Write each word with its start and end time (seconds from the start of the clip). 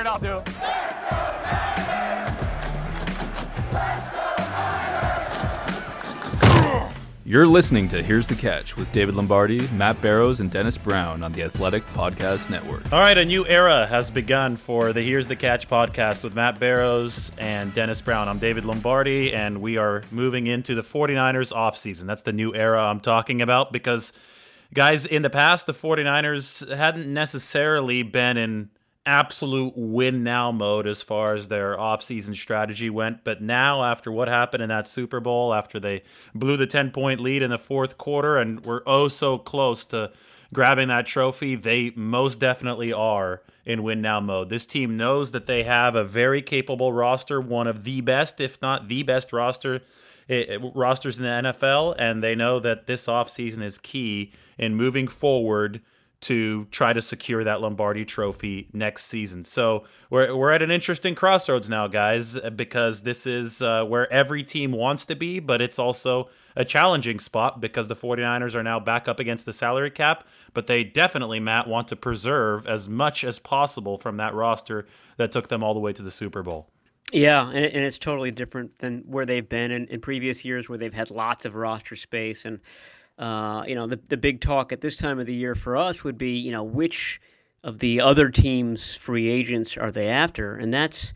it 0.00 0.06
out, 0.06 0.20
dude. 0.22 0.42
You're 7.30 7.46
listening 7.46 7.86
to 7.90 8.02
Here's 8.02 8.26
the 8.26 8.34
Catch 8.34 8.76
with 8.76 8.90
David 8.90 9.14
Lombardi, 9.14 9.68
Matt 9.68 10.02
Barrows, 10.02 10.40
and 10.40 10.50
Dennis 10.50 10.76
Brown 10.76 11.22
on 11.22 11.30
the 11.30 11.44
Athletic 11.44 11.86
Podcast 11.88 12.50
Network. 12.50 12.92
All 12.92 12.98
right, 12.98 13.16
a 13.16 13.24
new 13.24 13.46
era 13.46 13.86
has 13.86 14.10
begun 14.10 14.56
for 14.56 14.92
the 14.92 15.00
Here's 15.00 15.28
the 15.28 15.36
Catch 15.36 15.68
podcast 15.68 16.24
with 16.24 16.34
Matt 16.34 16.58
Barrows 16.58 17.30
and 17.38 17.72
Dennis 17.72 18.00
Brown. 18.00 18.28
I'm 18.28 18.40
David 18.40 18.64
Lombardi, 18.64 19.32
and 19.32 19.60
we 19.60 19.76
are 19.76 20.02
moving 20.10 20.48
into 20.48 20.74
the 20.74 20.82
49ers 20.82 21.52
offseason. 21.52 22.06
That's 22.06 22.22
the 22.22 22.32
new 22.32 22.52
era 22.52 22.82
I'm 22.82 22.98
talking 22.98 23.40
about 23.40 23.70
because, 23.70 24.12
guys, 24.74 25.06
in 25.06 25.22
the 25.22 25.30
past, 25.30 25.66
the 25.66 25.72
49ers 25.72 26.74
hadn't 26.74 27.12
necessarily 27.12 28.02
been 28.02 28.38
in 28.38 28.70
absolute 29.06 29.72
win 29.76 30.22
now 30.22 30.52
mode 30.52 30.86
as 30.86 31.02
far 31.02 31.34
as 31.34 31.48
their 31.48 31.76
offseason 31.76 32.34
strategy 32.34 32.90
went. 32.90 33.24
But 33.24 33.40
now, 33.40 33.82
after 33.82 34.12
what 34.12 34.28
happened 34.28 34.62
in 34.62 34.68
that 34.68 34.88
Super 34.88 35.20
Bowl, 35.20 35.54
after 35.54 35.80
they 35.80 36.02
blew 36.34 36.56
the 36.56 36.66
10 36.66 36.90
point 36.90 37.20
lead 37.20 37.42
in 37.42 37.50
the 37.50 37.58
fourth 37.58 37.98
quarter 37.98 38.36
and 38.36 38.64
were 38.64 38.82
oh 38.86 39.08
so 39.08 39.38
close 39.38 39.84
to 39.86 40.12
grabbing 40.52 40.88
that 40.88 41.06
trophy, 41.06 41.54
they 41.54 41.92
most 41.94 42.40
definitely 42.40 42.92
are 42.92 43.42
in 43.64 43.82
win 43.82 44.02
now 44.02 44.20
mode. 44.20 44.48
This 44.48 44.66
team 44.66 44.96
knows 44.96 45.32
that 45.32 45.46
they 45.46 45.62
have 45.62 45.94
a 45.94 46.04
very 46.04 46.42
capable 46.42 46.92
roster, 46.92 47.40
one 47.40 47.66
of 47.66 47.84
the 47.84 48.00
best, 48.00 48.40
if 48.40 48.60
not 48.60 48.88
the 48.88 49.02
best 49.02 49.32
roster. 49.32 49.82
It, 50.28 50.48
eh, 50.48 50.54
eh, 50.54 50.70
rosters 50.74 51.18
in 51.18 51.24
the 51.24 51.30
NFL, 51.50 51.96
and 51.98 52.22
they 52.22 52.34
know 52.34 52.60
that 52.60 52.86
this 52.86 53.06
offseason 53.06 53.62
is 53.62 53.78
key 53.78 54.32
in 54.58 54.76
moving 54.76 55.08
forward 55.08 55.80
to 56.20 56.66
try 56.66 56.92
to 56.92 57.00
secure 57.00 57.42
that 57.44 57.62
Lombardi 57.62 58.04
trophy 58.04 58.68
next 58.72 59.06
season. 59.06 59.44
So 59.44 59.84
we're, 60.10 60.36
we're 60.36 60.52
at 60.52 60.60
an 60.60 60.70
interesting 60.70 61.14
crossroads 61.14 61.70
now, 61.70 61.86
guys, 61.86 62.38
because 62.54 63.02
this 63.02 63.26
is 63.26 63.62
uh, 63.62 63.84
where 63.84 64.12
every 64.12 64.42
team 64.42 64.72
wants 64.72 65.06
to 65.06 65.16
be, 65.16 65.40
but 65.40 65.62
it's 65.62 65.78
also 65.78 66.28
a 66.54 66.64
challenging 66.64 67.18
spot 67.20 67.60
because 67.60 67.88
the 67.88 67.96
49ers 67.96 68.54
are 68.54 68.62
now 68.62 68.78
back 68.78 69.08
up 69.08 69.18
against 69.18 69.46
the 69.46 69.52
salary 69.52 69.90
cap, 69.90 70.26
but 70.52 70.66
they 70.66 70.84
definitely, 70.84 71.40
Matt, 71.40 71.66
want 71.66 71.88
to 71.88 71.96
preserve 71.96 72.66
as 72.66 72.88
much 72.88 73.24
as 73.24 73.38
possible 73.38 73.96
from 73.96 74.18
that 74.18 74.34
roster 74.34 74.86
that 75.16 75.32
took 75.32 75.48
them 75.48 75.64
all 75.64 75.72
the 75.72 75.80
way 75.80 75.92
to 75.94 76.02
the 76.02 76.10
Super 76.10 76.42
Bowl. 76.42 76.68
Yeah, 77.12 77.48
and, 77.48 77.64
it's 77.64 77.98
totally 77.98 78.30
different 78.30 78.78
than 78.78 79.02
where 79.06 79.26
they've 79.26 79.48
been 79.48 79.70
in, 79.70 79.86
in 79.88 80.00
previous 80.00 80.44
years 80.44 80.68
where 80.68 80.78
they've 80.78 80.94
had 80.94 81.10
lots 81.10 81.44
of 81.44 81.54
roster 81.54 81.96
space 81.96 82.44
and 82.44 82.60
uh, 83.20 83.64
you 83.66 83.74
know, 83.74 83.86
the 83.86 84.00
the 84.08 84.16
big 84.16 84.40
talk 84.40 84.72
at 84.72 84.80
this 84.80 84.96
time 84.96 85.20
of 85.20 85.26
the 85.26 85.34
year 85.34 85.54
for 85.54 85.76
us 85.76 86.02
would 86.02 86.16
be, 86.16 86.38
you 86.38 86.50
know, 86.50 86.62
which 86.62 87.20
of 87.62 87.78
the 87.78 88.00
other 88.00 88.30
teams' 88.30 88.94
free 88.94 89.28
agents 89.28 89.76
are 89.76 89.92
they 89.92 90.08
after, 90.08 90.54
and 90.54 90.72
that's 90.72 91.12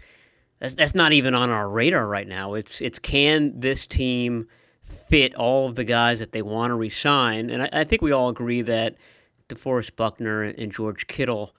that's 0.61 0.75
that's 0.75 0.95
not 0.95 1.15
even 1.15 1.35
on 1.35 1.49
our 1.49 1.67
radar 1.67 2.07
right 2.07 2.29
now. 2.29 2.53
It's 2.53 2.83
it's 2.83 2.99
can 2.99 3.59
this 3.59 3.87
team 3.87 4.49
fit 4.83 5.35
all 5.35 5.67
of 5.67 5.77
the 5.77 5.85
guys 5.85 6.19
that 6.19 6.33
they 6.33 6.43
want 6.43 6.71
to 6.71 6.75
resign, 6.75 7.49
and 7.49 7.63
I, 7.63 7.71
I 7.73 7.85
think 7.85 8.03
we 8.03 8.13
all 8.13 8.29
agree 8.29 8.61
that 8.61 8.97
DeForest 9.49 9.97
Buckner 9.97 10.43
and 10.43 10.71
George 10.71 11.07
Kittle. 11.07 11.55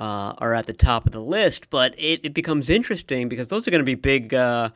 Uh, 0.00 0.32
are 0.38 0.54
at 0.54 0.66
the 0.66 0.72
top 0.72 1.06
of 1.06 1.12
the 1.12 1.20
list, 1.20 1.68
but 1.70 1.92
it, 1.98 2.20
it 2.22 2.32
becomes 2.32 2.70
interesting 2.70 3.28
because 3.28 3.48
those 3.48 3.66
are 3.66 3.72
going 3.72 3.80
to 3.80 3.84
be 3.84 3.96
big, 3.96 4.32
uh, 4.32 4.68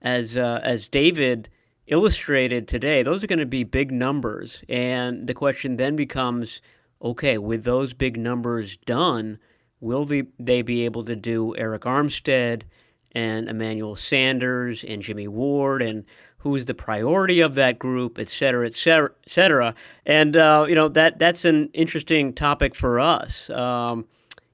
as 0.00 0.38
uh, 0.38 0.58
as 0.64 0.88
David 0.88 1.50
illustrated 1.90 2.66
today, 2.66 3.02
those 3.02 3.22
are 3.22 3.26
going 3.26 3.38
to 3.38 3.46
be 3.46 3.64
big 3.64 3.92
numbers. 3.92 4.62
And 4.68 5.26
the 5.26 5.34
question 5.34 5.76
then 5.76 5.96
becomes 5.96 6.62
okay, 7.02 7.38
with 7.38 7.64
those 7.64 7.94
big 7.94 8.16
numbers 8.16 8.76
done, 8.84 9.38
will 9.80 10.04
they, 10.04 10.24
they 10.38 10.62
be 10.62 10.84
able 10.84 11.04
to 11.04 11.16
do 11.16 11.54
Arik 11.58 11.80
Armstead 11.80 12.62
and 13.12 13.48
Emmanuel 13.48 13.96
Sanders 13.96 14.84
and 14.86 15.02
Jimmy 15.02 15.26
Ward 15.26 15.82
and 15.82 16.04
who's 16.38 16.66
the 16.66 16.74
priority 16.74 17.40
of 17.40 17.54
that 17.54 17.78
group, 17.78 18.18
et 18.18 18.28
cetera, 18.28 18.66
et 18.66 18.74
cetera, 18.74 19.10
et 19.24 19.30
cetera. 19.30 19.74
And, 20.06 20.36
uh, 20.36 20.66
you 20.68 20.74
know, 20.74 20.88
that, 20.88 21.18
that's 21.18 21.44
an 21.44 21.70
interesting 21.72 22.32
topic 22.32 22.74
for 22.74 23.00
us. 23.00 23.50
Um, 23.50 24.06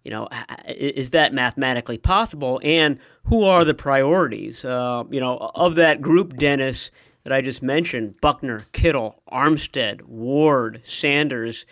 you 0.04 0.10
know, 0.10 0.28
is 0.68 1.10
that 1.10 1.34
mathematically 1.34 1.98
possible? 1.98 2.60
And 2.62 2.98
who 3.24 3.42
are 3.42 3.64
the 3.64 3.74
priorities? 3.74 4.64
Uh, 4.64 5.02
you 5.10 5.18
know, 5.18 5.50
of 5.56 5.74
that 5.76 6.00
group, 6.00 6.36
Dennis, 6.36 6.92
that 7.26 7.32
I 7.32 7.40
just 7.40 7.60
mentioned 7.60 8.20
Buckner, 8.20 8.66
Kittle, 8.70 9.20
Armstead, 9.32 10.02
Ward, 10.02 10.80
Sanders 10.86 11.66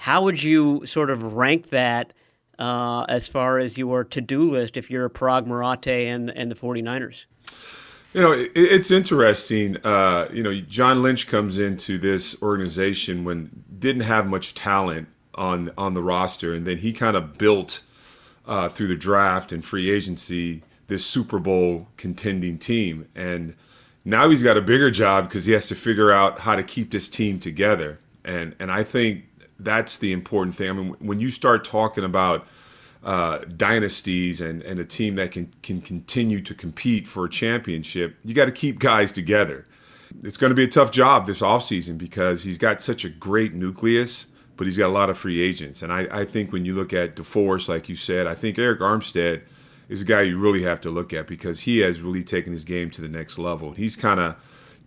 how 0.00 0.22
would 0.22 0.42
you 0.42 0.86
sort 0.86 1.10
of 1.10 1.34
rank 1.34 1.68
that 1.68 2.14
uh, 2.58 3.02
as 3.02 3.28
far 3.28 3.58
as 3.58 3.76
your 3.76 4.02
to 4.04 4.20
do 4.22 4.50
list 4.50 4.78
if 4.78 4.90
you're 4.90 5.04
a 5.04 5.10
Paraag 5.10 5.46
Marathe 5.46 5.88
and, 5.88 6.30
and 6.30 6.50
the 6.50 6.54
49ers? 6.54 7.24
You 8.14 8.22
know, 8.22 8.32
it, 8.32 8.50
it's 8.54 8.90
interesting. 8.90 9.76
Uh, 9.84 10.26
you 10.32 10.42
know, 10.42 10.58
John 10.62 11.02
Lynch 11.02 11.26
comes 11.26 11.58
into 11.58 11.98
this 11.98 12.40
organization 12.40 13.24
when 13.24 13.64
didn't 13.78 14.02
have 14.02 14.26
much 14.26 14.54
talent 14.54 15.08
on 15.34 15.70
on 15.76 15.92
the 15.92 16.02
roster, 16.02 16.54
and 16.54 16.66
then 16.66 16.78
he 16.78 16.94
kind 16.94 17.16
of 17.16 17.36
built 17.36 17.82
uh, 18.46 18.70
through 18.70 18.88
the 18.88 18.96
draft 18.96 19.52
and 19.52 19.62
free 19.62 19.90
agency 19.90 20.62
this 20.88 21.04
Super 21.04 21.38
Bowl 21.38 21.88
contending 21.98 22.58
team. 22.58 23.06
And 23.14 23.54
now 24.04 24.30
he's 24.30 24.42
got 24.42 24.56
a 24.56 24.62
bigger 24.62 24.90
job 24.90 25.28
because 25.28 25.44
he 25.44 25.52
has 25.52 25.68
to 25.68 25.74
figure 25.74 26.10
out 26.10 26.40
how 26.40 26.56
to 26.56 26.62
keep 26.62 26.90
this 26.90 27.08
team 27.08 27.38
together. 27.38 27.98
And 28.24 28.54
and 28.58 28.70
I 28.70 28.84
think 28.84 29.24
that's 29.58 29.98
the 29.98 30.12
important 30.12 30.56
thing. 30.56 30.70
I 30.70 30.72
mean, 30.72 30.96
when 30.98 31.20
you 31.20 31.30
start 31.30 31.64
talking 31.64 32.04
about 32.04 32.46
uh, 33.02 33.38
dynasties 33.38 34.40
and, 34.40 34.62
and 34.62 34.78
a 34.78 34.84
team 34.84 35.16
that 35.16 35.32
can 35.32 35.52
can 35.62 35.80
continue 35.80 36.40
to 36.42 36.54
compete 36.54 37.06
for 37.06 37.24
a 37.24 37.30
championship, 37.30 38.16
you 38.24 38.34
got 38.34 38.46
to 38.46 38.52
keep 38.52 38.78
guys 38.78 39.12
together. 39.12 39.66
It's 40.22 40.36
going 40.36 40.50
to 40.50 40.56
be 40.56 40.64
a 40.64 40.68
tough 40.68 40.90
job 40.90 41.26
this 41.26 41.40
offseason 41.40 41.96
because 41.96 42.42
he's 42.42 42.58
got 42.58 42.80
such 42.80 43.04
a 43.04 43.08
great 43.08 43.54
nucleus, 43.54 44.26
but 44.56 44.66
he's 44.66 44.76
got 44.76 44.88
a 44.88 44.92
lot 44.92 45.08
of 45.08 45.16
free 45.16 45.40
agents. 45.40 45.82
And 45.82 45.92
I, 45.92 46.08
I 46.10 46.24
think 46.24 46.52
when 46.52 46.64
you 46.64 46.74
look 46.74 46.92
at 46.92 47.14
DeForest, 47.14 47.68
like 47.68 47.88
you 47.88 47.94
said, 47.94 48.26
I 48.26 48.34
think 48.34 48.56
Arik 48.56 48.78
Armstead– 48.78 49.42
is 49.90 50.02
a 50.02 50.04
guy 50.04 50.22
you 50.22 50.38
really 50.38 50.62
have 50.62 50.80
to 50.80 50.88
look 50.88 51.12
at 51.12 51.26
because 51.26 51.60
he 51.60 51.78
has 51.78 52.00
really 52.00 52.22
taken 52.22 52.52
his 52.52 52.62
game 52.62 52.90
to 52.92 53.00
the 53.02 53.08
next 53.08 53.38
level. 53.38 53.72
He's 53.72 53.96
kind 53.96 54.20
of 54.20 54.36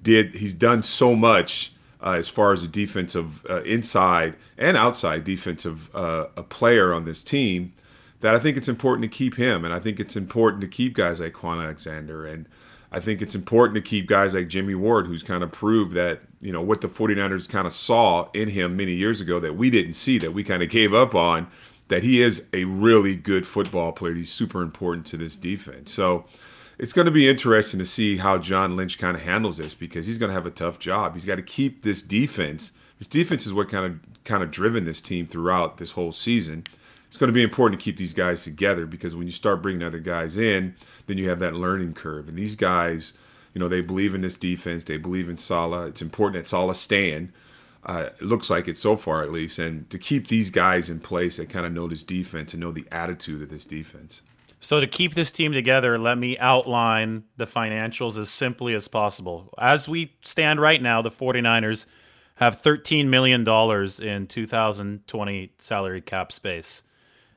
did 0.02 0.36
he's 0.36 0.54
done 0.54 0.82
so 0.82 1.14
much 1.14 1.74
uh, 2.02 2.14
as 2.14 2.30
far 2.30 2.54
as 2.54 2.62
the 2.62 2.68
defensive 2.70 3.46
uh, 3.50 3.62
inside 3.64 4.36
and 4.58 4.78
outside 4.78 5.26
defensive 5.26 5.94
uh, 5.94 6.28
a 6.38 6.42
player 6.42 6.94
on 6.94 7.04
this 7.04 7.22
team 7.22 7.74
that 8.22 8.34
I 8.34 8.40
think 8.40 8.56
it's 8.56 8.70
important 8.70 9.04
to 9.04 9.10
keep 9.10 9.36
him, 9.36 9.66
and 9.66 9.74
I 9.74 9.80
think 9.80 10.00
it's 10.00 10.16
important 10.16 10.62
to 10.62 10.68
keep 10.68 10.94
guys 10.94 11.20
like 11.20 11.34
Kwon 11.34 11.62
Alexander, 11.62 12.26
and 12.26 12.48
I 12.90 13.02
think 13.02 13.22
it's 13.22 13.36
important 13.36 13.76
to 13.76 13.82
keep 13.82 14.08
guys 14.08 14.34
like 14.34 14.48
Jimmy 14.48 14.76
Ward, 14.76 15.08
who's 15.08 15.24
kind 15.24 15.44
of 15.44 15.52
proved 15.52 15.92
that 15.96 16.22
you 16.40 16.54
know 16.54 16.62
what 16.62 16.80
the 16.80 16.88
49ers 16.88 17.50
kind 17.50 17.68
of 17.68 17.74
saw 17.74 18.30
in 18.34 18.50
him 18.50 18.78
many 18.78 18.94
years 18.94 19.20
ago 19.20 19.42
that 19.42 19.58
we 19.58 19.70
didn't 19.70 19.96
see, 19.96 20.18
that 20.20 20.32
we 20.32 20.46
kind 20.46 20.64
of 20.64 20.70
gave 20.70 20.94
up 20.94 21.14
on 21.14 21.48
that 21.88 22.04
he 22.04 22.22
is 22.22 22.46
a 22.54 22.66
really 22.66 23.16
good 23.16 23.46
football 23.46 23.92
player. 23.92 24.14
He's 24.14 24.32
super 24.32 24.62
important 24.62 25.06
to 25.08 25.18
this 25.18 25.36
defense. 25.36 25.92
So 25.92 26.26
it's 26.78 26.94
going 26.94 27.06
to 27.06 27.12
be 27.12 27.30
interesting 27.30 27.80
to 27.80 27.86
see 27.86 28.18
how 28.18 28.38
John 28.38 28.76
Lynch 28.76 28.98
kind 28.98 29.16
of 29.16 29.24
handles 29.24 29.58
this 29.58 29.74
because 29.74 30.06
he's 30.06 30.18
going 30.18 30.30
to 30.30 30.34
have 30.34 30.46
a 30.46 30.52
tough 30.52 30.80
job. 30.80 31.14
He's 31.14 31.26
got 31.26 31.36
to 31.36 31.44
keep 31.44 31.84
this 31.84 32.02
defense. 32.02 32.72
This 33.00 33.08
defense 33.08 33.46
is 33.46 33.54
what 33.54 33.70
kind 33.70 33.86
of 33.86 34.00
kind 34.24 34.42
of 34.42 34.52
driven 34.52 34.86
this 34.86 35.02
team 35.02 35.28
throughout 35.28 35.78
this 35.78 35.92
whole 35.92 36.12
season. 36.12 36.66
It's 37.08 37.18
going 37.18 37.28
to 37.28 37.34
be 37.34 37.44
important 37.44 37.80
to 37.80 37.84
keep 37.84 37.98
these 37.98 38.14
guys 38.14 38.44
together 38.44 38.86
because 38.86 39.16
when 39.16 39.28
you 39.28 39.34
start 39.34 39.62
bringing 39.62 39.84
other 39.84 40.00
guys 40.00 40.36
in, 40.38 40.76
then 41.06 41.18
you 41.18 41.30
have 41.30 41.40
that 41.40 41.54
learning 41.54 41.94
curve. 41.94 42.28
And 42.28 42.38
these 42.38 42.56
guys, 42.56 43.14
you 43.54 43.60
know, 43.60 43.68
they 43.68 43.82
believe 43.82 44.16
in 44.16 44.22
this 44.22 44.38
defense. 44.38 44.86
They 44.86 44.98
believe 44.98 45.30
in 45.30 45.38
Saleh. 45.38 45.90
It's 45.90 46.02
important 46.02 46.42
that 46.42 46.50
Saleh 46.50 46.76
stand 46.76 47.32
uh, 47.86 48.10
it 48.20 48.22
looks 48.22 48.50
like 48.50 48.68
it 48.68 48.78
so 48.78 48.96
far, 48.96 49.24
at 49.24 49.32
least. 49.32 49.60
And 49.60 49.90
to 49.90 49.98
keep 49.98 50.28
these 50.28 50.50
guys 50.50 50.90
in 50.90 51.00
place 51.00 51.38
that 51.38 51.50
kind 51.50 51.66
of 51.66 51.74
know 51.74 51.88
this 51.88 52.04
defense 52.04 52.54
and 52.54 52.62
know 52.62 52.72
the 52.72 52.88
attitude 52.92 53.42
of 53.42 53.50
this 53.50 53.66
defense. 53.66 54.22
So, 54.60 54.80
to 54.80 54.88
keep 54.88 55.14
this 55.14 55.32
team 55.32 55.52
together, 55.52 55.98
let 55.98 56.18
me 56.18 56.38
outline 56.38 57.26
the 57.36 57.46
financials 57.46 58.18
as 58.18 58.30
simply 58.30 58.74
as 58.74 58.88
possible. 58.88 59.54
As 59.58 59.90
we 59.90 60.16
stand 60.24 60.62
right 60.62 60.82
now, 60.82 61.02
the 61.02 61.12
49ers 61.12 61.86
have 62.36 62.62
$13 62.62 63.08
million 63.08 63.42
in 63.42 64.28
2020 64.28 65.54
salary 65.60 66.02
cap 66.02 66.32
space. 66.32 66.84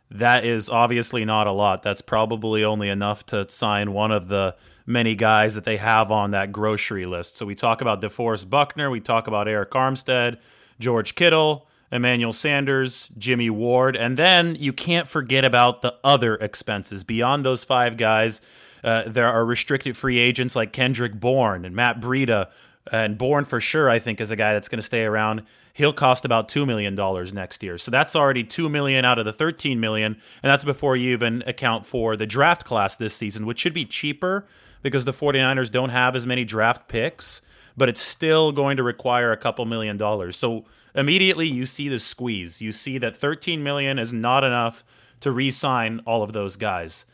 That 0.08 0.44
is 0.44 0.70
obviously 0.70 1.25
not 1.25 1.48
a 1.48 1.52
lot. 1.52 1.82
That's 1.82 2.00
probably 2.00 2.62
only 2.62 2.88
enough 2.88 3.26
to 3.26 3.48
sign 3.50 3.93
one 3.93 4.12
of 4.12 4.28
the 4.28 4.54
many 4.86 5.14
guys 5.16 5.54
that 5.56 5.64
they 5.64 5.76
have 5.76 6.10
on 6.10 6.30
that 6.30 6.52
grocery 6.52 7.04
list. 7.04 7.36
So 7.36 7.44
we 7.44 7.54
talk 7.54 7.80
about 7.80 8.00
DeForest 8.00 8.48
Buckner, 8.48 8.88
we 8.88 9.00
talk 9.00 9.26
about 9.26 9.48
Arik 9.48 9.70
Armstead, 9.70 10.38
George 10.78 11.14
Kittle, 11.16 11.66
Emmanuel 11.90 12.32
Sanders, 12.32 13.08
Jimmy 13.18 13.50
Ward, 13.50 13.96
and 13.96 14.16
then 14.16 14.56
you 14.56 14.72
can't 14.72 15.08
forget 15.08 15.44
about 15.44 15.82
the 15.82 15.94
other 16.02 16.36
expenses 16.36 17.04
beyond 17.04 17.44
those 17.44 17.64
five 17.64 17.96
guys. 17.96 18.40
Uh, 18.82 19.04
there 19.06 19.28
are 19.28 19.44
restricted 19.44 19.96
free 19.96 20.18
agents 20.18 20.54
like 20.54 20.72
Kendrick 20.72 21.18
Bourne 21.18 21.64
and 21.64 21.74
Matt 21.74 22.00
Breida, 22.00 22.50
and 22.92 23.18
Bourne 23.18 23.44
for 23.44 23.60
sure, 23.60 23.90
I 23.90 23.98
think, 23.98 24.20
is 24.20 24.30
a 24.30 24.36
guy 24.36 24.52
that's 24.52 24.68
going 24.68 24.78
to 24.78 24.86
stay 24.86 25.04
around. 25.04 25.42
He'll 25.74 25.92
cost 25.92 26.24
about 26.24 26.48
$2 26.48 26.66
million 26.66 26.94
next 27.34 27.62
year. 27.62 27.78
So 27.78 27.90
that's 27.90 28.16
already 28.16 28.44
2 28.44 28.68
million 28.68 29.04
out 29.04 29.18
of 29.18 29.24
the 29.24 29.32
13 29.32 29.78
million. 29.80 30.16
And 30.42 30.50
that's 30.50 30.64
before 30.64 30.96
you 30.96 31.12
even 31.12 31.42
account 31.46 31.84
for 31.84 32.16
the 32.16 32.26
draft 32.26 32.64
class 32.64 32.96
this 32.96 33.14
season, 33.14 33.44
which 33.44 33.58
should 33.58 33.74
be 33.74 33.84
cheaper 33.84 34.46
because 34.86 35.04
the 35.04 35.12
49ers 35.12 35.70
don't 35.70 35.88
have 35.88 36.14
as 36.14 36.26
many 36.26 36.44
draft 36.44 36.88
picks, 36.88 37.42
but 37.76 37.88
it's 37.88 38.00
still 38.00 38.52
going 38.52 38.76
to 38.76 38.82
require 38.82 39.32
a 39.32 39.36
couple 39.36 39.64
million 39.64 39.96
dollars. 39.96 40.36
So 40.36 40.64
immediately 40.94 41.48
you 41.48 41.66
see 41.66 41.88
the 41.88 41.98
squeeze. 41.98 42.62
You 42.62 42.72
see 42.72 42.98
that 42.98 43.16
13 43.16 43.62
million 43.62 43.98
is 43.98 44.12
not 44.12 44.44
enough 44.44 44.84
to 45.20 45.32
re-sign 45.32 46.00
all 46.06 46.22
of 46.22 46.32
those 46.32 46.56
guys. 46.56 47.04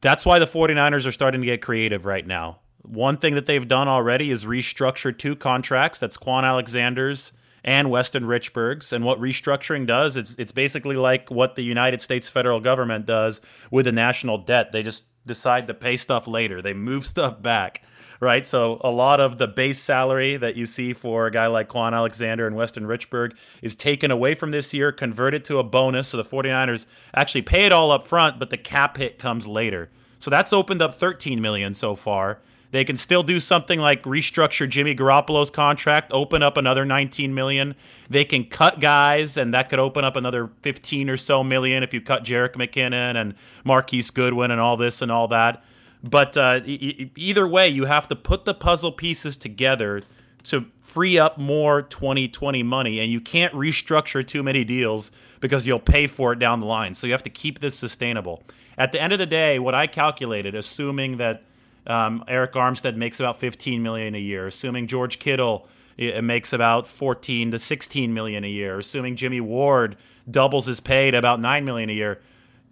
That's 0.00 0.24
why 0.26 0.38
the 0.38 0.46
49ers 0.46 1.06
are 1.06 1.12
starting 1.12 1.40
to 1.40 1.46
get 1.46 1.62
creative 1.62 2.04
right 2.04 2.26
now. 2.26 2.60
One 2.82 3.16
thing 3.16 3.34
that 3.34 3.46
they've 3.46 3.66
done 3.66 3.88
already 3.88 4.30
is 4.30 4.44
restructure 4.44 5.16
two 5.16 5.36
contracts. 5.36 6.00
That's 6.00 6.16
Kwon 6.16 6.44
Alexander's 6.44 7.32
and 7.64 7.90
Weston 7.90 8.24
Richburg's. 8.24 8.92
And 8.92 9.04
what 9.04 9.20
restructuring 9.20 9.86
does, 9.86 10.16
it's 10.16 10.34
it's 10.34 10.52
basically 10.52 10.96
like 10.96 11.30
what 11.30 11.54
the 11.54 11.62
United 11.62 12.00
States 12.00 12.28
federal 12.28 12.60
government 12.60 13.06
does 13.06 13.40
with 13.70 13.84
the 13.84 13.92
national 13.92 14.38
debt. 14.38 14.72
They 14.72 14.82
just 14.82 15.04
decide 15.26 15.66
to 15.66 15.74
pay 15.74 15.96
stuff 15.96 16.26
later. 16.26 16.62
They 16.62 16.74
move 16.74 17.06
stuff 17.14 17.42
back. 17.42 17.82
Right, 18.20 18.46
so 18.46 18.80
a 18.84 18.90
lot 18.90 19.18
of 19.18 19.38
the 19.38 19.48
base 19.48 19.80
salary 19.80 20.36
that 20.36 20.54
you 20.54 20.64
see 20.64 20.92
for 20.92 21.26
a 21.26 21.30
guy 21.32 21.48
like 21.48 21.68
Kwon 21.68 21.92
Alexander 21.92 22.46
and 22.46 22.54
Weston 22.54 22.84
Richburg 22.84 23.32
is 23.62 23.74
taken 23.74 24.12
away 24.12 24.36
from 24.36 24.52
this 24.52 24.72
year, 24.72 24.92
converted 24.92 25.44
to 25.46 25.58
a 25.58 25.64
bonus. 25.64 26.10
So 26.10 26.18
the 26.18 26.22
49ers 26.22 26.86
actually 27.12 27.42
pay 27.42 27.66
it 27.66 27.72
all 27.72 27.90
up 27.90 28.06
front, 28.06 28.38
but 28.38 28.50
the 28.50 28.56
cap 28.56 28.96
hit 28.96 29.18
comes 29.18 29.48
later. 29.48 29.90
So 30.20 30.30
that's 30.30 30.52
opened 30.52 30.80
up 30.80 30.94
13 30.94 31.40
million 31.40 31.74
so 31.74 31.96
far. 31.96 32.38
They 32.72 32.84
can 32.84 32.96
still 32.96 33.22
do 33.22 33.38
something 33.38 33.78
like 33.78 34.02
restructure 34.02 34.68
Jimmy 34.68 34.96
Garoppolo's 34.96 35.50
contract, 35.50 36.10
open 36.10 36.42
up 36.42 36.56
another 36.56 36.86
19 36.86 37.34
million. 37.34 37.74
They 38.08 38.24
can 38.24 38.46
cut 38.46 38.80
guys, 38.80 39.36
and 39.36 39.52
that 39.52 39.68
could 39.68 39.78
open 39.78 40.04
up 40.04 40.16
another 40.16 40.50
15 40.62 41.10
or 41.10 41.18
so 41.18 41.44
million 41.44 41.82
if 41.82 41.92
you 41.92 42.00
cut 42.00 42.24
Jerick 42.24 42.54
McKinnon 42.54 43.14
and 43.14 43.34
Marquise 43.62 44.10
Goodwin 44.10 44.50
and 44.50 44.60
all 44.60 44.78
this 44.78 45.02
and 45.02 45.12
all 45.12 45.28
that. 45.28 45.62
But 46.02 46.36
uh, 46.36 46.60
e- 46.64 47.10
either 47.14 47.46
way, 47.46 47.68
you 47.68 47.84
have 47.84 48.08
to 48.08 48.16
put 48.16 48.46
the 48.46 48.54
puzzle 48.54 48.90
pieces 48.90 49.36
together 49.36 50.02
to 50.44 50.64
free 50.80 51.18
up 51.18 51.36
more 51.36 51.82
2020 51.82 52.62
money, 52.62 53.00
and 53.00 53.12
you 53.12 53.20
can't 53.20 53.52
restructure 53.52 54.26
too 54.26 54.42
many 54.42 54.64
deals 54.64 55.10
because 55.40 55.66
you'll 55.66 55.78
pay 55.78 56.06
for 56.06 56.32
it 56.32 56.38
down 56.38 56.60
the 56.60 56.66
line. 56.66 56.94
So 56.94 57.06
you 57.06 57.12
have 57.12 57.22
to 57.24 57.30
keep 57.30 57.60
this 57.60 57.74
sustainable. 57.74 58.42
At 58.78 58.92
the 58.92 59.00
end 59.00 59.12
of 59.12 59.18
the 59.18 59.26
day, 59.26 59.58
what 59.58 59.74
I 59.74 59.86
calculated, 59.86 60.54
assuming 60.54 61.18
that 61.18 61.44
um, 61.86 62.24
Arik 62.28 62.52
Armstead 62.52 62.96
makes 62.96 63.18
about 63.20 63.38
15 63.38 63.82
million 63.82 64.14
a 64.14 64.20
year, 64.20 64.46
assuming 64.46 64.86
George 64.86 65.18
Kittle 65.18 65.66
makes 65.98 66.52
about 66.52 66.86
14 66.86 67.50
to 67.50 67.58
16 67.58 68.14
million 68.14 68.44
a 68.44 68.48
year, 68.48 68.78
assuming 68.78 69.16
Jimmy 69.16 69.40
Ward 69.40 69.96
doubles 70.30 70.66
his 70.66 70.80
pay 70.80 71.10
to 71.10 71.18
about 71.18 71.40
9 71.40 71.64
million 71.64 71.90
a 71.90 71.92
year. 71.92 72.20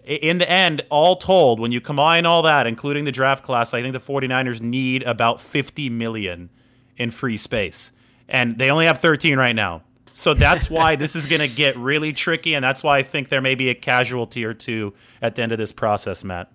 In 0.04 0.38
the 0.38 0.50
end, 0.50 0.82
all 0.88 1.16
told, 1.16 1.60
when 1.60 1.72
you 1.72 1.80
combine 1.80 2.24
all 2.24 2.42
that, 2.42 2.66
including 2.66 3.04
the 3.04 3.12
draft 3.12 3.44
class, 3.44 3.74
I 3.74 3.82
think 3.82 3.92
the 3.92 4.00
49ers 4.00 4.60
need 4.60 5.02
about 5.02 5.40
50 5.40 5.90
million 5.90 6.48
in 6.96 7.10
free 7.10 7.36
space. 7.36 7.92
And 8.28 8.56
they 8.58 8.70
only 8.70 8.86
have 8.86 9.00
13 9.00 9.36
right 9.36 9.54
now. 9.54 9.82
So 10.12 10.32
that's 10.34 10.70
why 10.70 10.96
this 10.96 11.14
is 11.14 11.26
going 11.26 11.40
to 11.40 11.48
get 11.48 11.76
really 11.76 12.12
tricky. 12.12 12.54
And 12.54 12.64
that's 12.64 12.82
why 12.82 12.98
I 12.98 13.02
think 13.02 13.28
there 13.28 13.42
may 13.42 13.54
be 13.54 13.68
a 13.68 13.74
casualty 13.74 14.44
or 14.44 14.54
two 14.54 14.94
at 15.20 15.34
the 15.34 15.42
end 15.42 15.52
of 15.52 15.58
this 15.58 15.72
process, 15.72 16.24
Matt. 16.24 16.50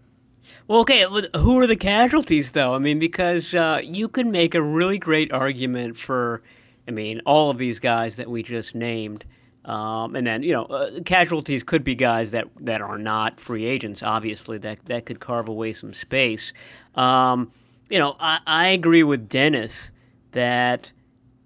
Well, 0.68 0.80
okay, 0.80 1.06
who 1.36 1.60
are 1.60 1.68
the 1.68 1.76
casualties, 1.76 2.54
though? 2.54 2.74
I 2.74 2.80
mean, 2.80 2.98
because 2.98 3.54
uh, 3.54 3.82
you 3.84 4.08
could 4.08 4.26
make 4.26 4.56
a 4.56 4.62
really 4.64 4.98
great 4.98 5.32
argument 5.32 5.96
for, 5.96 6.42
I 6.88 6.92
mean, 6.92 7.22
all 7.24 7.52
of 7.52 7.60
these 7.60 7.78
guys 7.78 8.16
that 8.16 8.32
we 8.32 8.42
just 8.42 8.74
named. 8.74 9.26
Um, 9.64 10.16
and 10.16 10.26
then, 10.26 10.42
you 10.42 10.54
know, 10.54 10.66
uh, 10.66 11.02
casualties 11.06 11.62
could 11.62 11.84
be 11.84 11.94
guys 11.94 12.32
that, 12.32 12.48
that 12.60 12.82
are 12.82 12.98
not 12.98 13.40
free 13.40 13.66
agents, 13.66 14.02
obviously, 14.02 14.58
that, 14.60 14.84
that 14.86 15.06
could 15.06 15.20
carve 15.20 15.48
away 15.48 15.72
some 15.74 15.94
space. 15.94 16.52
Um, 16.96 17.52
you 17.88 18.00
know, 18.00 18.16
I, 18.20 18.40
I 18.48 18.68
agree 18.70 19.04
with 19.04 19.30
Dennis 19.30 19.92
that 20.32 20.92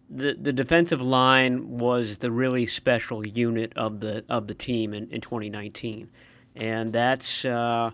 the, 0.10 0.38
the 0.40 0.54
defensive 0.54 1.02
line 1.02 1.78
was 1.78 2.20
the 2.20 2.32
really 2.32 2.66
special 2.66 3.28
unit 3.28 3.74
of 3.76 4.00
the, 4.00 4.24
of 4.30 4.48
the 4.48 4.54
team 4.54 4.94
in, 4.94 5.10
in 5.10 5.20
2019. 5.20 6.10
And 6.56 6.94
that's. 6.94 7.44
Uh, 7.44 7.92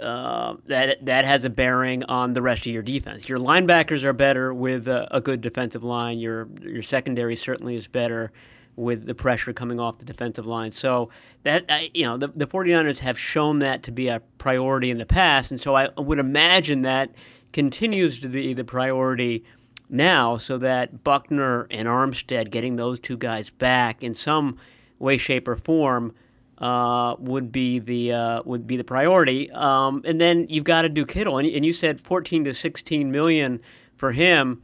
uh, 0.00 0.56
that 0.66 1.04
that 1.04 1.24
has 1.24 1.44
a 1.44 1.50
bearing 1.50 2.04
on 2.04 2.32
the 2.32 2.42
rest 2.42 2.66
of 2.66 2.72
your 2.72 2.82
defense. 2.82 3.28
Your 3.28 3.38
linebackers 3.38 4.02
are 4.02 4.12
better 4.12 4.52
with 4.52 4.88
a, 4.88 5.08
a, 5.14 5.20
good 5.20 5.40
defensive 5.40 5.84
line. 5.84 6.18
Your 6.18 6.48
your 6.62 6.82
secondary 6.82 7.36
certainly 7.36 7.76
is 7.76 7.86
better 7.86 8.32
with 8.76 9.06
the 9.06 9.14
pressure 9.14 9.52
coming 9.52 9.78
off 9.78 9.98
the 9.98 10.04
defensive 10.04 10.46
line. 10.46 10.70
So 10.70 11.10
that 11.42 11.94
you 11.94 12.04
know 12.04 12.16
the 12.16 12.28
the 12.28 12.46
49ers 12.46 12.98
have 12.98 13.18
shown 13.18 13.58
that 13.60 13.82
to 13.84 13.92
be 13.92 14.08
a 14.08 14.20
priority 14.38 14.90
in 14.90 14.98
the 14.98 15.06
past, 15.06 15.50
and 15.50 15.60
so 15.60 15.76
I 15.76 15.88
would 15.98 16.18
imagine 16.18 16.82
that 16.82 17.10
continues 17.52 18.18
to 18.20 18.28
be 18.28 18.54
the 18.54 18.64
priority 18.64 19.44
now, 19.88 20.38
so 20.38 20.56
that 20.58 21.02
Buckner 21.02 21.66
and 21.70 21.88
Armstead 21.88 22.50
getting 22.50 22.76
those 22.76 23.00
two 23.00 23.16
guys 23.16 23.50
back 23.50 24.02
in 24.04 24.14
some 24.14 24.56
way, 24.98 25.18
shape, 25.18 25.48
or 25.48 25.56
form 25.56 26.14
uh, 26.60 27.14
would 27.18 27.50
be 27.50 27.78
the 27.78 28.12
uh, 28.12 28.42
would 28.44 28.66
be 28.66 28.76
the 28.76 28.84
priority. 28.84 29.50
Um, 29.50 30.02
and 30.04 30.20
then 30.20 30.46
you've 30.48 30.64
got 30.64 30.82
to 30.82 30.88
do 30.88 31.06
Kittle, 31.06 31.38
and, 31.38 31.48
and, 31.48 31.64
you 31.64 31.72
said 31.72 32.00
14 32.00 32.44
to 32.44 32.54
16 32.54 33.10
million 33.10 33.60
for 33.96 34.12
him. 34.12 34.62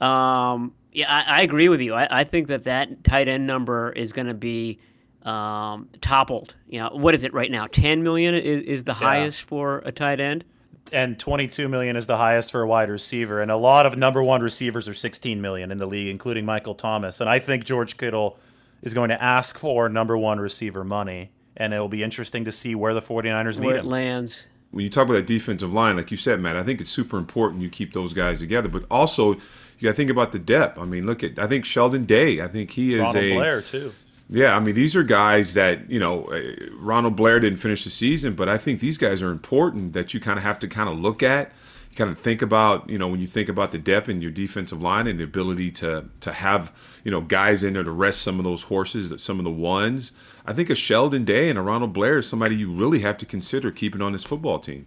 Um, 0.00 0.74
yeah, 0.92 1.10
I, 1.10 1.38
I, 1.38 1.42
agree 1.42 1.68
with 1.68 1.80
you. 1.80 1.94
I, 1.94 2.20
I, 2.20 2.24
think 2.24 2.48
that 2.48 2.64
that 2.64 3.02
tight 3.04 3.28
end 3.28 3.46
number 3.46 3.92
is 3.92 4.12
going 4.12 4.26
to 4.26 4.34
be 4.34 4.78
um, 5.22 5.88
toppled. 6.00 6.54
You 6.68 6.80
know, 6.80 6.90
what 6.92 7.14
is 7.14 7.24
it 7.24 7.32
right 7.32 7.50
now? 7.50 7.66
10 7.66 8.02
million 8.02 8.34
is, 8.34 8.64
is 8.64 8.84
the 8.84 8.92
yeah. 8.92 8.98
highest 8.98 9.42
for 9.42 9.78
a 9.86 9.92
tight 9.92 10.20
end. 10.20 10.44
And 10.90 11.18
22 11.18 11.68
million 11.68 11.96
is 11.96 12.06
the 12.06 12.18
highest 12.18 12.50
for 12.50 12.60
a 12.62 12.66
wide 12.66 12.90
receiver, 12.90 13.40
and 13.40 13.50
a 13.50 13.56
lot 13.56 13.86
of 13.86 13.96
number 13.96 14.22
one 14.22 14.42
receivers 14.42 14.88
are 14.88 14.94
16 14.94 15.40
million 15.40 15.70
in 15.70 15.78
the 15.78 15.86
league, 15.86 16.08
including 16.08 16.44
Michael 16.44 16.74
Thomas. 16.74 17.20
And 17.20 17.30
I 17.30 17.38
think 17.38 17.64
George 17.64 17.96
Kittle 17.96 18.36
is 18.82 18.94
going 18.94 19.08
to 19.08 19.22
ask 19.22 19.58
for 19.58 19.88
number 19.88 20.18
one 20.18 20.40
receiver 20.40 20.84
money, 20.84 21.30
and 21.56 21.72
it 21.72 21.78
will 21.78 21.88
be 21.88 22.02
interesting 22.02 22.44
to 22.44 22.52
see 22.52 22.74
where 22.74 22.92
the 22.92 23.00
49ers 23.00 23.60
where 23.60 23.74
meet 23.74 23.78
it 23.78 23.84
lands. 23.84 24.42
When 24.70 24.84
you 24.84 24.90
talk 24.90 25.04
about 25.04 25.14
that 25.14 25.26
defensive 25.26 25.72
line, 25.72 25.96
like 25.96 26.10
you 26.10 26.16
said, 26.16 26.40
Matt, 26.40 26.56
I 26.56 26.62
think 26.62 26.80
it's 26.80 26.90
super 26.90 27.18
important 27.18 27.62
you 27.62 27.68
keep 27.68 27.92
those 27.92 28.12
guys 28.12 28.40
together, 28.40 28.68
but 28.68 28.84
also 28.90 29.34
you 29.34 29.88
got 29.88 29.90
to 29.90 29.94
think 29.94 30.10
about 30.10 30.32
the 30.32 30.38
depth. 30.38 30.78
I 30.78 30.84
mean, 30.84 31.06
look 31.06 31.22
at 31.22 31.38
I 31.38 31.46
think 31.46 31.64
Sheldon 31.64 32.06
Day. 32.06 32.40
I 32.40 32.48
think 32.48 32.70
he 32.70 32.94
is 32.94 33.00
Ronald 33.00 33.16
a 33.16 33.34
Blair 33.34 33.60
too. 33.60 33.92
Yeah, 34.30 34.56
I 34.56 34.60
mean 34.60 34.74
these 34.74 34.96
are 34.96 35.02
guys 35.02 35.52
that 35.54 35.90
you 35.90 36.00
know. 36.00 36.24
Uh, 36.24 36.40
Ronald 36.78 37.16
Blair 37.16 37.38
didn't 37.38 37.58
finish 37.58 37.84
the 37.84 37.90
season, 37.90 38.34
but 38.34 38.48
I 38.48 38.56
think 38.56 38.80
these 38.80 38.96
guys 38.96 39.22
are 39.22 39.30
important 39.30 39.92
that 39.92 40.14
you 40.14 40.20
kind 40.20 40.38
of 40.38 40.42
have 40.42 40.58
to 40.60 40.68
kind 40.68 40.88
of 40.88 40.98
look 40.98 41.22
at 41.22 41.52
kind 41.94 42.10
of 42.10 42.18
think 42.18 42.42
about, 42.42 42.88
you 42.88 42.98
know, 42.98 43.08
when 43.08 43.20
you 43.20 43.26
think 43.26 43.48
about 43.48 43.72
the 43.72 43.78
depth 43.78 44.08
in 44.08 44.22
your 44.22 44.30
defensive 44.30 44.82
line 44.82 45.06
and 45.06 45.20
the 45.20 45.24
ability 45.24 45.70
to 45.72 46.06
to 46.20 46.32
have, 46.32 46.72
you 47.04 47.10
know, 47.10 47.20
guys 47.20 47.62
in 47.62 47.74
there 47.74 47.82
to 47.82 47.90
rest 47.90 48.22
some 48.22 48.38
of 48.38 48.44
those 48.44 48.64
horses, 48.64 49.22
some 49.22 49.38
of 49.38 49.44
the 49.44 49.50
ones. 49.50 50.12
I 50.46 50.52
think 50.52 50.70
a 50.70 50.74
Sheldon 50.74 51.24
Day 51.24 51.48
and 51.48 51.58
a 51.58 51.62
Ronald 51.62 51.92
Blair 51.92 52.18
is 52.18 52.28
somebody 52.28 52.56
you 52.56 52.70
really 52.70 53.00
have 53.00 53.16
to 53.18 53.26
consider 53.26 53.70
keeping 53.70 54.02
on 54.02 54.12
this 54.12 54.24
football 54.24 54.58
team. 54.58 54.86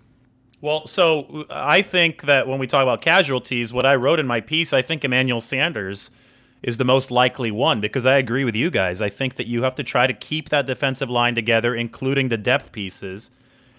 Well, 0.62 0.88
so 0.88 1.46
I 1.50 1.82
think 1.82 2.24
that 2.24 2.48
when 2.48 2.60
we 2.60 2.68
talk 2.68 2.84
about 2.84 3.02
casualties, 3.02 3.72
what 3.72 3.86
I 3.86 3.96
wrote 3.96 4.20
in 4.20 4.26
my 4.26 4.42
piece, 4.42 4.74
I 4.74 4.82
think 4.82 5.04
Emmanuel 5.04 5.42
Sanders 5.42 6.10
is 6.64 6.78
the 6.78 6.86
most 6.86 7.12
likely 7.12 7.52
one 7.52 7.80
because 7.80 8.06
I 8.06 8.18
agree 8.18 8.44
with 8.44 8.56
you 8.56 8.72
guys. 8.72 9.02
I 9.02 9.10
think 9.10 9.36
that 9.36 9.46
you 9.46 9.64
have 9.64 9.76
to 9.76 9.84
try 9.84 10.08
to 10.08 10.14
keep 10.14 10.50
that 10.50 10.66
defensive 10.66 11.10
line 11.10 11.36
together, 11.36 11.76
including 11.76 12.30
the 12.30 12.38
depth 12.38 12.72
pieces 12.72 13.30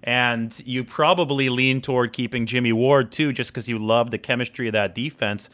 and 0.03 0.61
you 0.67 0.85
probably 0.85 1.49
lean 1.49 1.81
toward 1.81 2.12
keeping 2.12 2.47
Jimmy 2.47 2.73
Ward 2.73 3.12
too, 3.12 3.33
just 3.33 3.53
because 3.53 3.69
you 3.69 3.79
love 3.79 4.11
the 4.11 4.19
chemistry 4.19 4.69
of 4.69 4.73
that 4.73 4.95
defense. 4.95 5.50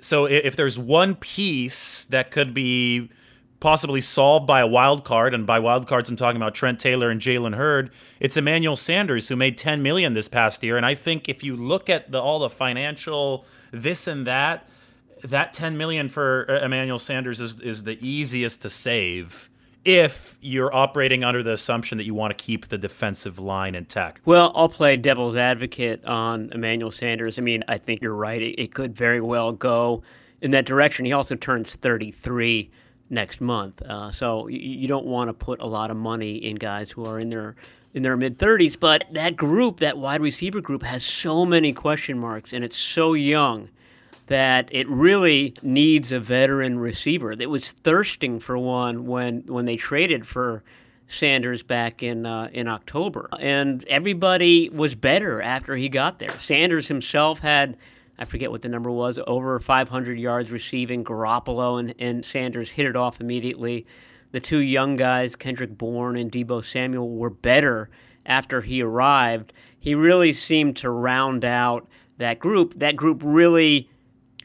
So 0.00 0.26
if 0.26 0.56
there's 0.56 0.78
one 0.78 1.14
piece 1.14 2.04
that 2.06 2.30
could 2.30 2.52
be 2.52 3.10
possibly 3.60 4.02
solved 4.02 4.46
by 4.46 4.60
a 4.60 4.66
wild 4.66 5.04
card, 5.04 5.32
and 5.32 5.46
by 5.46 5.58
wild 5.58 5.88
cards 5.88 6.10
I'm 6.10 6.16
talking 6.16 6.36
about 6.36 6.54
Trent 6.54 6.78
Taylor 6.78 7.08
and 7.08 7.18
Jalen 7.20 7.56
Hurd, 7.56 7.90
it's 8.20 8.36
Emmanuel 8.36 8.76
Sanders 8.76 9.28
who 9.28 9.36
made 9.36 9.56
10 9.56 9.82
million 9.82 10.12
this 10.12 10.28
past 10.28 10.62
year. 10.62 10.76
And 10.76 10.84
I 10.84 10.94
think 10.94 11.28
if 11.30 11.42
you 11.42 11.56
look 11.56 11.88
at 11.88 12.12
the, 12.12 12.20
all 12.20 12.38
the 12.38 12.50
financial 12.50 13.46
this 13.70 14.06
and 14.06 14.26
that, 14.26 14.68
that 15.22 15.54
10 15.54 15.78
million 15.78 16.10
for 16.10 16.44
Emmanuel 16.44 16.98
Sanders 16.98 17.40
is 17.40 17.58
is 17.60 17.84
the 17.84 17.98
easiest 18.06 18.60
to 18.62 18.68
save 18.68 19.48
if 19.84 20.38
you're 20.40 20.74
operating 20.74 21.22
under 21.24 21.42
the 21.42 21.52
assumption 21.52 21.98
that 21.98 22.04
you 22.04 22.14
want 22.14 22.36
to 22.36 22.42
keep 22.42 22.68
the 22.68 22.78
defensive 22.78 23.38
line 23.38 23.74
intact. 23.74 24.20
Well, 24.24 24.52
I'll 24.54 24.68
play 24.68 24.96
devil's 24.96 25.36
advocate 25.36 26.04
on 26.04 26.50
Emmanuel 26.52 26.90
Sanders. 26.90 27.38
I 27.38 27.42
mean, 27.42 27.62
I 27.68 27.78
think 27.78 28.02
you're 28.02 28.14
right. 28.14 28.40
It, 28.40 28.60
it 28.60 28.74
could 28.74 28.96
very 28.96 29.20
well 29.20 29.52
go 29.52 30.02
in 30.40 30.50
that 30.52 30.64
direction. 30.64 31.04
He 31.04 31.12
also 31.12 31.34
turns 31.34 31.74
33 31.74 32.70
next 33.10 33.40
month, 33.40 33.82
uh, 33.82 34.10
so 34.10 34.48
you, 34.48 34.58
you 34.58 34.88
don't 34.88 35.06
want 35.06 35.28
to 35.28 35.34
put 35.34 35.60
a 35.60 35.66
lot 35.66 35.90
of 35.90 35.96
money 35.96 36.36
in 36.36 36.56
guys 36.56 36.90
who 36.90 37.04
are 37.04 37.20
in 37.20 37.30
their 37.30 37.54
in 37.92 38.02
their 38.02 38.16
mid 38.16 38.38
30s. 38.38 38.78
But 38.78 39.04
that 39.12 39.36
group, 39.36 39.78
that 39.80 39.98
wide 39.98 40.20
receiver 40.20 40.60
group, 40.60 40.82
has 40.82 41.04
so 41.04 41.44
many 41.44 41.72
question 41.72 42.18
marks, 42.18 42.52
and 42.52 42.64
it's 42.64 42.78
so 42.78 43.12
young 43.12 43.68
that 44.26 44.68
it 44.72 44.88
really 44.88 45.54
needs 45.62 46.10
a 46.10 46.18
veteran 46.18 46.78
receiver. 46.78 47.32
It 47.32 47.50
was 47.50 47.72
thirsting 47.72 48.40
for 48.40 48.56
one 48.56 49.06
when 49.06 49.44
when 49.46 49.64
they 49.66 49.76
traded 49.76 50.26
for 50.26 50.62
Sanders 51.06 51.62
back 51.62 52.02
in 52.02 52.24
uh, 52.24 52.48
in 52.52 52.66
October, 52.66 53.28
and 53.38 53.84
everybody 53.84 54.70
was 54.70 54.94
better 54.94 55.42
after 55.42 55.76
he 55.76 55.88
got 55.88 56.18
there. 56.18 56.38
Sanders 56.40 56.88
himself 56.88 57.40
had. 57.40 57.76
I 58.16 58.24
forget 58.24 58.52
what 58.52 58.62
the 58.62 58.68
number 58.68 58.92
was, 58.92 59.18
over 59.26 59.58
500 59.58 60.20
yards 60.20 60.52
receiving. 60.52 61.02
Garoppolo 61.02 61.80
and, 61.80 61.94
and 61.98 62.24
Sanders 62.24 62.70
hit 62.70 62.86
it 62.86 62.94
off 62.94 63.20
immediately. 63.20 63.86
The 64.30 64.38
two 64.38 64.60
young 64.60 64.94
guys, 64.94 65.34
Kendrick 65.34 65.76
Bourne 65.76 66.16
and 66.16 66.30
Deebo 66.30 66.64
Samuel, 66.64 67.10
were 67.10 67.28
better 67.28 67.90
after 68.24 68.60
he 68.60 68.82
arrived. 68.82 69.52
He 69.76 69.96
really 69.96 70.32
seemed 70.32 70.76
to 70.76 70.90
round 70.90 71.44
out 71.44 71.88
that 72.18 72.38
group. 72.38 72.78
That 72.78 72.94
group 72.94 73.20
really 73.22 73.90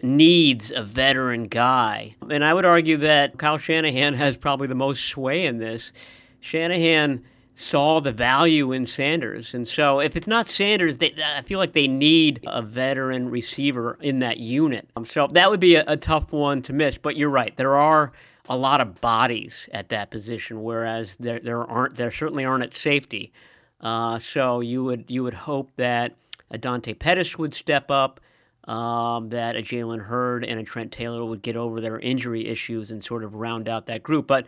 needs 0.01 0.72
a 0.72 0.84
veteran 0.84 1.48
guy. 1.48 2.15
And 2.29 2.44
I 2.44 2.53
would 2.53 2.65
argue 2.65 2.98
that 2.98 3.38
Kyle 3.38 3.58
Shanahan 3.58 4.13
has 4.15 4.38
probably 4.38 4.68
the 4.68 4.75
most 4.75 5.06
sway 5.06 5.46
in 5.46 5.58
this. 5.58 5.91
Shanahan 6.39 7.24
saw 7.56 8.00
the 8.00 8.12
value 8.12 8.72
in 8.72 8.86
Sanders. 8.86 9.53
And 9.53 9.68
so 9.68 10.00
if 10.00 10.15
it's 10.15 10.27
not 10.27 10.48
Sanders, 10.48 10.98
they, 10.98 11.13
I 11.22 11.41
feel 11.41 11.60
like 11.60 11.74
they 11.74 11.88
need 11.88 12.39
a 12.48 12.62
veteran 12.62 13.29
receiver 13.29 13.98
in 14.00 14.20
that 14.20 14.38
unit. 14.38 14.89
Um, 14.96 15.06
so 15.06 15.27
that 15.27 15.50
would 15.50 15.60
be 15.60 15.75
a, 15.75 15.84
a 15.86 15.98
tough 15.98 16.32
one 16.32 16.62
to 16.63 16.74
miss. 16.74 16.98
But 16.98 17.18
you're 17.18 17.29
right. 17.29 17.56
There 17.58 17.75
are 17.75 18.13
a 18.48 18.56
lot 18.56 18.79
of 18.79 19.01
bodies 19.01 19.68
at 19.74 19.89
that 19.89 20.10
position, 20.10 20.63
whereas 20.63 21.18
there, 21.20 21.39
there 21.39 21.63
aren't 21.63 21.98
there 21.98 22.12
certainly 22.12 22.46
aren't 22.46 22.63
at 22.63 22.74
safety. 22.74 23.34
Uh, 23.82 24.20
so 24.20 24.62
you 24.62 24.84
would 24.86 25.06
you 25.10 25.24
would 25.24 25.34
hope 25.34 25.70
that 25.75 26.15
Dante 26.60 26.94
Pettis 26.94 27.38
would 27.38 27.53
step 27.53 27.91
up 27.91 28.22
um, 28.69 29.29
that 29.29 29.55
a 29.55 29.61
Jalen 29.61 30.05
Hurd 30.05 30.45
and 30.45 30.59
a 30.59 30.63
Trent 30.63 30.91
Taylor 30.91 31.25
would 31.25 31.41
get 31.41 31.55
over 31.55 31.81
their 31.81 31.99
injury 31.99 32.47
issues 32.47 32.91
and 32.91 33.03
sort 33.03 33.23
of 33.23 33.33
round 33.33 33.67
out 33.67 33.88
that 33.88 34.03
group. 34.03 34.27
But 34.27 34.45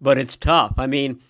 but 0.00 0.18
it's 0.18 0.34
tough. 0.34 0.74
I 0.76 0.86
mean, 0.86 1.20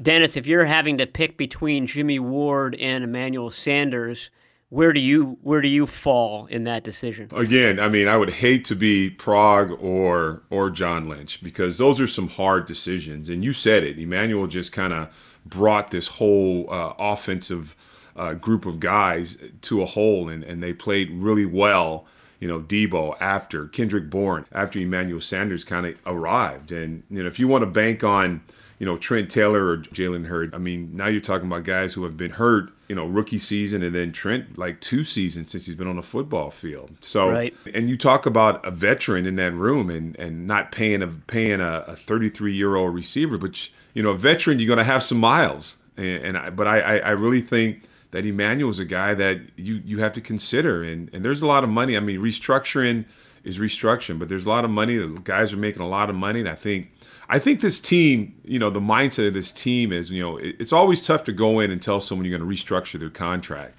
Dennis, 0.00 0.36
if 0.36 0.46
you're 0.46 0.66
having 0.66 0.98
to 0.98 1.06
pick 1.06 1.36
between 1.36 1.86
Jimmy 1.86 2.20
Ward 2.20 2.76
and 2.76 3.02
Emmanuel 3.02 3.50
Sanders, 3.50 4.30
where 4.68 4.92
do 4.92 5.00
you 5.00 5.38
where 5.42 5.60
do 5.60 5.66
you 5.66 5.88
fall 5.88 6.46
in 6.46 6.62
that 6.64 6.84
decision? 6.84 7.30
Again, 7.34 7.80
I 7.80 7.88
mean, 7.88 8.06
I 8.06 8.16
would 8.16 8.30
hate 8.30 8.64
to 8.66 8.76
be 8.76 9.10
Paraag 9.10 9.76
or 9.82 10.44
or 10.50 10.70
John 10.70 11.08
Lynch 11.08 11.42
because 11.42 11.78
those 11.78 12.00
are 12.00 12.06
some 12.06 12.28
hard 12.28 12.64
decisions. 12.64 13.28
And 13.28 13.42
you 13.42 13.52
said 13.52 13.82
it, 13.82 13.98
Emmanuel 13.98 14.46
just 14.46 14.70
kind 14.70 14.92
of 14.92 15.08
brought 15.44 15.90
this 15.90 16.06
whole 16.06 16.70
uh, 16.70 16.92
offensive 16.96 17.74
uh, 18.18 18.34
group 18.34 18.66
of 18.66 18.80
guys 18.80 19.36
to 19.62 19.82
a 19.82 19.86
whole, 19.86 20.28
and, 20.28 20.42
and 20.44 20.62
they 20.62 20.72
played 20.72 21.10
really 21.10 21.46
well. 21.46 22.06
You 22.40 22.46
know, 22.46 22.60
Deebo 22.60 23.16
after 23.20 23.66
Kendrick 23.66 24.08
Bourne, 24.08 24.46
after 24.52 24.78
Emmanuel 24.78 25.20
Sanders 25.20 25.64
kind 25.64 25.86
of 25.86 25.96
arrived, 26.06 26.70
and 26.70 27.02
you 27.10 27.22
know, 27.22 27.28
if 27.28 27.38
you 27.38 27.48
want 27.48 27.62
to 27.62 27.66
bank 27.66 28.04
on 28.04 28.42
you 28.78 28.86
know 28.86 28.96
Trent 28.96 29.28
Taylor 29.30 29.66
or 29.66 29.78
Jalen 29.78 30.26
Hurd, 30.26 30.54
I 30.54 30.58
mean, 30.58 30.94
now 30.94 31.08
you're 31.08 31.20
talking 31.20 31.48
about 31.48 31.64
guys 31.64 31.94
who 31.94 32.04
have 32.04 32.16
been 32.16 32.32
hurt. 32.32 32.70
You 32.88 32.94
know, 32.94 33.04
rookie 33.06 33.38
season, 33.38 33.82
and 33.82 33.94
then 33.94 34.12
Trent 34.12 34.56
like 34.56 34.80
two 34.80 35.04
seasons 35.04 35.50
since 35.50 35.66
he's 35.66 35.74
been 35.74 35.88
on 35.88 35.96
the 35.96 36.02
football 36.02 36.50
field. 36.50 36.96
So, 37.02 37.28
right. 37.28 37.54
and 37.74 37.90
you 37.90 37.98
talk 37.98 38.24
about 38.24 38.64
a 38.64 38.70
veteran 38.70 39.26
in 39.26 39.36
that 39.36 39.52
room, 39.52 39.90
and 39.90 40.16
and 40.16 40.46
not 40.46 40.72
paying 40.72 41.02
a 41.02 41.08
paying 41.08 41.60
a 41.60 41.94
33 41.96 42.54
year 42.54 42.76
old 42.76 42.94
receiver, 42.94 43.36
but 43.36 43.68
you 43.98 44.04
know, 44.04 44.10
a 44.10 44.16
veteran, 44.16 44.60
you're 44.60 44.68
going 44.68 44.78
to 44.78 44.84
have 44.84 45.02
some 45.02 45.18
miles. 45.18 45.74
And, 45.96 46.24
and 46.24 46.38
I, 46.38 46.50
but 46.50 46.68
I, 46.68 47.00
I 47.00 47.10
really 47.10 47.40
think 47.40 47.82
that 48.10 48.24
Emmanuel's 48.24 48.78
a 48.78 48.84
guy 48.84 49.14
that 49.14 49.40
you 49.56 49.82
you 49.84 49.98
have 49.98 50.12
to 50.14 50.20
consider. 50.20 50.82
And 50.82 51.10
and 51.12 51.24
there's 51.24 51.42
a 51.42 51.46
lot 51.46 51.64
of 51.64 51.70
money. 51.70 51.96
I 51.96 52.00
mean, 52.00 52.20
restructuring 52.20 53.04
is 53.44 53.58
restructuring, 53.58 54.18
but 54.18 54.28
there's 54.28 54.46
a 54.46 54.48
lot 54.48 54.64
of 54.64 54.70
money. 54.70 54.96
The 54.96 55.20
guys 55.22 55.52
are 55.52 55.58
making 55.58 55.82
a 55.82 55.88
lot 55.88 56.10
of 56.10 56.16
money, 56.16 56.40
and 56.40 56.48
I 56.48 56.54
think 56.54 56.90
I 57.28 57.38
think 57.38 57.60
this 57.60 57.80
team, 57.80 58.40
you 58.44 58.58
know, 58.58 58.70
the 58.70 58.80
mindset 58.80 59.28
of 59.28 59.34
this 59.34 59.52
team 59.52 59.92
is, 59.92 60.10
you 60.10 60.22
know, 60.22 60.38
it's 60.38 60.72
always 60.72 61.02
tough 61.02 61.24
to 61.24 61.32
go 61.32 61.60
in 61.60 61.70
and 61.70 61.82
tell 61.82 62.00
someone 62.00 62.24
you're 62.24 62.38
going 62.38 62.48
to 62.48 62.56
restructure 62.56 62.98
their 62.98 63.10
contract. 63.10 63.78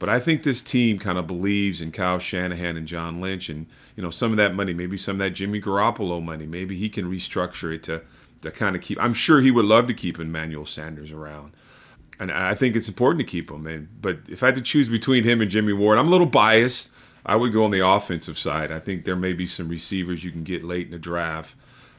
But 0.00 0.08
I 0.08 0.20
think 0.20 0.42
this 0.42 0.62
team 0.62 0.98
kind 0.98 1.18
of 1.18 1.26
believes 1.26 1.80
in 1.80 1.90
Kyle 1.90 2.18
Shanahan 2.18 2.76
and 2.76 2.86
John 2.86 3.20
Lynch, 3.20 3.48
and 3.48 3.66
you 3.96 4.02
know, 4.02 4.10
some 4.10 4.32
of 4.32 4.36
that 4.36 4.54
money, 4.54 4.74
maybe 4.74 4.98
some 4.98 5.16
of 5.16 5.18
that 5.18 5.30
Jimmy 5.30 5.60
Garoppolo 5.60 6.22
money, 6.22 6.46
maybe 6.46 6.76
he 6.76 6.88
can 6.88 7.10
restructure 7.10 7.72
it 7.72 7.82
to 7.84 8.02
to 8.42 8.50
kind 8.50 8.76
of 8.76 8.82
keep. 8.82 9.00
I'm 9.02 9.14
sure 9.14 9.40
he 9.40 9.50
would 9.50 9.64
love 9.64 9.86
to 9.88 9.94
keep 9.94 10.18
Emmanuel 10.18 10.66
Sanders 10.66 11.10
around 11.10 11.52
and 12.18 12.32
I 12.32 12.54
think 12.54 12.74
it's 12.74 12.88
important 12.88 13.20
to 13.20 13.30
keep 13.30 13.50
him. 13.50 13.66
And 13.66 13.88
but 14.00 14.20
if 14.28 14.42
I 14.42 14.46
had 14.46 14.54
to 14.56 14.60
choose 14.60 14.88
between 14.88 15.24
him 15.24 15.40
and 15.40 15.50
Jimmy 15.50 15.72
Ward, 15.72 15.98
I'm 15.98 16.08
a 16.08 16.10
little 16.10 16.26
biased. 16.26 16.90
I 17.24 17.36
would 17.36 17.52
go 17.52 17.64
on 17.64 17.70
the 17.70 17.86
offensive 17.86 18.38
side. 18.38 18.72
I 18.72 18.80
think 18.80 19.04
there 19.04 19.16
may 19.16 19.32
be 19.32 19.46
some 19.46 19.68
receivers 19.68 20.24
you 20.24 20.30
can 20.30 20.44
get 20.44 20.64
late 20.64 20.86
in 20.86 20.92
the 20.92 20.98
draft, 20.98 21.54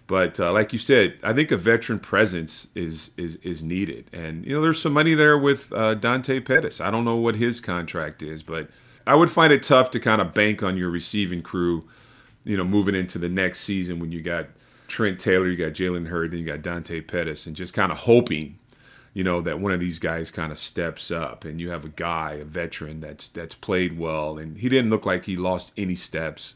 but 0.08 0.40
uh, 0.40 0.52
like 0.52 0.74
you 0.74 0.80
said, 0.80 1.20
I 1.22 1.34
think 1.34 1.52
a 1.52 1.58
veteran 1.58 2.00
presence 2.00 2.68
is 2.76 3.12
is 3.16 3.36
is 3.38 3.62
needed. 3.62 4.10
And 4.12 4.46
you 4.46 4.56
know, 4.56 4.62
there's 4.62 4.82
some 4.82 4.94
money 4.94 5.14
there 5.14 5.38
with 5.38 5.72
uh, 5.72 5.94
Dante 5.94 6.40
Pettis. 6.40 6.82
I 6.82 6.92
don't 6.92 7.06
know 7.06 7.16
what 7.16 7.36
his 7.36 7.60
contract 7.60 8.22
is, 8.22 8.44
but 8.44 8.70
I 9.06 9.16
would 9.16 9.32
find 9.32 9.54
it 9.54 9.64
tough 9.64 9.92
to 9.92 10.00
kind 10.00 10.22
of 10.22 10.34
bank 10.34 10.64
on 10.64 10.78
your 10.78 10.90
receiving 10.90 11.42
crew. 11.42 11.88
You 12.44 12.58
know, 12.58 12.64
moving 12.64 12.96
into 12.96 13.20
the 13.20 13.30
next 13.30 13.62
season 13.62 14.00
when 14.00 14.12
you 14.12 14.22
got 14.22 14.48
Trent 14.88 15.20
Taylor, 15.20 15.48
you 15.48 15.58
got 15.58 15.74
Jalen 15.74 16.08
Hurd, 16.08 16.32
then 16.32 16.40
you 16.40 16.46
got 16.46 16.62
Dante 16.62 17.02
Pettis, 17.02 17.46
and 17.46 17.56
just 17.56 17.74
kind 17.74 17.92
of 17.92 18.00
hoping 18.00 18.58
you 19.14 19.24
know 19.24 19.42
that 19.42 19.60
one 19.60 19.72
of 19.72 19.80
these 19.80 20.00
guys 20.00 20.32
kind 20.32 20.52
of 20.52 20.58
steps 20.58 21.12
up 21.12 21.44
and 21.46 21.60
you 21.60 21.70
have 21.70 21.86
a 21.86 21.90
guy 21.90 22.34
a 22.34 22.46
veteran 22.46 23.00
that's 23.00 23.28
that's 23.30 23.56
played 23.56 23.98
well 23.98 24.38
and 24.38 24.60
he 24.60 24.70
didn't 24.70 24.90
look 24.90 25.06
like 25.06 25.26
he 25.26 25.36
lost 25.36 25.72
any 25.78 25.96
steps 25.96 26.56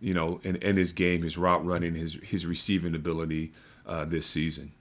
you 0.00 0.14
know 0.14 0.40
in, 0.42 0.56
in 0.56 0.76
his 0.76 0.92
game 0.92 1.22
his 1.22 1.38
route 1.38 1.64
running 1.64 1.94
his 1.94 2.14
his 2.22 2.46
receiving 2.46 2.94
ability 2.94 3.52
uh, 3.86 4.04
this 4.04 4.26
season. 4.26 4.72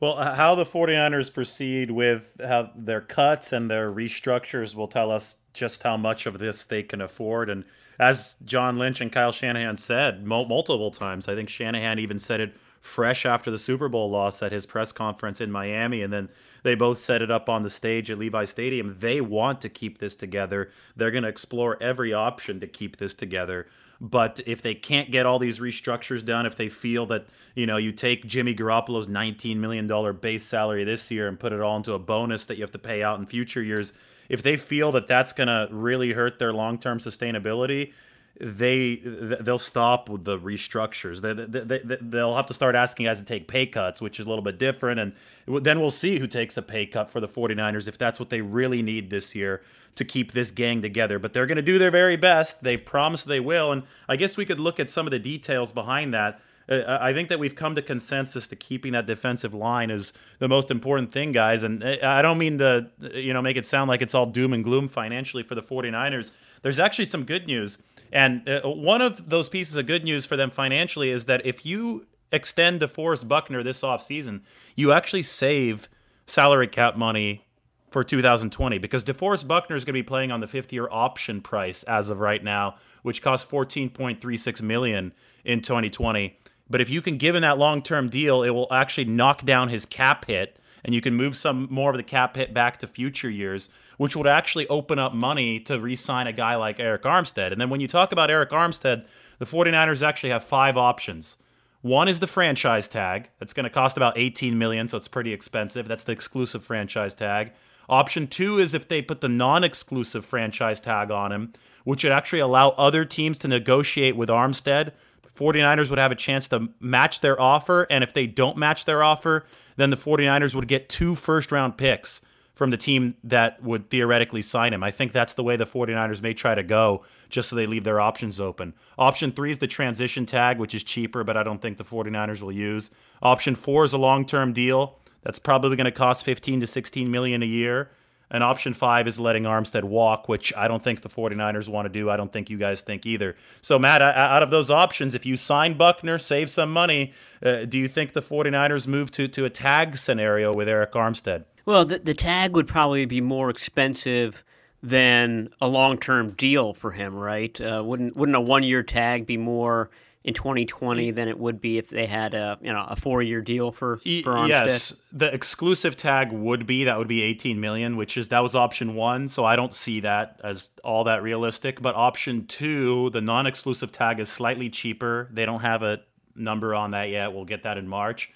Well 0.00 0.16
how 0.16 0.54
the 0.54 0.64
49ers 0.64 1.32
proceed 1.32 1.90
with 1.90 2.40
how 2.46 2.70
their 2.76 3.00
cuts 3.00 3.52
and 3.52 3.70
their 3.70 3.90
restructures 3.90 4.74
will 4.74 4.88
tell 4.88 5.10
us 5.10 5.36
just 5.54 5.82
how 5.82 5.96
much 5.96 6.26
of 6.26 6.38
this 6.38 6.64
they 6.64 6.82
can 6.82 7.00
afford. 7.00 7.48
And 7.48 7.64
as 7.98 8.36
john 8.44 8.78
lynch 8.78 9.00
and 9.00 9.12
kyle 9.12 9.32
shanahan 9.32 9.76
said 9.76 10.24
multiple 10.24 10.90
times 10.90 11.28
i 11.28 11.34
think 11.34 11.48
shanahan 11.48 11.98
even 11.98 12.18
said 12.18 12.40
it 12.40 12.54
fresh 12.80 13.26
after 13.26 13.50
the 13.50 13.58
super 13.58 13.88
bowl 13.88 14.10
loss 14.10 14.42
at 14.42 14.52
his 14.52 14.66
press 14.66 14.92
conference 14.92 15.40
in 15.40 15.50
miami 15.50 16.02
and 16.02 16.12
then 16.12 16.28
they 16.66 16.74
both 16.74 16.98
set 16.98 17.22
it 17.22 17.30
up 17.30 17.48
on 17.48 17.62
the 17.62 17.70
stage 17.70 18.10
at 18.10 18.18
Levi 18.18 18.44
Stadium. 18.44 18.96
They 18.98 19.20
want 19.20 19.60
to 19.60 19.68
keep 19.68 19.98
this 19.98 20.16
together. 20.16 20.70
They're 20.96 21.12
going 21.12 21.22
to 21.22 21.28
explore 21.28 21.80
every 21.80 22.12
option 22.12 22.58
to 22.58 22.66
keep 22.66 22.96
this 22.96 23.14
together. 23.14 23.68
But 24.00 24.40
if 24.46 24.62
they 24.62 24.74
can't 24.74 25.12
get 25.12 25.26
all 25.26 25.38
these 25.38 25.60
restructures 25.60 26.24
done, 26.24 26.44
if 26.44 26.56
they 26.56 26.68
feel 26.68 27.06
that, 27.06 27.28
you 27.54 27.66
know, 27.66 27.76
you 27.76 27.92
take 27.92 28.26
Jimmy 28.26 28.52
Garoppolo's 28.52 29.06
$19 29.06 29.58
million 29.58 30.16
base 30.16 30.44
salary 30.44 30.82
this 30.82 31.08
year 31.10 31.28
and 31.28 31.38
put 31.38 31.52
it 31.52 31.60
all 31.60 31.76
into 31.76 31.94
a 31.94 31.98
bonus 32.00 32.44
that 32.46 32.56
you 32.56 32.64
have 32.64 32.72
to 32.72 32.78
pay 32.78 33.00
out 33.00 33.18
in 33.20 33.26
future 33.26 33.62
years, 33.62 33.92
if 34.28 34.42
they 34.42 34.56
feel 34.56 34.90
that 34.92 35.06
that's 35.06 35.32
going 35.32 35.46
to 35.46 35.68
really 35.70 36.14
hurt 36.14 36.40
their 36.40 36.52
long 36.52 36.78
term 36.78 36.98
sustainability, 36.98 37.92
they 38.40 38.96
they'll 38.96 39.58
stop 39.58 40.08
with 40.08 40.24
the 40.24 40.38
restructures. 40.38 41.22
They, 41.22 41.32
they, 41.32 41.78
they, 41.78 41.98
they'll 42.00 42.36
have 42.36 42.46
to 42.46 42.54
start 42.54 42.74
asking 42.74 43.06
guys 43.06 43.18
to 43.18 43.24
take 43.24 43.48
pay 43.48 43.66
cuts, 43.66 44.00
which 44.00 44.20
is 44.20 44.26
a 44.26 44.28
little 44.28 44.44
bit 44.44 44.58
different. 44.58 45.00
And 45.00 45.12
then 45.46 45.80
we'll 45.80 45.90
see 45.90 46.18
who 46.18 46.26
takes 46.26 46.56
a 46.56 46.62
pay 46.62 46.86
cut 46.86 47.10
for 47.10 47.20
the 47.20 47.28
49ers 47.28 47.88
if 47.88 47.96
that's 47.96 48.20
what 48.20 48.30
they 48.30 48.42
really 48.42 48.82
need 48.82 49.10
this 49.10 49.34
year 49.34 49.62
to 49.94 50.04
keep 50.04 50.32
this 50.32 50.50
gang 50.50 50.82
together. 50.82 51.18
But 51.18 51.32
they're 51.32 51.46
going 51.46 51.56
to 51.56 51.62
do 51.62 51.78
their 51.78 51.90
very 51.90 52.16
best. 52.16 52.62
They've 52.62 52.84
promised 52.84 53.26
they 53.26 53.40
will. 53.40 53.72
And 53.72 53.84
I 54.08 54.16
guess 54.16 54.36
we 54.36 54.44
could 54.44 54.60
look 54.60 54.78
at 54.78 54.90
some 54.90 55.06
of 55.06 55.10
the 55.10 55.18
details 55.18 55.72
behind 55.72 56.12
that. 56.12 56.40
Uh, 56.68 56.98
I 57.00 57.12
think 57.12 57.28
that 57.28 57.38
we've 57.38 57.54
come 57.54 57.74
to 57.76 57.82
consensus 57.82 58.48
that 58.48 58.56
keeping 58.56 58.92
that 58.92 59.06
defensive 59.06 59.54
line 59.54 59.88
is 59.88 60.12
the 60.40 60.48
most 60.48 60.70
important 60.70 61.12
thing, 61.12 61.32
guys. 61.32 61.62
And 61.62 61.82
uh, 61.82 61.96
I 62.02 62.22
don't 62.22 62.38
mean 62.38 62.58
to, 62.58 62.90
you 63.14 63.32
know, 63.32 63.40
make 63.40 63.56
it 63.56 63.64
sound 63.64 63.88
like 63.88 64.02
it's 64.02 64.14
all 64.14 64.26
doom 64.26 64.52
and 64.52 64.64
gloom 64.64 64.88
financially 64.88 65.42
for 65.42 65.54
the 65.54 65.62
49ers. 65.62 66.32
There's 66.62 66.78
actually 66.78 67.04
some 67.06 67.24
good 67.24 67.46
news 67.46 67.78
and 68.12 68.48
uh, 68.48 68.62
one 68.62 69.00
of 69.00 69.28
those 69.28 69.48
pieces 69.48 69.76
of 69.76 69.86
good 69.86 70.04
news 70.04 70.24
for 70.26 70.36
them 70.36 70.50
financially 70.50 71.10
is 71.10 71.26
that 71.26 71.44
if 71.44 71.66
you 71.66 72.06
extend 72.32 72.80
DeForest 72.80 73.26
Buckner 73.28 73.62
this 73.62 73.82
offseason, 73.82 74.40
you 74.74 74.92
actually 74.92 75.22
save 75.22 75.88
salary 76.26 76.68
cap 76.68 76.96
money 76.96 77.46
for 77.90 78.04
2020 78.04 78.78
because 78.78 79.04
DeForest 79.04 79.46
Buckner 79.46 79.76
is 79.76 79.84
going 79.84 79.94
to 79.94 79.98
be 79.98 80.02
playing 80.02 80.30
on 80.32 80.40
the 80.40 80.46
fifth 80.46 80.72
year 80.72 80.88
option 80.90 81.40
price 81.40 81.82
as 81.84 82.10
of 82.10 82.20
right 82.20 82.42
now, 82.42 82.76
which 83.02 83.22
costs 83.22 83.50
14.36 83.50 84.62
million 84.62 85.12
in 85.44 85.62
2020. 85.62 86.38
But 86.68 86.80
if 86.80 86.90
you 86.90 87.00
can 87.00 87.16
give 87.16 87.34
him 87.34 87.42
that 87.42 87.58
long 87.58 87.82
term 87.82 88.08
deal, 88.08 88.42
it 88.42 88.50
will 88.50 88.72
actually 88.72 89.06
knock 89.06 89.44
down 89.44 89.68
his 89.68 89.86
cap 89.86 90.26
hit 90.26 90.58
and 90.84 90.94
you 90.94 91.00
can 91.00 91.14
move 91.14 91.36
some 91.36 91.66
more 91.70 91.90
of 91.90 91.96
the 91.96 92.02
cap 92.02 92.36
hit 92.36 92.54
back 92.54 92.78
to 92.78 92.86
future 92.86 93.30
years 93.30 93.68
which 93.96 94.16
would 94.16 94.26
actually 94.26 94.66
open 94.68 94.98
up 94.98 95.14
money 95.14 95.60
to 95.60 95.80
re 95.80 95.96
sign 95.96 96.26
a 96.26 96.32
guy 96.32 96.56
like 96.56 96.78
Arik 96.78 97.02
Armstead. 97.02 97.52
And 97.52 97.60
then 97.60 97.70
when 97.70 97.80
you 97.80 97.88
talk 97.88 98.12
about 98.12 98.30
Arik 98.30 98.50
Armstead, 98.50 99.06
the 99.38 99.46
49ers 99.46 100.06
actually 100.06 100.30
have 100.30 100.44
five 100.44 100.76
options. 100.76 101.36
One 101.82 102.08
is 102.08 102.20
the 102.20 102.26
franchise 102.26 102.88
tag. 102.88 103.30
That's 103.38 103.52
going 103.52 103.64
to 103.64 103.70
cost 103.70 103.96
about 103.96 104.18
18 104.18 104.58
million, 104.58 104.88
so 104.88 104.96
it's 104.96 105.08
pretty 105.08 105.32
expensive. 105.32 105.86
That's 105.86 106.04
the 106.04 106.12
exclusive 106.12 106.64
franchise 106.64 107.14
tag. 107.14 107.52
Option 107.88 108.26
two 108.26 108.58
is 108.58 108.74
if 108.74 108.88
they 108.88 109.00
put 109.00 109.20
the 109.20 109.28
non 109.28 109.62
exclusive 109.62 110.24
franchise 110.24 110.80
tag 110.80 111.10
on 111.10 111.30
him, 111.30 111.52
which 111.84 112.02
would 112.02 112.12
actually 112.12 112.40
allow 112.40 112.70
other 112.70 113.04
teams 113.04 113.38
to 113.40 113.48
negotiate 113.48 114.16
with 114.16 114.28
Armstead. 114.28 114.92
49ers 115.36 115.90
would 115.90 115.98
have 115.98 116.10
a 116.10 116.16
chance 116.16 116.48
to 116.48 116.68
match 116.80 117.20
their 117.20 117.40
offer. 117.40 117.86
And 117.90 118.02
if 118.02 118.12
they 118.12 118.26
don't 118.26 118.56
match 118.56 118.86
their 118.86 119.02
offer, 119.02 119.44
then 119.76 119.90
the 119.90 119.96
49ers 119.96 120.54
would 120.54 120.66
get 120.66 120.88
two 120.88 121.14
first 121.14 121.52
round 121.52 121.76
picks 121.76 122.20
from 122.56 122.70
the 122.70 122.76
team 122.78 123.14
that 123.22 123.62
would 123.62 123.90
theoretically 123.90 124.40
sign 124.40 124.72
him. 124.72 124.82
I 124.82 124.90
think 124.90 125.12
that's 125.12 125.34
the 125.34 125.44
way 125.44 125.56
the 125.56 125.66
49ers 125.66 126.22
may 126.22 126.32
try 126.32 126.54
to 126.54 126.62
go, 126.62 127.04
just 127.28 127.50
so 127.50 127.54
they 127.54 127.66
leave 127.66 127.84
their 127.84 128.00
options 128.00 128.40
open. 128.40 128.72
Option 128.98 129.30
three 129.30 129.50
is 129.50 129.58
the 129.58 129.66
transition 129.66 130.24
tag, 130.24 130.58
which 130.58 130.74
is 130.74 130.82
cheaper, 130.82 131.22
but 131.22 131.36
I 131.36 131.42
don't 131.42 131.60
think 131.60 131.76
the 131.76 131.84
49ers 131.84 132.40
will 132.40 132.50
use. 132.50 132.90
Option 133.20 133.54
four 133.54 133.84
is 133.84 133.92
a 133.92 133.98
long 133.98 134.24
term 134.24 134.54
deal. 134.54 134.98
That's 135.22 135.38
probably 135.38 135.76
going 135.76 135.84
to 135.84 135.92
cost 135.92 136.24
15 136.24 136.60
to 136.60 136.66
16 136.66 137.10
million 137.10 137.42
a 137.42 137.46
year. 137.46 137.90
And 138.30 138.42
option 138.42 138.74
five 138.74 139.06
is 139.06 139.20
letting 139.20 139.44
Armstead 139.44 139.84
walk, 139.84 140.28
which 140.28 140.52
I 140.56 140.66
don't 140.66 140.82
think 140.82 141.02
the 141.02 141.08
49ers 141.08 141.68
want 141.68 141.86
to 141.86 141.88
do. 141.88 142.10
I 142.10 142.16
don't 142.16 142.32
think 142.32 142.50
you 142.50 142.58
guys 142.58 142.82
think 142.82 143.06
either. 143.06 143.36
So, 143.60 143.78
Matt, 143.78 144.02
out 144.02 144.42
of 144.42 144.50
those 144.50 144.68
options, 144.68 145.14
if 145.14 145.24
you 145.24 145.36
sign 145.36 145.74
Buckner, 145.74 146.18
save 146.18 146.50
some 146.50 146.72
money, 146.72 147.12
uh, 147.44 147.66
do 147.66 147.78
you 147.78 147.86
think 147.86 148.14
the 148.14 148.22
49ers 148.22 148.88
move 148.88 149.12
to, 149.12 149.28
to 149.28 149.44
a 149.44 149.50
tag 149.50 149.96
scenario 149.96 150.52
with 150.52 150.66
Arik 150.66 150.90
Armstead? 150.90 151.44
Well, 151.66 151.84
the, 151.84 152.00
the 152.00 152.14
tag 152.14 152.56
would 152.56 152.66
probably 152.66 153.04
be 153.06 153.20
more 153.20 153.48
expensive 153.48 154.44
than 154.82 155.48
a 155.60 155.66
long 155.66 155.98
term 155.98 156.30
deal 156.32 156.72
for 156.74 156.92
him, 156.92 157.14
right? 157.14 157.60
Uh, 157.60 157.82
wouldn't 157.84 158.16
wouldn't 158.16 158.36
a 158.36 158.40
one 158.40 158.62
year 158.62 158.82
tag 158.82 159.26
be 159.26 159.36
more 159.36 159.90
in 160.26 160.34
2020 160.34 161.12
than 161.12 161.28
it 161.28 161.38
would 161.38 161.60
be 161.60 161.78
if 161.78 161.88
they 161.88 162.04
had 162.04 162.34
a 162.34 162.58
you 162.60 162.72
know 162.72 162.84
a 162.88 162.96
four 162.96 163.22
year 163.22 163.40
deal 163.40 163.70
for, 163.70 163.98
for 163.98 164.02
Armstead? 164.04 164.48
Yes, 164.48 164.94
the 165.12 165.32
exclusive 165.32 165.96
tag 165.96 166.32
would 166.32 166.66
be 166.66 166.84
that 166.84 166.98
would 166.98 167.08
be 167.08 167.22
18 167.22 167.60
million, 167.60 167.96
which 167.96 168.16
is 168.16 168.28
that 168.28 168.42
was 168.42 168.56
option 168.56 168.96
one. 168.96 169.28
So 169.28 169.44
I 169.44 169.54
don't 169.54 169.72
see 169.72 170.00
that 170.00 170.40
as 170.42 170.68
all 170.82 171.04
that 171.04 171.22
realistic. 171.22 171.80
But 171.80 171.94
option 171.94 172.46
two, 172.46 173.10
the 173.10 173.20
non 173.20 173.46
exclusive 173.46 173.92
tag 173.92 174.18
is 174.18 174.28
slightly 174.28 174.68
cheaper. 174.68 175.30
They 175.32 175.46
don't 175.46 175.60
have 175.60 175.82
a 175.82 176.00
number 176.34 176.74
on 176.74 176.90
that 176.90 177.08
yet. 177.08 177.32
We'll 177.32 177.44
get 177.44 177.62
that 177.62 177.78
in 177.78 177.86
March, 177.86 178.30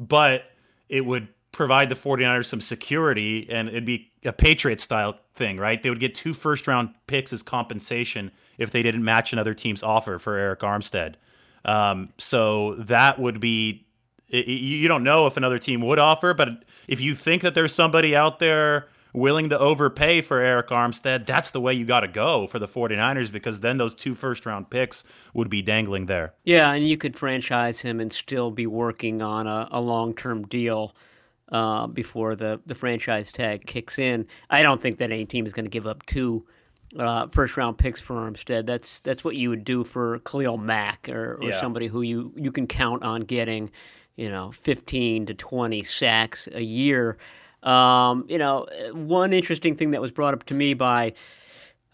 but 0.00 0.50
it 0.88 1.06
would 1.06 1.28
provide 1.52 1.88
the 1.88 1.94
49ers 1.94 2.46
some 2.46 2.60
security 2.60 3.46
and 3.48 3.68
it'd 3.68 3.86
be 3.86 4.10
a 4.24 4.32
Patriot 4.32 4.80
style 4.80 5.18
thing, 5.34 5.56
right? 5.58 5.82
They 5.82 5.88
would 5.88 6.00
get 6.00 6.14
two 6.14 6.34
first 6.34 6.66
round 6.66 6.90
picks 7.06 7.32
as 7.32 7.42
compensation 7.42 8.32
if 8.58 8.72
they 8.72 8.82
didn't 8.82 9.04
match 9.04 9.32
another 9.32 9.54
team's 9.54 9.82
offer 9.82 10.18
for 10.18 10.36
Arik 10.36 10.58
Armstead. 10.58 11.14
Um, 11.66 12.10
so 12.16 12.76
that 12.76 13.18
would 13.18 13.40
be, 13.40 13.86
you 14.28 14.88
don't 14.88 15.02
know 15.02 15.26
if 15.26 15.36
another 15.36 15.58
team 15.58 15.80
would 15.82 15.98
offer, 15.98 16.32
but 16.32 16.64
if 16.88 17.00
you 17.00 17.14
think 17.14 17.42
that 17.42 17.54
there's 17.54 17.74
somebody 17.74 18.14
out 18.14 18.38
there 18.38 18.88
willing 19.12 19.48
to 19.48 19.58
overpay 19.58 20.20
for 20.20 20.38
Arik 20.38 20.68
Armstead, 20.68 21.26
that's 21.26 21.50
the 21.50 21.60
way 21.60 21.74
you 21.74 21.84
got 21.84 22.00
to 22.00 22.08
go 22.08 22.46
for 22.46 22.58
the 22.58 22.68
49ers 22.68 23.32
because 23.32 23.60
then 23.60 23.78
those 23.78 23.94
two 23.94 24.14
first 24.14 24.46
round 24.46 24.70
picks 24.70 25.02
would 25.34 25.50
be 25.50 25.60
dangling 25.60 26.06
there. 26.06 26.34
Yeah, 26.44 26.72
and 26.72 26.86
you 26.86 26.96
could 26.96 27.16
franchise 27.16 27.80
him 27.80 27.98
and 27.98 28.12
still 28.12 28.50
be 28.50 28.66
working 28.66 29.22
on 29.22 29.46
a, 29.46 29.68
a 29.72 29.80
long 29.80 30.14
term 30.14 30.46
deal 30.46 30.94
uh, 31.50 31.86
before 31.86 32.36
the, 32.36 32.60
the 32.66 32.74
franchise 32.74 33.32
tag 33.32 33.66
kicks 33.66 33.98
in. 33.98 34.26
I 34.50 34.62
don't 34.62 34.80
think 34.82 34.98
that 34.98 35.10
any 35.10 35.24
team 35.24 35.46
is 35.46 35.52
going 35.52 35.64
to 35.64 35.70
give 35.70 35.86
up 35.86 36.04
two 36.06 36.46
uh, 36.98 37.26
first 37.28 37.56
round 37.56 37.78
picks 37.78 38.00
for 38.00 38.16
Armstead. 38.16 38.66
That's 38.66 39.00
that's 39.00 39.24
what 39.24 39.36
you 39.36 39.50
would 39.50 39.64
do 39.64 39.84
for 39.84 40.18
Khalil 40.20 40.56
Mack 40.56 41.08
or, 41.08 41.38
or 41.40 41.50
yeah. 41.50 41.60
somebody 41.60 41.86
who 41.86 42.02
you, 42.02 42.32
you 42.36 42.52
can 42.52 42.66
count 42.66 43.02
on 43.02 43.22
getting, 43.22 43.70
you 44.16 44.30
know, 44.30 44.52
15 44.52 45.26
to 45.26 45.34
20 45.34 45.84
sacks 45.84 46.48
a 46.52 46.62
year. 46.62 47.16
Um, 47.62 48.26
you 48.28 48.38
know, 48.38 48.66
one 48.92 49.32
interesting 49.32 49.76
thing 49.76 49.90
that 49.90 50.00
was 50.00 50.12
brought 50.12 50.34
up 50.34 50.44
to 50.46 50.54
me 50.54 50.74
by 50.74 51.14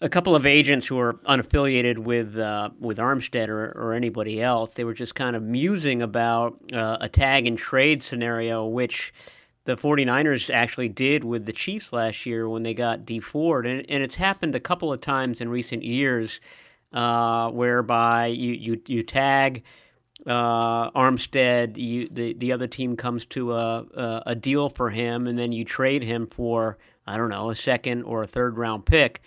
a 0.03 0.09
couple 0.09 0.35
of 0.35 0.45
agents 0.45 0.85
who 0.85 0.99
are 0.99 1.13
unaffiliated 1.27 1.97
with 1.97 2.37
uh, 2.37 2.69
with 2.79 2.97
Armstead 2.97 3.47
or, 3.47 3.71
or 3.71 3.93
anybody 3.93 4.41
else, 4.41 4.75
they 4.75 4.83
were 4.83 4.93
just 4.93 5.15
kind 5.15 5.35
of 5.35 5.41
musing 5.41 6.01
about 6.01 6.59
uh, 6.73 6.97
a 6.99 7.07
tag 7.07 7.47
and 7.47 7.57
trade 7.57 8.03
scenario, 8.03 8.65
which 8.65 9.13
the 9.65 9.77
49ers 9.77 10.49
actually 10.53 10.89
did 10.89 11.23
with 11.23 11.45
the 11.45 11.53
Chiefs 11.53 11.93
last 11.93 12.25
year 12.25 12.49
when 12.49 12.63
they 12.63 12.73
got 12.73 13.05
Dee 13.05 13.19
Ford. 13.19 13.65
And, 13.65 13.85
and 13.89 14.03
it's 14.03 14.15
happened 14.15 14.55
a 14.55 14.59
couple 14.59 14.91
of 14.91 15.01
times 15.01 15.39
in 15.39 15.49
recent 15.49 15.83
years 15.83 16.39
uh, 16.91 17.49
whereby 17.49 18.27
you, 18.27 18.53
you, 18.53 18.81
you 18.87 19.03
tag 19.03 19.63
uh, 20.27 20.89
Armstead, 20.91 21.77
you, 21.77 22.07
the, 22.09 22.33
the 22.33 22.51
other 22.51 22.67
team 22.67 22.95
comes 22.95 23.25
to 23.25 23.53
a, 23.53 23.79
a, 23.81 24.23
a, 24.27 24.35
deal 24.35 24.69
for 24.69 24.89
him, 24.91 25.27
and 25.27 25.37
then 25.37 25.51
you 25.51 25.65
trade 25.65 26.03
him 26.03 26.27
for, 26.27 26.77
I 27.05 27.17
don't 27.17 27.29
know, 27.29 27.49
a 27.49 27.55
second 27.55 28.03
or 28.03 28.23
a 28.23 28.27
third 28.27 28.57
round 28.57 28.85
pick. 28.85 29.21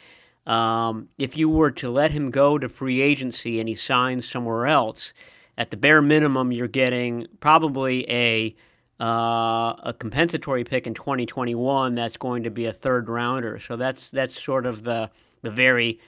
Um, 0.46 1.09
if 1.18 1.37
you 1.37 1.51
were 1.51 1.72
to 1.72 1.90
let 1.90 2.12
him 2.12 2.31
go 2.31 2.57
to 2.57 2.68
free 2.68 3.03
agency 3.03 3.59
and 3.59 3.68
he 3.68 3.75
signs 3.75 4.29
somewhere 4.29 4.66
else, 4.66 5.12
at 5.59 5.70
the 5.70 5.77
bare 5.77 6.03
minimum, 6.03 6.53
you're 6.53 6.68
getting 6.68 7.27
probably 7.40 8.09
a 8.11 8.55
uh, 9.01 9.75
a 9.83 9.95
compensatory 9.99 10.65
pick 10.65 10.87
in 10.87 10.95
2021 10.95 11.95
that's 11.95 12.17
going 12.17 12.43
to 12.45 12.51
be 12.51 12.65
a 12.65 12.73
third 12.73 13.09
rounder. 13.09 13.59
So 13.59 13.77
that's 13.77 14.11
that's 14.11 14.43
sort 14.43 14.67
of 14.67 14.85
the 14.85 15.11
the 15.43 15.51
very 15.51 16.01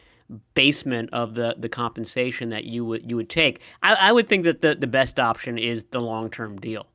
basement 0.55 1.11
of 1.13 1.35
the, 1.35 1.55
the 1.59 1.69
compensation 1.69 2.51
that 2.51 2.65
you 2.65 2.85
would 2.85 3.09
you 3.09 3.17
would 3.17 3.31
take. 3.31 3.61
I, 3.83 3.95
I 3.95 4.13
would 4.13 4.29
think 4.29 4.45
that 4.45 4.63
the, 4.63 4.75
the 4.75 4.87
best 4.87 5.19
option 5.19 5.59
is 5.59 5.85
the 5.91 6.01
long 6.01 6.31
term 6.31 6.59
deal. 6.59 6.87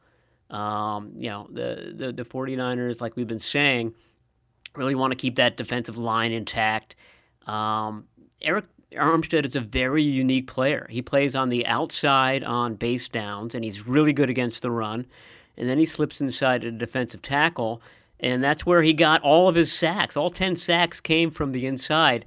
Um, 0.49 1.13
you 1.15 1.29
know, 1.29 1.47
the, 1.51 1.93
the 1.95 2.11
the 2.11 2.25
49ers, 2.25 3.01
like 3.01 3.15
we've 3.15 3.27
been 3.27 3.39
saying, 3.39 3.93
really 4.75 4.95
want 4.95 5.11
to 5.11 5.15
keep 5.15 5.35
that 5.35 5.57
defensive 5.57 5.97
line 5.97 6.31
intact. 6.31 6.95
Um, 7.45 8.05
Arik 8.43 8.65
Armstead 8.93 9.45
is 9.45 9.55
a 9.55 9.61
very 9.61 10.03
unique 10.03 10.47
player. 10.47 10.87
He 10.89 11.01
plays 11.01 11.35
on 11.35 11.49
the 11.49 11.65
outside 11.65 12.43
on 12.43 12.75
base 12.75 13.07
downs, 13.07 13.55
and 13.55 13.63
he's 13.63 13.87
really 13.87 14.13
good 14.13 14.29
against 14.29 14.61
the 14.61 14.71
run 14.71 15.07
and 15.57 15.69
then 15.69 15.79
he 15.79 15.85
slips 15.85 16.21
inside 16.21 16.63
a 16.63 16.71
defensive 16.71 17.21
tackle, 17.21 17.81
and 18.19 18.43
that's 18.43 18.65
where 18.65 18.81
he 18.81 18.93
got 18.93 19.21
all 19.21 19.47
of 19.47 19.55
his 19.55 19.71
sacks. 19.71 20.17
All 20.17 20.29
ten 20.29 20.55
sacks 20.55 20.99
came 20.99 21.31
from 21.31 21.51
the 21.51 21.65
inside. 21.65 22.25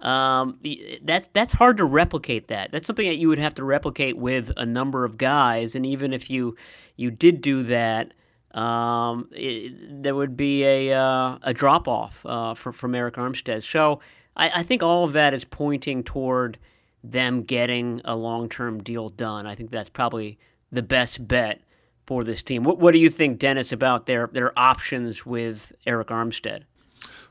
Um, 0.00 0.60
that's 1.02 1.28
that's 1.32 1.54
hard 1.54 1.76
to 1.78 1.84
replicate. 1.84 2.48
That 2.48 2.70
that's 2.70 2.86
something 2.86 3.08
that 3.08 3.16
you 3.16 3.28
would 3.28 3.40
have 3.40 3.54
to 3.56 3.64
replicate 3.64 4.16
with 4.16 4.52
a 4.56 4.64
number 4.64 5.04
of 5.04 5.18
guys, 5.18 5.74
and 5.74 5.84
even 5.84 6.12
if 6.12 6.30
you 6.30 6.56
you 6.96 7.10
did 7.10 7.40
do 7.40 7.64
that, 7.64 8.12
um, 8.52 9.28
it, 9.32 10.02
there 10.02 10.14
would 10.14 10.36
be 10.36 10.64
a 10.64 10.92
uh, 10.92 11.38
a 11.42 11.52
drop 11.52 11.88
off 11.88 12.24
uh, 12.24 12.54
for, 12.54 12.72
from 12.72 12.92
Arik 12.92 13.12
Armstead. 13.12 13.64
So 13.64 14.00
I, 14.36 14.60
I 14.60 14.62
think 14.62 14.82
all 14.82 15.04
of 15.04 15.12
that 15.14 15.34
is 15.34 15.44
pointing 15.44 16.04
toward 16.04 16.58
them 17.02 17.42
getting 17.42 18.00
a 18.04 18.14
long 18.14 18.48
term 18.48 18.82
deal 18.82 19.08
done. 19.08 19.46
I 19.46 19.54
think 19.54 19.70
that's 19.70 19.90
probably 19.90 20.38
the 20.70 20.82
best 20.82 21.26
bet 21.26 21.60
for 22.08 22.24
this 22.24 22.40
team. 22.40 22.64
What, 22.64 22.78
what 22.78 22.92
do 22.92 22.98
you 22.98 23.10
think, 23.10 23.38
Dennis, 23.38 23.70
about 23.70 24.06
their, 24.06 24.28
their 24.28 24.58
options 24.58 25.26
with 25.26 25.74
Arik 25.86 26.06
Armstead? 26.06 26.62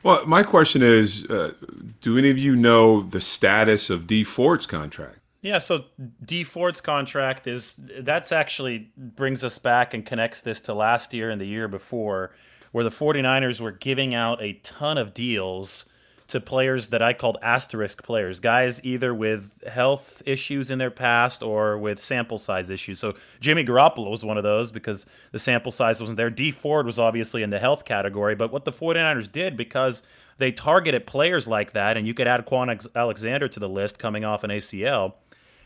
Well, 0.03 0.23
my 0.27 0.43
question 0.43 0.83
is 0.83 1.25
uh, 1.25 1.53
do 1.99 2.15
any 2.15 2.29
of 2.29 2.37
you 2.37 2.55
know 2.55 3.01
the 3.01 3.19
status 3.19 3.89
of 3.89 4.05
Dee 4.05 4.23
Ford's 4.23 4.67
contract? 4.67 5.17
Yeah, 5.41 5.57
so 5.57 5.85
Dee 6.23 6.43
Ford's 6.43 6.79
contract 6.79 7.47
is 7.47 7.79
that's 7.99 8.31
actually 8.31 8.91
brings 8.95 9.43
us 9.43 9.57
back 9.57 9.95
and 9.95 10.05
connects 10.05 10.41
this 10.41 10.61
to 10.61 10.75
last 10.75 11.11
year 11.11 11.31
and 11.31 11.41
the 11.41 11.47
year 11.47 11.67
before, 11.67 12.31
where 12.71 12.83
the 12.83 12.91
49ers 12.91 13.59
were 13.59 13.71
giving 13.71 14.13
out 14.13 14.39
a 14.43 14.53
ton 14.61 14.99
of 14.99 15.11
deals 15.15 15.85
to 16.27 16.41
players 16.41 16.89
that 16.89 17.01
I 17.01 17.13
called 17.13 17.37
asterisk 17.41 18.03
players, 18.03 18.39
guys 18.39 18.83
either 18.83 19.13
with 19.13 19.63
health 19.65 20.21
issues 20.25 20.69
in 20.69 20.77
their 20.77 20.91
past 20.91 21.41
or 21.41 21.77
with 21.77 21.99
sample 21.99 22.37
size 22.37 22.69
issues. 22.69 22.99
So 22.99 23.15
Jimmy 23.39 23.63
Garoppolo 23.63 24.11
was 24.11 24.25
one 24.25 24.37
of 24.37 24.43
those 24.43 24.71
because 24.71 25.05
the 25.31 25.39
sample 25.39 25.71
size 25.71 26.01
wasn't 26.01 26.17
there. 26.17 26.29
Dee 26.29 26.51
Ford 26.51 26.85
was 26.85 26.99
obviously 26.99 27.43
in 27.43 27.49
the 27.49 27.59
health 27.59 27.85
category, 27.85 28.35
but 28.35 28.51
what 28.51 28.65
the 28.65 28.73
49ers 28.73 29.31
did 29.31 29.55
because 29.55 30.03
they 30.37 30.51
targeted 30.51 31.07
players 31.07 31.47
like 31.47 31.71
that, 31.71 31.97
and 31.97 32.05
you 32.05 32.13
could 32.13 32.27
add 32.27 32.45
Kwon 32.45 32.87
Alexander 32.95 33.47
to 33.47 33.59
the 33.59 33.69
list 33.69 33.97
coming 33.97 34.25
off 34.25 34.43
an 34.43 34.49
ACL, 34.49 35.13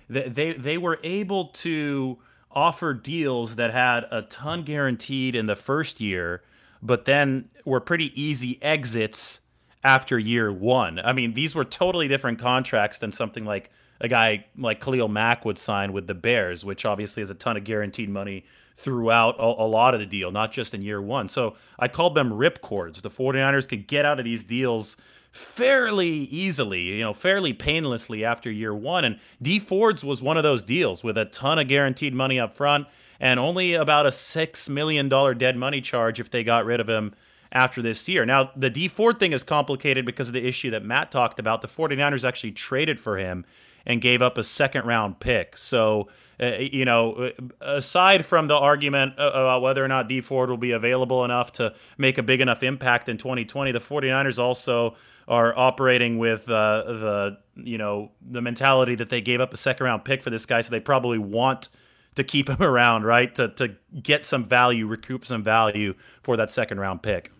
they, 0.08 0.30
they, 0.30 0.54
they 0.54 0.78
were 0.78 1.00
able 1.04 1.46
to 1.46 2.20
offer 2.52 2.94
deals 2.94 3.56
that 3.56 3.72
had 3.72 4.06
a 4.12 4.22
ton 4.24 4.64
guaranteed 4.64 5.36
in 5.36 5.48
the 5.48 5.56
first 5.56 6.00
year, 6.00 6.44
but 6.82 7.06
then 7.06 7.50
were 7.66 7.80
pretty 7.80 8.22
easy 8.22 8.62
exits 8.62 9.40
after 9.84 10.18
year 10.20 10.52
one. 10.52 11.00
I 11.00 11.14
mean, 11.14 11.34
these 11.34 11.56
were 11.56 11.66
totally 11.66 12.08
different 12.08 12.40
contracts 12.40 13.00
than 13.00 13.12
something 13.12 13.46
like 13.46 13.72
a 14.00 14.08
guy 14.08 14.46
like 14.58 14.82
Khalil 14.82 15.08
Mack 15.08 15.46
would 15.46 15.58
sign 15.58 15.94
with 15.94 16.08
the 16.08 16.14
Bears, 16.14 16.66
which 16.66 16.86
obviously 16.86 17.22
has 17.22 17.30
a 17.30 17.36
ton 17.36 17.58
of 17.58 17.64
guaranteed 17.64 18.10
money 18.10 18.46
throughout 18.76 19.36
a, 19.38 19.44
a, 19.44 19.68
lot 19.68 19.94
of 19.94 20.00
the 20.00 20.06
deal, 20.06 20.32
not 20.32 20.52
just 20.52 20.74
in 20.74 20.82
year 20.82 21.02
one. 21.02 21.30
So 21.30 21.56
I 21.78 21.88
called 21.88 22.16
them 22.16 22.34
rip 22.34 22.62
cords. 22.62 23.02
The 23.02 23.10
49ers 23.10 23.68
could 23.68 23.88
get 23.88 24.06
out 24.06 24.18
of 24.18 24.26
these 24.26 24.44
deals 24.44 24.98
fairly 25.32 26.10
easily, 26.10 26.82
you 26.82 27.00
know, 27.00 27.14
fairly 27.14 27.54
painlessly 27.54 28.26
after 28.26 28.50
year 28.50 28.74
one. 28.74 29.06
And 29.06 29.20
Dee 29.42 29.60
Ford's 29.60 30.04
was 30.04 30.22
one 30.22 30.36
of 30.36 30.44
those 30.44 30.64
deals 30.64 31.04
with 31.04 31.18
a 31.18 31.26
ton 31.26 31.60
of 31.60 31.68
guaranteed 31.68 32.14
money 32.14 32.40
up 32.40 32.56
front 32.56 32.88
and 33.20 33.40
only 33.40 33.74
about 33.74 34.08
a 34.08 34.10
$6 34.10 34.70
million 34.70 35.08
dead 35.38 35.56
money 35.56 35.80
charge 35.80 36.20
if 36.20 36.32
they 36.32 36.44
got 36.44 36.66
rid 36.66 36.80
of 36.80 36.90
him 36.90 37.14
after 37.52 37.82
this 37.82 38.08
year. 38.08 38.26
Now, 38.26 38.52
the 38.56 38.70
Dee 38.70 38.88
Ford 38.88 39.20
thing 39.20 39.34
is 39.34 39.44
complicated 39.44 40.06
because 40.06 40.30
of 40.30 40.34
the 40.34 40.48
issue 40.48 40.70
that 40.72 40.84
Matt 40.84 41.12
talked 41.12 41.40
about. 41.40 41.62
The 41.62 41.68
49ers 41.68 42.28
actually 42.28 42.54
traded 42.54 43.00
for 43.00 43.18
him 43.18 43.46
and 43.86 44.00
gave 44.00 44.22
up 44.22 44.38
a 44.38 44.44
second 44.44 44.86
round 44.86 45.20
pick. 45.20 45.58
So, 45.58 46.08
uh, 46.40 46.58
you 46.60 46.86
know, 46.86 47.14
uh, 47.14 47.32
aside 47.60 48.26
from 48.26 48.48
the 48.48 48.56
argument 48.56 49.20
uh, 49.20 49.32
about 49.34 49.62
whether 49.62 49.84
or 49.84 49.88
not 49.88 50.08
Dee 50.08 50.22
Ford 50.22 50.50
will 50.50 50.58
be 50.58 50.72
available 50.72 51.26
enough 51.26 51.52
to 51.54 51.74
make 51.98 52.18
a 52.18 52.24
big 52.24 52.42
enough 52.42 52.64
impact 52.64 53.10
in 53.10 53.18
2020, 53.18 53.72
the 53.72 53.80
49ers 53.80 54.40
also 54.40 54.96
are 55.28 55.58
operating 55.58 56.18
with 56.18 56.50
uh, 56.50 56.84
the, 56.84 57.38
you 57.56 57.78
know, 57.78 58.12
the 58.22 58.42
mentality 58.42 58.96
that 58.96 59.10
they 59.10 59.22
gave 59.22 59.40
up 59.40 59.54
a 59.54 59.58
second 59.58 59.86
round 59.86 60.06
pick 60.06 60.22
for 60.22 60.30
this 60.30 60.46
guy. 60.46 60.62
So 60.62 60.72
they 60.72 60.80
probably 60.80 61.18
want 61.18 61.70
to 62.16 62.24
keep 62.24 62.50
him 62.50 62.58
around, 62.62 63.04
right? 63.04 63.34
To, 63.36 63.48
to 63.50 63.76
get 64.02 64.26
some 64.26 64.46
value, 64.46 64.88
recoup 64.88 65.26
some 65.26 65.44
value 65.44 65.96
for 66.22 66.38
that 66.38 66.52
second 66.52 66.80
round 66.80 67.02
pick. 67.02 67.32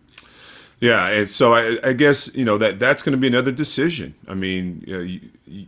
Yeah, 0.82 1.06
and 1.10 1.30
so 1.30 1.54
I, 1.54 1.78
I, 1.84 1.92
guess 1.92 2.34
you 2.34 2.44
know 2.44 2.58
that 2.58 2.80
that's 2.80 3.04
going 3.04 3.12
to 3.12 3.16
be 3.16 3.28
another 3.28 3.52
decision. 3.52 4.16
I 4.26 4.34
mean, 4.34 4.82
you, 4.84 5.20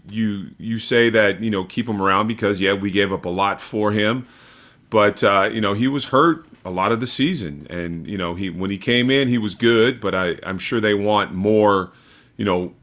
you, 0.08 0.50
you 0.58 0.80
say 0.80 1.08
that 1.08 1.40
you 1.40 1.52
know 1.52 1.62
keep 1.62 1.88
him 1.88 2.02
around 2.02 2.26
because 2.26 2.58
yeah, 2.58 2.72
we 2.72 2.90
gave 2.90 3.12
up 3.12 3.24
a 3.24 3.28
lot 3.28 3.60
for 3.60 3.92
him, 3.92 4.26
but 4.90 5.22
uh, 5.22 5.48
you 5.52 5.60
know 5.60 5.72
he 5.72 5.86
was 5.86 6.06
hurt 6.06 6.46
a 6.64 6.70
lot 6.70 6.90
of 6.90 6.98
the 6.98 7.06
season, 7.06 7.64
and 7.70 8.08
you 8.08 8.18
know 8.18 8.34
he 8.34 8.50
when 8.50 8.72
he 8.72 8.76
came 8.76 9.08
in 9.08 9.28
he 9.28 9.38
was 9.38 9.54
good, 9.54 10.00
but 10.00 10.16
I 10.16 10.36
I'm 10.42 10.58
sure 10.58 10.80
they 10.80 10.94
want 10.94 11.32
more, 11.32 11.92
you 12.36 12.44
know, 12.44 12.74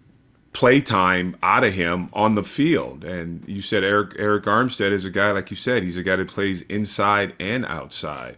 play 0.53 0.79
time 0.79 1.35
out 1.43 1.65
of 1.65 1.73
him 1.73 2.07
on 2.13 2.35
the 2.35 2.43
field. 2.43 3.03
And 3.03 3.43
you 3.45 3.61
said 3.61 3.83
Eric 3.83 4.11
Arik 4.11 4.43
Armstead 4.43 4.91
is 4.91 5.03
a 5.03 5.09
guy 5.09 5.31
like 5.31 5.49
you 5.49 5.57
said 5.57 5.83
he's 5.83 5.97
a 5.97 6.03
guy 6.03 6.15
that 6.15 6.29
plays 6.29 6.61
inside 6.61 7.33
and 7.41 7.65
outside. 7.65 8.37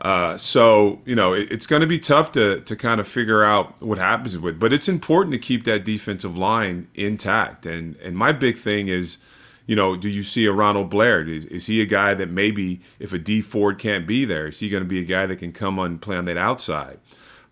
Uh, 0.00 0.36
so 0.36 1.00
you 1.04 1.14
know 1.14 1.32
it, 1.32 1.50
it's 1.50 1.66
going 1.66 1.80
to 1.80 1.86
be 1.86 1.98
tough 1.98 2.30
to 2.32 2.60
to 2.60 2.76
kind 2.76 3.00
of 3.00 3.08
figure 3.08 3.42
out 3.42 3.80
what 3.82 3.98
happens 3.98 4.38
with, 4.38 4.58
but 4.58 4.72
it's 4.72 4.88
important 4.88 5.32
to 5.32 5.38
keep 5.38 5.64
that 5.64 5.84
defensive 5.84 6.36
line 6.36 6.88
intact. 6.94 7.66
And 7.66 7.96
and 7.96 8.16
my 8.16 8.30
big 8.32 8.56
thing 8.56 8.88
is, 8.88 9.18
you 9.66 9.74
know, 9.74 9.96
do 9.96 10.08
you 10.08 10.22
see 10.22 10.46
a 10.46 10.52
Ronald 10.52 10.88
Blair? 10.88 11.26
Is, 11.28 11.46
is 11.46 11.66
he 11.66 11.82
a 11.82 11.86
guy 11.86 12.14
that 12.14 12.30
maybe 12.30 12.80
if 13.00 13.12
a 13.12 13.18
Dee 13.18 13.40
Ford 13.40 13.78
can't 13.78 14.06
be 14.06 14.24
there, 14.24 14.46
is 14.46 14.60
he 14.60 14.68
going 14.68 14.84
to 14.84 14.88
be 14.88 15.00
a 15.00 15.04
guy 15.04 15.26
that 15.26 15.36
can 15.36 15.52
come 15.52 15.78
on 15.80 15.98
play 15.98 16.16
on 16.16 16.26
that 16.26 16.36
outside? 16.36 17.00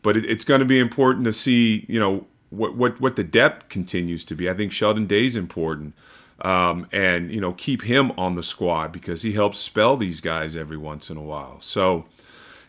But 0.03 0.17
it, 0.17 0.25
it's 0.25 0.45
going 0.45 0.61
to 0.61 0.67
be 0.67 0.79
important 0.79 1.25
to 1.25 1.33
see, 1.33 1.85
you 1.89 1.99
know, 1.99 2.27
what 2.51 2.77
what 2.77 3.01
what 3.01 3.17
the 3.17 3.25
depth 3.25 3.69
continues 3.69 4.25
to 4.25 4.37
be. 4.37 4.49
I 4.49 4.55
think 4.55 4.71
Sheldon 4.71 5.07
Day 5.07 5.27
is 5.27 5.37
important. 5.37 5.95
Um, 6.43 6.87
and 6.93 7.33
you 7.33 7.41
know 7.41 7.55
keep 7.55 7.85
him 7.85 8.13
on 8.19 8.35
the 8.35 8.43
squad 8.43 8.93
because 8.93 9.23
he 9.23 9.33
helps 9.33 9.59
spell 9.59 9.97
these 9.97 10.21
guys 10.21 10.55
every 10.55 10.77
once 10.77 11.09
in 11.09 11.17
a 11.17 11.23
while. 11.23 11.63
So 11.63 12.05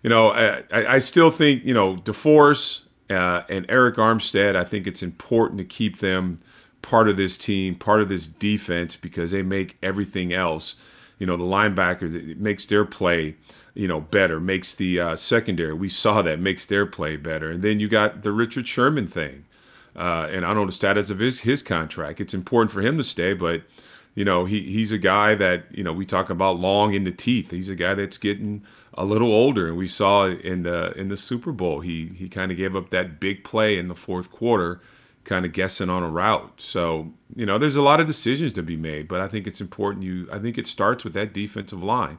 you 0.03 0.09
know, 0.09 0.29
I, 0.29 0.95
I 0.95 0.99
still 0.99 1.31
think, 1.31 1.63
you 1.65 1.73
know, 1.73 1.97
DeForest 1.97 2.81
uh, 3.09 3.43
and 3.49 3.67
Arik 3.67 3.95
Armstead, 3.95 4.55
I 4.55 4.63
think 4.63 4.87
it's 4.87 5.01
important 5.01 5.57
to 5.59 5.65
keep 5.65 5.99
them 5.99 6.37
part 6.81 7.07
of 7.07 7.17
this 7.17 7.37
team, 7.37 7.75
part 7.75 8.01
of 8.01 8.09
this 8.09 8.27
defense, 8.27 8.95
because 8.95 9.31
they 9.31 9.41
make 9.41 9.77
everything 9.81 10.31
else, 10.31 10.75
you 11.17 11.25
know, 11.25 11.35
the 11.35 11.43
linebackers, 11.43 12.15
it 12.15 12.39
makes 12.39 12.65
their 12.65 12.85
play, 12.85 13.35
you 13.73 13.87
know, 13.87 13.99
better, 13.99 14.39
makes 14.39 14.75
the 14.75 14.99
uh, 14.99 15.15
secondary, 15.15 15.73
we 15.73 15.89
saw 15.89 16.21
that, 16.21 16.39
makes 16.39 16.65
their 16.65 16.85
play 16.85 17.17
better. 17.17 17.51
And 17.51 17.63
then 17.63 17.79
you 17.79 17.87
got 17.87 18.23
the 18.23 18.31
Richard 18.31 18.67
Sherman 18.67 19.07
thing. 19.07 19.45
Uh, 19.95 20.27
and 20.31 20.45
I 20.45 20.49
don't 20.49 20.57
know 20.57 20.65
the 20.67 20.71
status 20.71 21.09
of 21.09 21.19
his, 21.19 21.39
his 21.39 21.63
contract. 21.63 22.21
It's 22.21 22.33
important 22.33 22.71
for 22.71 22.81
him 22.81 22.97
to 22.97 23.03
stay, 23.03 23.33
but 23.33 23.63
you 24.13 24.25
know, 24.25 24.45
he, 24.45 24.63
he's 24.63 24.91
a 24.91 24.97
guy 24.97 25.35
that, 25.35 25.65
you 25.71 25.83
know, 25.83 25.93
we 25.93 26.03
talk 26.03 26.31
about 26.31 26.59
long 26.59 26.95
in 26.95 27.03
the 27.03 27.11
teeth. 27.11 27.51
He's 27.51 27.69
a 27.69 27.75
guy 27.75 27.93
that's 27.93 28.17
getting 28.17 28.63
a 28.97 29.05
little 29.05 29.31
older, 29.31 29.67
and 29.67 29.77
we 29.77 29.87
saw 29.87 30.25
in 30.25 30.63
the 30.63 30.91
in 30.97 31.09
the 31.09 31.17
Super 31.17 31.51
Bowl 31.51 31.81
he 31.81 32.07
he 32.15 32.27
kind 32.27 32.51
of 32.51 32.57
gave 32.57 32.75
up 32.75 32.89
that 32.89 33.19
big 33.19 33.43
play 33.43 33.77
in 33.77 33.87
the 33.87 33.95
fourth 33.95 34.31
quarter, 34.31 34.81
kind 35.23 35.45
of 35.45 35.53
guessing 35.53 35.89
on 35.89 36.03
a 36.03 36.09
route. 36.09 36.59
So 36.59 37.13
you 37.35 37.45
know, 37.45 37.57
there's 37.57 37.75
a 37.75 37.81
lot 37.81 37.99
of 37.99 38.07
decisions 38.07 38.53
to 38.53 38.63
be 38.63 38.75
made, 38.75 39.07
but 39.07 39.21
I 39.21 39.27
think 39.27 39.47
it's 39.47 39.61
important. 39.61 40.03
You, 40.03 40.27
I 40.31 40.39
think 40.39 40.57
it 40.57 40.67
starts 40.67 41.03
with 41.03 41.13
that 41.13 41.33
defensive 41.33 41.83
line, 41.83 42.17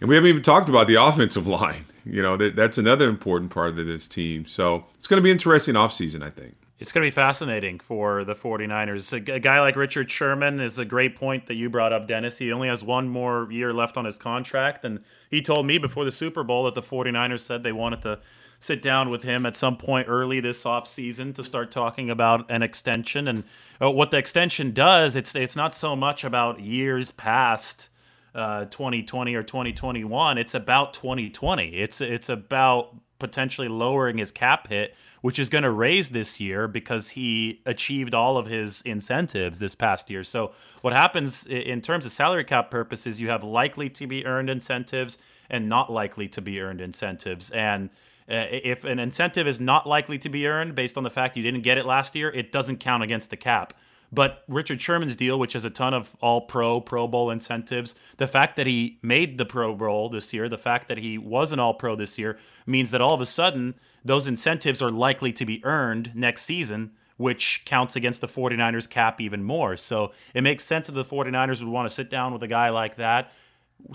and 0.00 0.08
we 0.08 0.14
haven't 0.14 0.30
even 0.30 0.42
talked 0.42 0.68
about 0.68 0.86
the 0.86 0.94
offensive 1.02 1.46
line. 1.46 1.86
You 2.04 2.22
know, 2.22 2.36
that, 2.38 2.56
that's 2.56 2.78
another 2.78 3.08
important 3.08 3.50
part 3.50 3.78
of 3.78 3.86
this 3.86 4.08
team. 4.08 4.46
So 4.46 4.86
it's 4.94 5.06
going 5.06 5.18
to 5.18 5.22
be 5.22 5.30
interesting 5.30 5.74
offseason, 5.74 6.22
I 6.22 6.30
think 6.30 6.54
it's 6.80 6.92
going 6.92 7.04
to 7.04 7.06
be 7.06 7.14
fascinating 7.14 7.78
for 7.78 8.24
the 8.24 8.34
49ers. 8.34 9.12
A, 9.12 9.38
guy 9.38 9.60
like 9.60 9.76
Richard 9.76 10.10
Sherman 10.10 10.60
is 10.60 10.78
a 10.78 10.84
great 10.86 11.14
point 11.14 11.46
that 11.46 11.54
you 11.54 11.68
brought 11.68 11.92
up, 11.92 12.08
Dennis. 12.08 12.38
He 12.38 12.50
only 12.50 12.68
has 12.68 12.82
one 12.82 13.10
more 13.10 13.46
year 13.52 13.74
left 13.74 13.98
on 13.98 14.06
his 14.06 14.16
contract. 14.16 14.82
And 14.82 15.04
he 15.30 15.42
told 15.42 15.66
me 15.66 15.76
before 15.76 16.06
the 16.06 16.10
Super 16.10 16.42
Bowl 16.42 16.64
that 16.64 16.74
the 16.74 16.80
49ers 16.80 17.40
said 17.40 17.62
they 17.62 17.72
wanted 17.72 18.00
to 18.02 18.20
sit 18.60 18.80
down 18.80 19.10
with 19.10 19.24
him 19.24 19.44
at 19.44 19.56
some 19.56 19.76
point 19.76 20.08
early 20.08 20.40
this 20.40 20.64
offseason 20.64 21.34
to 21.34 21.44
start 21.44 21.70
talking 21.70 22.08
about 22.08 22.50
an 22.50 22.62
extension. 22.62 23.28
And 23.28 23.44
uh, 23.80 23.90
what 23.90 24.10
the 24.10 24.16
extension 24.16 24.72
does, 24.72 25.16
it's, 25.16 25.34
it's 25.34 25.56
not 25.56 25.74
so 25.74 25.94
much 25.94 26.24
about 26.24 26.60
years 26.60 27.12
past 27.12 27.90
uh, 28.34 28.64
2020 28.64 29.34
or 29.34 29.42
2021. 29.42 30.38
It's 30.38 30.54
about 30.54 30.94
2020. 30.94 31.74
It's, 31.74 32.00
it's 32.00 32.30
about 32.30 32.96
potentially 33.20 33.68
lowering 33.68 34.18
his 34.18 34.32
cap 34.32 34.66
hit, 34.68 34.96
which 35.20 35.38
is 35.38 35.48
going 35.48 35.62
to 35.62 35.70
raise 35.70 36.10
this 36.10 36.40
year 36.40 36.66
because 36.66 37.10
he 37.10 37.60
achieved 37.64 38.14
all 38.14 38.36
of 38.36 38.46
his 38.46 38.82
incentives 38.82 39.60
this 39.60 39.76
past 39.76 40.10
year. 40.10 40.24
So, 40.24 40.52
what 40.80 40.92
happens 40.92 41.46
in 41.46 41.80
terms 41.80 42.04
of 42.04 42.10
salary 42.10 42.44
cap 42.44 42.70
purposes, 42.70 43.20
you 43.20 43.28
have 43.28 43.44
likely 43.44 43.88
to 43.90 44.06
be 44.06 44.26
earned 44.26 44.50
incentives 44.50 45.18
and 45.48 45.68
not 45.68 45.92
likely 45.92 46.26
to 46.28 46.40
be 46.40 46.60
earned 46.60 46.80
incentives. 46.80 47.50
And 47.50 47.90
uh, 48.28 48.46
if 48.50 48.84
an 48.84 48.98
incentive 48.98 49.46
is 49.46 49.60
not 49.60 49.86
likely 49.86 50.18
to 50.18 50.28
be 50.28 50.46
earned 50.46 50.74
based 50.74 50.96
on 50.96 51.02
the 51.02 51.10
fact 51.10 51.36
you 51.36 51.42
didn't 51.42 51.62
get 51.62 51.78
it 51.78 51.84
last 51.84 52.14
year, 52.14 52.30
it 52.30 52.52
doesn't 52.52 52.78
count 52.78 53.02
against 53.02 53.30
the 53.30 53.36
cap. 53.36 53.74
But 54.12 54.42
Richard 54.48 54.80
Sherman's 54.80 55.14
deal, 55.14 55.38
which 55.38 55.52
has 55.52 55.64
a 55.64 55.70
ton 55.70 55.94
of 55.94 56.16
all 56.20 56.40
pro, 56.40 56.80
Pro 56.80 57.06
Bowl 57.06 57.30
incentives, 57.30 57.94
the 58.16 58.26
fact 58.26 58.56
that 58.56 58.66
he 58.66 58.98
made 59.02 59.38
the 59.38 59.44
Pro 59.44 59.74
Bowl 59.74 60.08
this 60.08 60.32
year, 60.34 60.48
the 60.48 60.58
fact 60.58 60.88
that 60.88 60.98
he 60.98 61.16
was 61.16 61.52
an 61.52 61.60
all 61.60 61.74
pro 61.74 61.94
this 61.94 62.18
year, 62.18 62.38
means 62.66 62.90
that 62.90 63.00
all 63.00 63.14
of 63.14 63.20
a 63.20 63.26
sudden 63.26 63.74
those 64.04 64.26
incentives 64.26 64.82
are 64.82 64.90
likely 64.90 65.32
to 65.32 65.46
be 65.46 65.64
earned 65.64 66.12
next 66.14 66.42
season, 66.42 66.90
which 67.18 67.62
counts 67.66 67.96
against 67.96 68.20
the 68.20 68.26
49ers 68.26 68.88
cap 68.88 69.20
even 69.20 69.44
more. 69.44 69.76
So 69.76 70.12
it 70.34 70.42
makes 70.42 70.64
sense 70.64 70.86
that 70.86 70.94
the 70.94 71.04
49ers 71.04 71.60
would 71.62 71.70
want 71.70 71.88
to 71.88 71.94
sit 71.94 72.10
down 72.10 72.32
with 72.32 72.42
a 72.42 72.48
guy 72.48 72.70
like 72.70 72.96
that, 72.96 73.30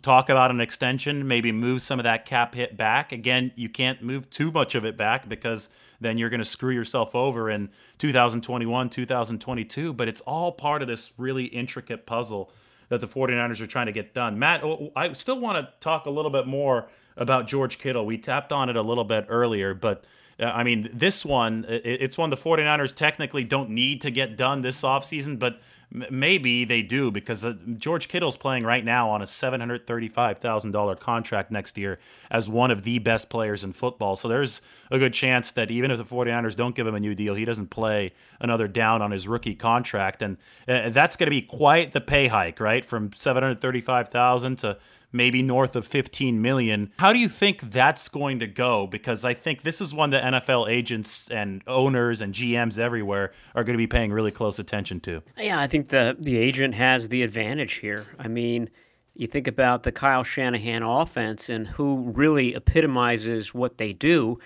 talk 0.02 0.30
about 0.30 0.52
an 0.52 0.62
extension, 0.62 1.28
maybe 1.28 1.52
move 1.52 1.82
some 1.82 2.00
of 2.00 2.04
that 2.04 2.26
cap 2.26 2.56
hit 2.56 2.78
back. 2.78 3.12
Again, 3.12 3.52
you 3.56 3.69
can't 3.69 4.02
move 4.02 4.30
too 4.30 4.52
much 4.52 4.76
of 4.76 4.86
it 4.86 4.98
back 4.98 5.28
because 5.30 5.69
then 6.00 6.17
you're 6.17 6.30
going 6.30 6.39
to 6.39 6.45
screw 6.45 6.74
yourself 6.74 7.15
over 7.15 7.50
in 7.50 7.69
2021, 7.98 8.89
2022. 8.89 9.93
But 9.93 10.08
it's 10.08 10.21
all 10.21 10.52
part 10.52 10.82
of 10.82 10.88
this 10.88 11.13
really 11.17 11.45
intricate 11.45 12.06
puzzle 12.06 12.52
that 12.89 13.02
the 13.02 13.08
49ers 13.08 13.62
are 13.62 13.67
trying 13.67 13.88
to 13.88 13.91
get 13.91 14.13
done. 14.13 14.38
Matt, 14.38 14.63
oh, 14.63 14.91
I 14.95 15.13
still 15.13 15.39
want 15.39 15.65
to 15.65 15.74
talk 15.80 16.06
a 16.06 16.12
little 16.12 16.32
bit 16.32 16.48
more 16.48 16.88
about 17.17 17.48
George 17.48 17.78
Kittle. 17.78 18.06
We 18.06 18.17
tapped 18.17 18.52
on 18.52 18.69
it 18.69 18.76
a 18.76 18.82
little 18.82 19.04
bit 19.04 19.26
earlier, 19.30 19.74
but 19.74 20.04
uh, 20.39 20.45
I 20.45 20.63
mean, 20.63 20.89
this 20.93 21.26
one, 21.26 21.65
it's 21.67 22.17
one 22.17 22.30
the 22.30 22.38
49ers 22.38 22.93
technically 22.93 23.43
don't 23.43 23.69
need 23.69 24.02
to 24.02 24.12
get 24.12 24.38
done 24.38 24.62
this 24.62 24.82
offseason, 24.82 25.39
but 25.39 25.62
maybe 25.91 26.65
they 26.65 26.82
do 26.82 27.12
because 27.12 27.45
uh, 27.45 27.54
George 27.78 28.08
Kittle's 28.08 28.38
playing 28.38 28.63
right 28.63 28.84
now 28.84 29.10
on 29.10 29.21
a 29.21 29.26
$735,000 29.26 31.00
contract 31.00 31.52
next 31.52 31.78
year 31.78 32.00
as 32.30 32.50
one 32.50 32.71
of 32.71 32.84
the 32.84 33.00
best 33.00 33.30
players 33.30 33.63
in 33.63 33.74
football. 33.74 34.15
So 34.15 34.28
there's 34.28 34.62
a 34.91 35.00
good 35.00 35.13
chance 35.13 35.52
that 35.52 35.71
even 35.71 35.91
if 35.91 35.98
the 35.98 36.06
49ers 36.06 36.56
don't 36.56 36.76
give 36.76 36.88
him 36.88 36.95
a 36.95 37.00
new 37.00 37.15
deal, 37.15 37.36
he 37.36 37.45
doesn't 37.45 37.67
play 37.67 38.13
another 38.39 38.67
down 38.67 39.02
on 39.02 39.12
his 39.12 39.28
rookie 39.28 39.56
contract. 39.56 40.21
And 40.21 40.38
uh, 40.67 40.89
that's 40.89 41.15
going 41.15 41.28
to 41.28 41.32
be 41.32 41.41
quite 41.41 41.91
the 41.93 42.02
pay 42.02 42.28
hike, 42.28 42.60
right? 42.60 42.84
From 42.84 43.13
735,000 43.13 44.58
to 44.60 44.78
maybe 45.15 45.41
north 45.41 45.75
of 45.75 45.88
15 45.88 46.41
million. 46.41 46.91
How 46.97 47.13
do 47.13 47.19
you 47.19 47.30
think 47.30 47.62
that's 47.62 48.10
going 48.10 48.39
to 48.39 48.47
go? 48.47 48.86
Because 48.88 49.25
I 49.25 49.34
think 49.34 49.63
this 49.63 49.82
is 49.82 49.93
one 49.93 50.10
that 50.12 50.23
NFL 50.23 50.69
agents 50.69 51.30
and 51.30 51.62
owners 51.67 52.21
and 52.21 52.34
GMs 52.34 52.78
everywhere 52.78 53.32
are 53.56 53.63
going 53.63 53.75
to 53.75 53.82
be 53.82 53.88
paying 53.88 54.12
really 54.12 54.32
close 54.32 54.60
attention 54.60 54.99
to. 55.01 55.23
Yeah, 55.38 55.60
I 55.60 55.67
think 55.67 55.89
the 55.89 56.15
the 56.19 56.38
agent 56.38 56.75
has 56.75 57.10
the 57.10 57.23
advantage 57.23 57.75
here. 57.75 58.06
I 58.19 58.28
mean, 58.28 58.69
you 59.15 59.28
think 59.28 59.47
about 59.47 59.84
the 59.84 59.91
Kyle 59.91 60.23
Shanahan 60.23 60.84
offense 60.84 61.49
and 61.49 61.67
who 61.67 62.12
really 62.12 62.54
epitomizes 62.54 63.54
what 63.54 63.78
they 63.78 63.93
do. 63.93 64.39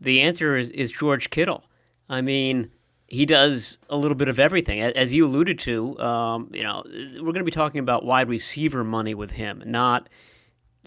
The 0.00 0.20
answer 0.20 0.56
is, 0.56 0.70
is 0.70 0.90
George 0.90 1.30
Kittle. 1.30 1.64
I 2.08 2.20
mean, 2.20 2.70
he 3.14 3.26
does 3.26 3.78
a 3.88 3.96
little 3.96 4.16
bit 4.16 4.28
of 4.28 4.38
everything. 4.38 4.80
As 4.80 5.12
you 5.12 5.26
alluded 5.26 5.58
to, 5.60 5.98
um, 6.00 6.50
you 6.52 6.62
know, 6.62 6.82
we're 6.86 7.32
going 7.32 7.36
to 7.36 7.44
be 7.44 7.50
talking 7.50 7.80
about 7.80 8.04
wide 8.04 8.28
receiver 8.28 8.82
money 8.82 9.14
with 9.14 9.32
him, 9.32 9.62
not 9.64 10.08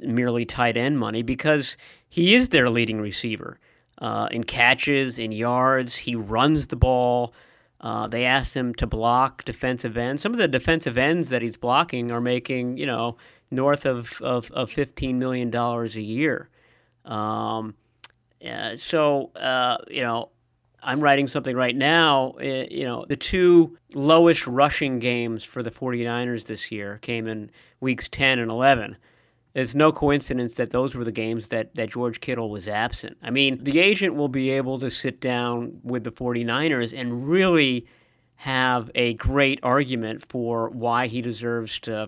merely 0.01 0.45
tight 0.45 0.77
end 0.77 0.99
money, 0.99 1.23
because 1.23 1.77
he 2.07 2.35
is 2.35 2.49
their 2.49 2.69
leading 2.69 2.99
receiver 3.01 3.59
uh, 3.99 4.27
in 4.31 4.43
catches, 4.43 5.17
in 5.17 5.31
yards. 5.31 5.97
He 5.97 6.15
runs 6.15 6.67
the 6.67 6.75
ball. 6.75 7.33
Uh, 7.79 8.07
they 8.07 8.25
asked 8.25 8.53
him 8.55 8.73
to 8.75 8.87
block 8.87 9.45
defensive 9.45 9.97
ends. 9.97 10.21
Some 10.21 10.33
of 10.33 10.39
the 10.39 10.47
defensive 10.47 10.97
ends 10.97 11.29
that 11.29 11.41
he's 11.41 11.57
blocking 11.57 12.11
are 12.11 12.21
making, 12.21 12.77
you 12.77 12.85
know, 12.85 13.17
north 13.49 13.85
of, 13.85 14.21
of, 14.21 14.51
of 14.51 14.69
$15 14.71 15.15
million 15.15 15.53
a 15.55 15.87
year. 15.99 16.49
Um, 17.05 17.75
Uh, 18.45 18.77
so, 18.77 19.31
uh, 19.35 19.77
you 19.89 20.01
know, 20.01 20.29
I'm 20.83 20.99
writing 21.01 21.27
something 21.27 21.55
right 21.55 21.75
now. 21.75 22.35
Uh, 22.39 22.65
you 22.69 22.85
know, 22.85 23.05
the 23.07 23.15
two 23.15 23.77
lowest 23.93 24.45
rushing 24.45 24.99
games 24.99 25.43
for 25.43 25.63
the 25.63 25.71
49ers 25.71 26.45
this 26.45 26.71
year 26.71 26.97
came 27.01 27.27
in 27.27 27.51
weeks 27.79 28.07
10 28.09 28.39
and 28.39 28.51
11. 28.51 28.97
It's 29.53 29.73
no 29.73 29.91
coincidence 29.91 30.55
that 30.57 30.69
those 30.69 30.93
were 30.93 31.03
the 31.03 31.11
games 31.11 31.47
that, 31.47 31.73
that 31.75 31.89
George 31.89 32.21
Kittle 32.21 32.51
was 32.51 32.67
absent. 32.67 33.17
I 33.23 33.31
mean, 33.31 33.63
the 33.63 33.79
agent 33.79 34.13
will 34.13 34.27
be 34.27 34.51
able 34.51 34.79
to 34.79 34.91
sit 34.91 35.19
down 35.19 35.79
with 35.83 36.03
the 36.03 36.11
49ers 36.11 36.93
and 36.95 37.27
really 37.27 37.87
have 38.41 38.91
a 38.93 39.15
great 39.15 39.59
argument 39.63 40.23
for 40.29 40.69
why 40.69 41.07
he 41.07 41.21
deserves 41.21 41.79
to 41.79 42.07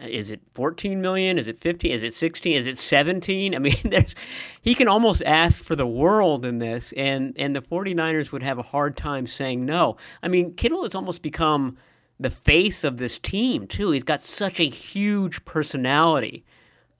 is 0.00 0.30
it 0.30 0.40
14 0.54 1.00
million? 1.00 1.38
Is 1.38 1.46
it 1.46 1.60
15 1.60 1.92
is 1.92 2.02
it 2.02 2.14
16 2.14 2.56
is 2.56 2.66
it 2.66 2.78
17 2.78 3.54
i 3.54 3.58
mean 3.58 3.76
there's 3.84 4.14
he 4.60 4.74
can 4.74 4.88
almost 4.88 5.22
ask 5.24 5.60
for 5.60 5.76
the 5.76 5.86
world 5.86 6.44
in 6.44 6.58
this 6.58 6.92
and 6.96 7.34
and 7.36 7.54
the 7.54 7.62
49ers 7.62 8.32
would 8.32 8.42
have 8.42 8.58
a 8.58 8.62
hard 8.62 8.96
time 8.96 9.26
saying 9.26 9.64
no. 9.64 9.96
I 10.22 10.28
mean 10.28 10.54
kittle 10.54 10.82
has 10.84 10.94
almost 10.94 11.22
become 11.22 11.76
the 12.18 12.30
face 12.30 12.84
of 12.84 12.96
this 12.96 13.18
team 13.18 13.66
too. 13.66 13.90
He's 13.90 14.04
got 14.04 14.22
such 14.22 14.60
a 14.60 14.68
huge 14.68 15.44
personality 15.44 16.44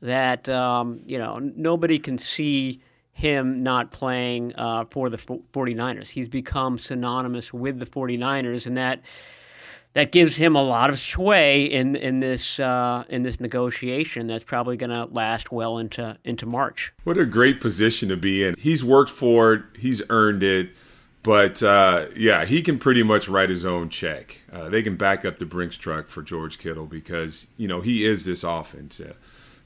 that 0.00 0.48
um, 0.48 1.00
you 1.06 1.18
know 1.18 1.38
nobody 1.38 1.98
can 1.98 2.18
see 2.18 2.80
him 3.12 3.62
not 3.62 3.92
playing 3.92 4.54
uh, 4.56 4.84
for 4.90 5.08
the 5.08 5.16
49ers 5.16 6.08
he's 6.08 6.28
become 6.28 6.78
synonymous 6.78 7.52
with 7.52 7.78
the 7.78 7.86
49ers 7.86 8.66
and 8.66 8.76
that 8.76 9.00
that 9.94 10.12
gives 10.12 10.34
him 10.34 10.54
a 10.54 10.62
lot 10.62 10.90
of 10.90 11.00
sway 11.00 11.62
in 11.62 11.96
in 11.96 12.20
this 12.20 12.60
uh, 12.60 13.04
in 13.08 13.22
this 13.22 13.40
negotiation 13.40 14.26
that's 14.26 14.44
probably 14.44 14.76
going 14.76 14.90
to 14.90 15.06
last 15.06 15.50
well 15.50 15.78
into 15.78 16.18
into 16.24 16.46
March. 16.46 16.92
What 17.04 17.16
a 17.16 17.24
great 17.24 17.60
position 17.60 18.08
to 18.10 18.16
be 18.16 18.44
in. 18.44 18.54
He's 18.58 18.84
worked 18.84 19.10
for 19.10 19.54
it. 19.54 19.62
He's 19.78 20.02
earned 20.10 20.42
it. 20.42 20.70
But 21.22 21.62
uh, 21.62 22.08
yeah, 22.14 22.44
he 22.44 22.60
can 22.60 22.78
pretty 22.78 23.02
much 23.02 23.28
write 23.28 23.48
his 23.48 23.64
own 23.64 23.88
check. 23.88 24.42
Uh, 24.52 24.68
they 24.68 24.82
can 24.82 24.96
back 24.96 25.24
up 25.24 25.38
the 25.38 25.46
Brinks 25.46 25.78
truck 25.78 26.08
for 26.08 26.22
George 26.22 26.58
Kittle 26.58 26.84
because 26.84 27.46
you 27.56 27.66
know 27.66 27.80
he 27.80 28.04
is 28.04 28.26
this 28.26 28.44
offense. 28.44 29.00
Uh, 29.00 29.14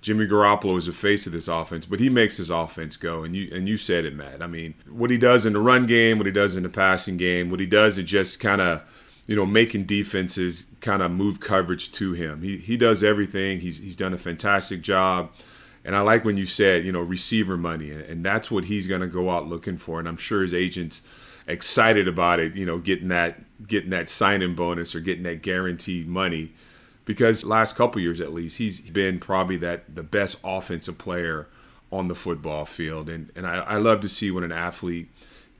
Jimmy 0.00 0.28
Garoppolo 0.28 0.78
is 0.78 0.86
the 0.86 0.92
face 0.92 1.26
of 1.26 1.32
this 1.32 1.48
offense, 1.48 1.84
but 1.84 1.98
he 1.98 2.08
makes 2.08 2.36
this 2.36 2.48
offense 2.48 2.96
go. 2.96 3.24
And 3.24 3.34
you 3.34 3.50
and 3.52 3.68
you 3.68 3.76
said 3.76 4.04
it, 4.04 4.14
Matt. 4.14 4.40
I 4.40 4.46
mean, 4.46 4.74
what 4.88 5.10
he 5.10 5.18
does 5.18 5.44
in 5.44 5.54
the 5.54 5.58
run 5.58 5.86
game, 5.86 6.18
what 6.18 6.26
he 6.26 6.32
does 6.32 6.54
in 6.54 6.62
the 6.62 6.68
passing 6.68 7.16
game, 7.16 7.50
what 7.50 7.58
he 7.58 7.66
does 7.66 7.98
is 7.98 8.04
just 8.04 8.38
kind 8.38 8.60
of 8.60 8.82
you 9.28 9.36
know, 9.36 9.46
making 9.46 9.84
defenses 9.84 10.66
kind 10.80 11.02
of 11.02 11.10
move 11.12 11.38
coverage 11.38 11.92
to 11.92 12.14
him. 12.14 12.42
He 12.42 12.56
he 12.56 12.76
does 12.76 13.04
everything. 13.04 13.60
He's 13.60 13.78
he's 13.78 13.94
done 13.94 14.14
a 14.14 14.18
fantastic 14.18 14.80
job. 14.80 15.30
And 15.84 15.94
I 15.94 16.00
like 16.00 16.24
when 16.24 16.36
you 16.36 16.46
said, 16.46 16.84
you 16.84 16.90
know, 16.90 17.02
receiver 17.02 17.56
money, 17.56 17.90
and 17.90 18.24
that's 18.24 18.50
what 18.50 18.64
he's 18.64 18.86
going 18.86 19.02
to 19.02 19.06
go 19.06 19.30
out 19.30 19.46
looking 19.46 19.76
for. 19.78 19.98
And 20.00 20.08
I'm 20.08 20.16
sure 20.16 20.42
his 20.42 20.54
agents 20.54 21.02
excited 21.46 22.08
about 22.08 22.40
it, 22.40 22.54
you 22.54 22.66
know, 22.66 22.78
getting 22.78 23.08
that 23.08 23.66
getting 23.66 23.90
that 23.90 24.08
signing 24.08 24.54
bonus 24.54 24.94
or 24.94 25.00
getting 25.00 25.24
that 25.24 25.42
guaranteed 25.42 26.08
money, 26.08 26.54
because 27.04 27.44
last 27.44 27.76
couple 27.76 28.00
years 28.00 28.20
at 28.20 28.32
least, 28.32 28.56
he's 28.56 28.80
been 28.80 29.18
probably 29.20 29.58
that 29.58 29.94
the 29.94 30.02
best 30.02 30.36
offensive 30.42 30.96
player 30.96 31.48
on 31.92 32.08
the 32.08 32.14
football 32.14 32.64
field. 32.64 33.10
And 33.10 33.30
and 33.36 33.46
I, 33.46 33.56
I 33.60 33.76
love 33.76 34.00
to 34.00 34.08
see 34.08 34.30
when 34.30 34.42
an 34.44 34.52
athlete 34.52 35.10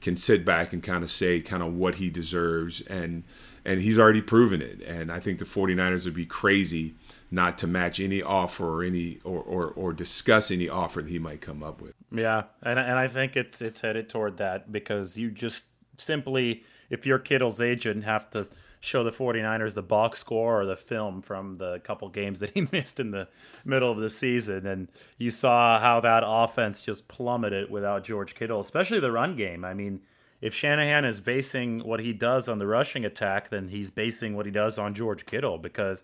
can 0.01 0.15
sit 0.15 0.43
back 0.43 0.73
and 0.73 0.81
kind 0.81 1.03
of 1.03 1.11
say 1.11 1.39
kind 1.39 1.61
of 1.61 1.73
what 1.73 1.95
he 1.95 2.09
deserves 2.09 2.81
and 2.81 3.23
and 3.65 3.81
he's 3.81 3.99
already 3.99 4.21
proven 4.21 4.61
it. 4.61 4.81
And 4.81 5.11
I 5.11 5.19
think 5.19 5.39
the 5.39 5.45
49ers 5.45 6.05
would 6.05 6.13
be 6.13 6.25
crazy 6.25 6.95
not 7.31 7.57
to 7.59 7.67
match 7.67 7.99
any 7.99 8.21
offer 8.21 8.65
or 8.65 8.83
any 8.83 9.19
or, 9.23 9.41
or, 9.41 9.67
or 9.67 9.93
discuss 9.93 10.49
any 10.51 10.67
offer 10.67 11.01
that 11.01 11.09
he 11.09 11.19
might 11.19 11.41
come 11.41 11.61
up 11.63 11.81
with. 11.81 11.93
Yeah, 12.11 12.43
and 12.63 12.79
and 12.79 12.97
I 12.97 13.07
think 13.07 13.35
it's 13.35 13.61
it's 13.61 13.81
headed 13.81 14.09
toward 14.09 14.37
that 14.37 14.71
because 14.71 15.17
you 15.17 15.29
just 15.29 15.65
simply 15.97 16.63
if 16.89 17.05
you're 17.05 17.19
Kittle's 17.19 17.61
agent 17.61 18.03
have 18.03 18.29
to 18.31 18.47
show 18.81 19.03
the 19.03 19.11
49ers 19.11 19.73
the 19.73 19.83
box 19.83 20.19
score 20.19 20.61
or 20.61 20.65
the 20.65 20.77
film 20.77 21.21
from 21.21 21.57
the 21.57 21.79
couple 21.79 22.07
games 22.09 22.39
that 22.39 22.51
he 22.51 22.61
missed 22.71 22.99
in 22.99 23.11
the 23.11 23.27
middle 23.65 23.91
of 23.91 23.97
the 23.97 24.09
season 24.09 24.65
and 24.65 24.87
you 25.17 25.29
saw 25.29 25.79
how 25.79 25.99
that 25.99 26.23
offense 26.25 26.83
just 26.83 27.07
plummeted 27.09 27.69
without 27.69 28.05
George 28.05 28.35
Kittle, 28.35 28.61
especially 28.61 28.99
the 29.01 29.11
run 29.11 29.35
game. 29.35 29.65
I 29.65 29.73
mean, 29.73 30.01
if 30.41 30.53
Shanahan 30.53 31.05
is 31.05 31.19
basing 31.19 31.79
what 31.79 31.99
he 31.99 32.13
does 32.13 32.47
on 32.47 32.59
the 32.59 32.67
rushing 32.67 33.05
attack, 33.05 33.49
then 33.49 33.69
he's 33.69 33.91
basing 33.91 34.35
what 34.35 34.45
he 34.45 34.51
does 34.51 34.77
on 34.77 34.93
George 34.93 35.25
Kittle 35.25 35.57
because 35.57 36.03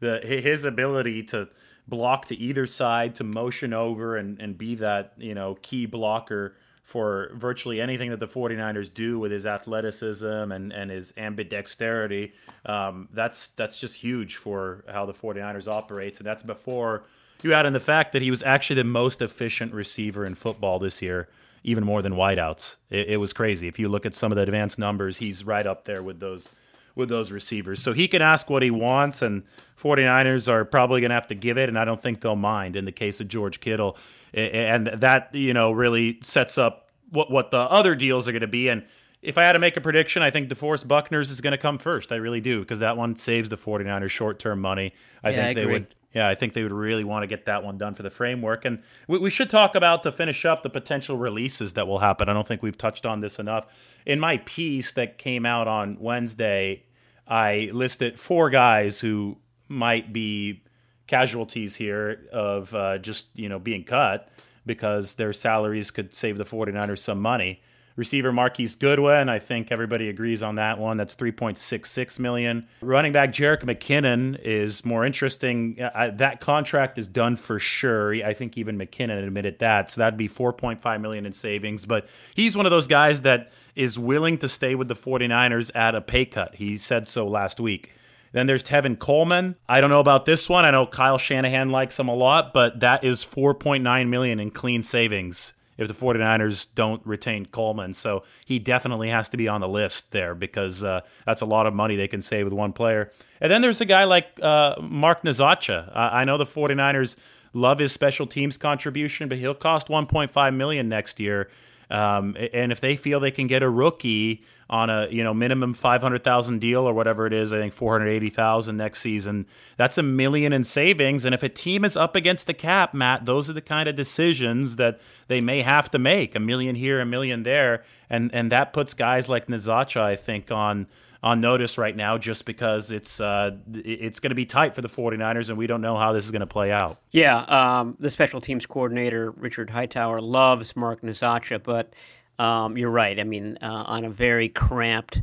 the 0.00 0.20
his 0.22 0.64
ability 0.64 1.22
to 1.24 1.48
block 1.86 2.26
to 2.26 2.36
either 2.36 2.66
side, 2.66 3.14
to 3.16 3.24
motion 3.24 3.72
over 3.72 4.16
and, 4.16 4.40
and 4.40 4.56
be 4.56 4.74
that, 4.76 5.12
you 5.18 5.34
know, 5.34 5.58
key 5.60 5.86
blocker 5.86 6.56
for 6.82 7.30
virtually 7.34 7.80
anything 7.80 8.10
that 8.10 8.20
the 8.20 8.28
49ers 8.28 8.92
do 8.92 9.18
with 9.18 9.32
his 9.32 9.46
athleticism 9.46 10.26
and, 10.26 10.72
and 10.72 10.90
his 10.90 11.12
ambidexterity. 11.12 12.32
Um, 12.66 13.08
that's 13.12 13.48
that's 13.48 13.80
just 13.80 13.96
huge 13.96 14.36
for 14.36 14.84
how 14.88 15.06
the 15.06 15.14
49ers 15.14 15.68
operates. 15.68 16.20
And 16.20 16.26
that's 16.26 16.42
before 16.42 17.04
you 17.42 17.52
add 17.52 17.66
in 17.66 17.74
the 17.74 17.80
fact 17.80 18.12
that 18.12 18.22
he 18.22 18.30
was 18.30 18.42
actually 18.42 18.76
the 18.76 18.84
most 18.84 19.20
efficient 19.20 19.72
receiver 19.74 20.24
in 20.24 20.34
football 20.34 20.78
this 20.78 21.02
year 21.02 21.28
even 21.64 21.82
more 21.82 22.02
than 22.02 22.12
wideouts. 22.12 22.76
It, 22.90 23.08
it 23.08 23.16
was 23.16 23.32
crazy. 23.32 23.66
If 23.66 23.78
you 23.78 23.88
look 23.88 24.06
at 24.06 24.14
some 24.14 24.30
of 24.30 24.36
the 24.36 24.42
advanced 24.42 24.78
numbers, 24.78 25.18
he's 25.18 25.44
right 25.44 25.66
up 25.66 25.86
there 25.86 26.02
with 26.02 26.20
those 26.20 26.50
with 26.94 27.08
those 27.08 27.32
receivers. 27.32 27.82
So 27.82 27.92
he 27.92 28.06
can 28.06 28.22
ask 28.22 28.48
what 28.48 28.62
he 28.62 28.70
wants, 28.70 29.20
and 29.20 29.42
49ers 29.82 30.48
are 30.48 30.64
probably 30.64 31.00
going 31.00 31.10
to 31.10 31.16
have 31.16 31.26
to 31.26 31.34
give 31.34 31.58
it, 31.58 31.68
and 31.68 31.76
I 31.76 31.84
don't 31.84 32.00
think 32.00 32.20
they'll 32.20 32.36
mind 32.36 32.76
in 32.76 32.84
the 32.84 32.92
case 32.92 33.20
of 33.20 33.26
George 33.26 33.58
Kittle. 33.58 33.96
And 34.32 34.86
that, 34.86 35.34
you 35.34 35.54
know, 35.54 35.72
really 35.72 36.20
sets 36.22 36.56
up 36.56 36.90
what, 37.10 37.32
what 37.32 37.50
the 37.50 37.58
other 37.58 37.96
deals 37.96 38.28
are 38.28 38.32
going 38.32 38.42
to 38.42 38.46
be. 38.46 38.68
And 38.68 38.84
if 39.22 39.38
I 39.38 39.42
had 39.42 39.52
to 39.52 39.58
make 39.58 39.76
a 39.76 39.80
prediction, 39.80 40.22
I 40.22 40.30
think 40.30 40.48
DeForest 40.48 40.86
Buckner's 40.86 41.30
is 41.30 41.40
going 41.40 41.50
to 41.50 41.58
come 41.58 41.78
first. 41.78 42.12
I 42.12 42.16
really 42.16 42.40
do, 42.40 42.60
because 42.60 42.78
that 42.78 42.96
one 42.96 43.16
saves 43.16 43.50
the 43.50 43.56
49ers 43.56 44.10
short 44.10 44.38
term 44.38 44.60
money. 44.60 44.92
I 45.24 45.30
yeah, 45.30 45.36
think 45.36 45.46
I 45.46 45.54
they 45.54 45.62
agree. 45.62 45.72
would 45.72 45.94
yeah, 46.14 46.28
I 46.28 46.36
think 46.36 46.52
they 46.52 46.62
would 46.62 46.72
really 46.72 47.02
want 47.02 47.24
to 47.24 47.26
get 47.26 47.46
that 47.46 47.64
one 47.64 47.76
done 47.76 47.94
for 47.94 48.04
the 48.04 48.10
framework. 48.10 48.64
And 48.64 48.82
we, 49.08 49.18
we, 49.18 49.30
should 49.30 49.50
talk 49.50 49.74
about 49.74 50.04
to 50.04 50.12
finish 50.12 50.44
up 50.44 50.62
the 50.62 50.70
potential 50.70 51.16
releases 51.16 51.72
that 51.72 51.88
will 51.88 51.98
happen. 51.98 52.28
I 52.28 52.32
don't 52.32 52.46
think 52.46 52.62
we've 52.62 52.78
touched 52.78 53.04
on 53.04 53.20
this 53.20 53.40
enough. 53.40 53.66
In 54.06 54.20
my 54.20 54.38
piece 54.38 54.92
that 54.92 55.18
came 55.18 55.44
out 55.44 55.66
on 55.66 55.96
Wednesday, 55.98 56.84
I 57.26 57.70
listed 57.72 58.20
four 58.20 58.48
guys 58.48 59.00
who 59.00 59.38
might 59.68 60.12
be 60.12 60.62
casualties 61.06 61.76
here 61.76 62.26
of 62.32 62.74
uh, 62.74 62.98
just 62.98 63.36
you 63.36 63.48
know 63.48 63.58
being 63.58 63.84
cut 63.84 64.28
because 64.64 65.16
their 65.16 65.32
salaries 65.32 65.90
could 65.90 66.14
save 66.14 66.38
the 66.38 66.44
49ers 66.44 67.00
some 67.00 67.20
money. 67.20 67.60
Receiver 67.96 68.32
Marquise 68.32 68.74
Goodwin, 68.74 69.28
I 69.28 69.38
think 69.38 69.70
everybody 69.70 70.08
agrees 70.08 70.42
on 70.42 70.56
that 70.56 70.78
one. 70.78 70.96
That's 70.96 71.14
3.66 71.14 72.18
million. 72.18 72.66
Running 72.80 73.12
back 73.12 73.30
Jerick 73.30 73.62
McKinnon 73.62 74.36
is 74.40 74.84
more 74.84 75.06
interesting. 75.06 75.76
That 75.76 76.40
contract 76.40 76.98
is 76.98 77.06
done 77.06 77.36
for 77.36 77.60
sure. 77.60 78.12
I 78.14 78.34
think 78.34 78.58
even 78.58 78.76
McKinnon 78.76 79.24
admitted 79.24 79.60
that. 79.60 79.92
So 79.92 80.00
that'd 80.00 80.18
be 80.18 80.28
4.5 80.28 81.00
million 81.00 81.24
in 81.24 81.32
savings, 81.32 81.86
but 81.86 82.08
he's 82.34 82.56
one 82.56 82.66
of 82.66 82.70
those 82.70 82.88
guys 82.88 83.20
that 83.20 83.52
is 83.76 83.96
willing 83.96 84.38
to 84.38 84.48
stay 84.48 84.74
with 84.74 84.88
the 84.88 84.96
49ers 84.96 85.70
at 85.76 85.94
a 85.94 86.00
pay 86.00 86.24
cut. 86.24 86.56
He 86.56 86.76
said 86.76 87.06
so 87.06 87.28
last 87.28 87.60
week. 87.60 87.92
Then 88.32 88.48
there's 88.48 88.64
Tevin 88.64 88.98
Coleman. 88.98 89.54
I 89.68 89.80
don't 89.80 89.90
know 89.90 90.00
about 90.00 90.24
this 90.24 90.48
one. 90.48 90.64
I 90.64 90.72
know 90.72 90.86
Kyle 90.86 91.18
Shanahan 91.18 91.68
likes 91.68 91.96
him 91.96 92.08
a 92.08 92.14
lot, 92.16 92.52
but 92.52 92.80
that 92.80 93.04
is 93.04 93.24
4.9 93.24 94.08
million 94.08 94.40
in 94.40 94.50
clean 94.50 94.82
savings 94.82 95.54
if 95.76 95.88
the 95.88 95.94
49ers 95.94 96.68
don't 96.74 97.04
retain 97.06 97.46
Coleman. 97.46 97.94
So 97.94 98.24
he 98.44 98.58
definitely 98.58 99.10
has 99.10 99.28
to 99.30 99.36
be 99.36 99.48
on 99.48 99.60
the 99.60 99.68
list 99.68 100.12
there 100.12 100.34
because 100.34 100.84
uh, 100.84 101.00
that's 101.26 101.40
a 101.40 101.46
lot 101.46 101.66
of 101.66 101.74
money 101.74 101.96
they 101.96 102.08
can 102.08 102.22
save 102.22 102.44
with 102.46 102.52
one 102.52 102.72
player. 102.72 103.10
And 103.40 103.50
then 103.50 103.62
there's 103.62 103.80
a 103.80 103.86
guy 103.86 104.04
like 104.04 104.38
uh, 104.40 104.76
Mark 104.80 105.22
Nzeocha. 105.22 105.90
I 105.94 106.24
know 106.24 106.38
the 106.38 106.44
49ers 106.44 107.16
love 107.52 107.78
his 107.78 107.92
special 107.92 108.26
teams 108.26 108.56
contribution, 108.58 109.28
but 109.28 109.38
he'll 109.38 109.54
cost 109.54 109.88
1.5 109.88 110.54
million 110.54 110.88
next 110.88 111.20
year. 111.20 111.48
Um, 111.90 112.36
and 112.52 112.72
if 112.72 112.80
they 112.80 112.96
feel 112.96 113.20
they 113.20 113.30
can 113.30 113.46
get 113.46 113.62
a 113.62 113.68
rookie 113.68 114.42
on 114.70 114.88
a 114.88 115.08
you 115.10 115.22
know 115.22 115.34
minimum 115.34 115.74
five 115.74 116.00
hundred 116.02 116.24
thousand 116.24 116.60
deal 116.60 116.88
or 116.88 116.94
whatever 116.94 117.26
it 117.26 117.32
is, 117.32 117.52
I 117.52 117.58
think 117.58 117.72
four 117.72 117.92
hundred 117.92 118.10
eighty 118.10 118.30
thousand 118.30 118.76
next 118.76 119.00
season. 119.00 119.46
That's 119.76 119.98
a 119.98 120.02
million 120.02 120.52
in 120.52 120.64
savings. 120.64 121.24
And 121.24 121.34
if 121.34 121.42
a 121.42 121.48
team 121.48 121.84
is 121.84 121.96
up 121.96 122.16
against 122.16 122.46
the 122.46 122.54
cap, 122.54 122.94
Matt, 122.94 123.26
those 123.26 123.50
are 123.50 123.52
the 123.52 123.60
kind 123.60 123.88
of 123.88 123.94
decisions 123.94 124.76
that 124.76 125.00
they 125.28 125.40
may 125.40 125.62
have 125.62 125.90
to 125.90 125.98
make. 125.98 126.34
A 126.34 126.40
million 126.40 126.76
here, 126.76 127.00
a 127.00 127.06
million 127.06 127.42
there, 127.42 127.84
and 128.08 128.34
and 128.34 128.50
that 128.52 128.72
puts 128.72 128.94
guys 128.94 129.28
like 129.28 129.46
Nzeocha, 129.46 130.00
I 130.00 130.16
think, 130.16 130.50
on 130.50 130.86
on 131.24 131.40
notice 131.40 131.78
right 131.78 131.96
now 131.96 132.18
just 132.18 132.44
because 132.44 132.92
it's 132.92 133.18
uh, 133.18 133.52
it's 133.72 134.20
going 134.20 134.28
to 134.28 134.36
be 134.36 134.44
tight 134.44 134.74
for 134.74 134.82
the 134.82 134.90
49ers 134.90 135.48
and 135.48 135.56
we 135.56 135.66
don't 135.66 135.80
know 135.80 135.96
how 135.96 136.12
this 136.12 136.26
is 136.26 136.30
going 136.30 136.40
to 136.40 136.46
play 136.46 136.70
out. 136.70 137.00
Yeah, 137.12 137.38
um, 137.44 137.96
the 137.98 138.10
special 138.10 138.42
teams 138.42 138.66
coordinator, 138.66 139.30
Richard 139.30 139.70
Hightower, 139.70 140.20
loves 140.20 140.76
Mark 140.76 141.00
Nzeocha, 141.00 141.62
but 141.62 141.94
um, 142.38 142.76
you're 142.76 142.90
right. 142.90 143.18
I 143.18 143.24
mean, 143.24 143.56
uh, 143.62 143.84
on 143.86 144.04
a 144.04 144.10
very 144.10 144.50
cramped 144.50 145.22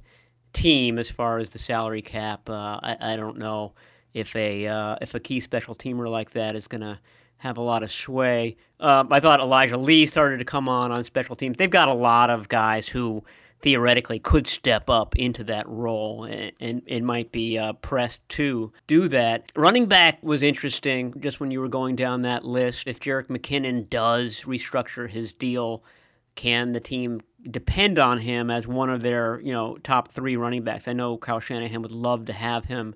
team 0.54 0.98
as 0.98 1.08
far 1.08 1.38
as 1.38 1.52
the 1.52 1.60
salary 1.60 2.02
cap, 2.02 2.50
uh, 2.50 2.80
I, 2.82 2.98
I, 3.00 3.16
don't 3.16 3.38
know 3.38 3.74
if 4.16 4.36
a 4.36 4.66
uh, 4.66 4.96
if 5.02 5.14
a 5.14 5.20
key 5.20 5.40
special 5.40 5.76
teamer 5.76 6.10
like 6.10 6.32
that 6.32 6.56
is 6.56 6.68
going 6.68 6.82
to 6.82 7.00
have 7.38 7.58
a 7.58 7.62
lot 7.62 7.84
of 7.84 7.92
sway. 7.92 8.58
Uh, 8.80 9.04
I 9.12 9.20
thought 9.20 9.40
Elijah 9.40 9.78
Lee 9.78 10.08
started 10.08 10.38
to 10.38 10.46
come 10.46 10.68
on 10.68 10.92
on 10.92 11.04
special 11.04 11.36
teams. 11.36 11.58
They've 11.58 11.70
got 11.70 11.90
a 11.90 11.94
lot 11.94 12.32
of 12.32 12.50
guys 12.50 12.88
who 12.88 13.24
theoretically 13.62 14.20
could 14.20 14.48
step 14.48 14.90
up 14.90 15.16
into 15.16 15.44
that 15.44 15.68
role 15.68 16.24
and, 16.24 16.52
and 16.60 16.82
it 16.86 17.04
might 17.04 17.32
be 17.32 17.58
uh, 17.58 17.74
pressed 17.74 18.28
to 18.30 18.72
do 18.88 19.08
that. 19.08 19.52
Running 19.56 19.86
back 19.86 20.22
was 20.24 20.42
interesting 20.42 21.14
just 21.20 21.40
when 21.40 21.52
you 21.52 21.60
were 21.60 21.68
going 21.68 21.96
down 21.96 22.22
that 22.22 22.46
list. 22.46 22.84
If 22.88 23.00
Jerick 23.00 23.28
McKinnon 23.28 23.90
does 23.90 24.42
restructure 24.42 25.10
his 25.10 25.34
deal, 25.34 25.84
can 26.36 26.72
the 26.72 26.80
team 26.80 27.22
depend 27.50 28.00
on 28.00 28.20
him 28.20 28.50
as 28.50 28.68
one 28.68 28.90
of 28.90 29.02
their 29.02 29.40
you 29.42 29.52
know 29.52 29.78
top 29.84 30.12
three 30.12 30.36
running 30.36 30.64
backs? 30.64 30.88
I 30.88 30.94
know 30.94 31.18
Kyle 31.18 31.40
Shanahan 31.40 31.82
would 31.82 31.92
love 31.92 32.26
to 32.26 32.34
have 32.34 32.66
him. 32.66 32.96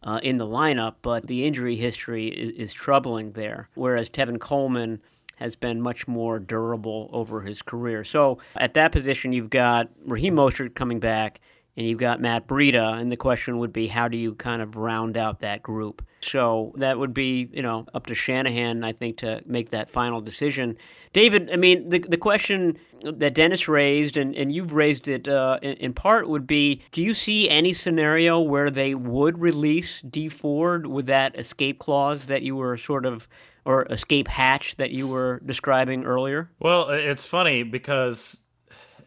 Uh, 0.00 0.20
in 0.22 0.38
the 0.38 0.46
lineup, 0.46 0.94
but 1.02 1.26
the 1.26 1.44
injury 1.44 1.74
history 1.74 2.28
is, 2.28 2.68
is 2.68 2.72
troubling 2.72 3.32
there. 3.32 3.68
Whereas 3.74 4.08
Tevin 4.08 4.38
Coleman, 4.38 5.00
has 5.38 5.54
been 5.54 5.80
much 5.80 6.08
more 6.08 6.38
durable 6.38 7.08
over 7.12 7.42
his 7.42 7.62
career. 7.62 8.04
So 8.04 8.38
at 8.56 8.74
that 8.74 8.92
position, 8.92 9.32
you've 9.32 9.50
got 9.50 9.88
Raheem 10.04 10.34
Mostert 10.34 10.74
coming 10.74 10.98
back, 10.98 11.40
and 11.76 11.86
you've 11.86 12.00
got 12.00 12.20
Matt 12.20 12.48
Breida, 12.48 13.00
and 13.00 13.12
the 13.12 13.16
question 13.16 13.58
would 13.58 13.72
be 13.72 13.86
how 13.86 14.08
do 14.08 14.16
you 14.16 14.34
kind 14.34 14.60
of 14.60 14.76
round 14.76 15.16
out 15.16 15.40
that 15.40 15.62
group? 15.62 16.04
So 16.20 16.72
that 16.78 16.98
would 16.98 17.14
be, 17.14 17.48
you 17.52 17.62
know, 17.62 17.86
up 17.94 18.06
to 18.06 18.14
Shanahan, 18.16 18.82
I 18.82 18.92
think, 18.92 19.18
to 19.18 19.40
make 19.46 19.70
that 19.70 19.88
final 19.88 20.20
decision. 20.20 20.76
David, 21.12 21.50
I 21.52 21.56
mean, 21.56 21.88
the, 21.88 22.00
the 22.00 22.16
question 22.16 22.78
that 23.02 23.32
Dennis 23.32 23.68
raised, 23.68 24.16
and, 24.16 24.34
and 24.34 24.52
you've 24.52 24.72
raised 24.72 25.06
it 25.06 25.28
uh, 25.28 25.60
in, 25.62 25.74
in, 25.74 25.94
part, 25.94 26.28
would 26.28 26.48
be 26.48 26.82
do 26.90 27.00
you 27.00 27.14
see 27.14 27.48
any 27.48 27.72
scenario 27.72 28.40
where 28.40 28.70
they 28.70 28.94
would 28.94 29.38
release 29.38 30.00
Dee 30.00 30.28
Ford 30.28 30.88
with 30.88 31.06
that 31.06 31.38
escape 31.38 31.78
clause 31.78 32.24
that 32.24 32.42
you 32.42 32.56
were 32.56 32.76
sort 32.76 33.06
of 33.06 33.28
or 33.68 33.84
escape 33.90 34.28
hatch 34.28 34.76
that 34.76 34.92
you 34.92 35.06
were 35.06 35.42
describing 35.44 36.06
earlier? 36.06 36.50
Well, 36.58 36.88
it's 36.88 37.26
funny 37.26 37.64
because 37.64 38.40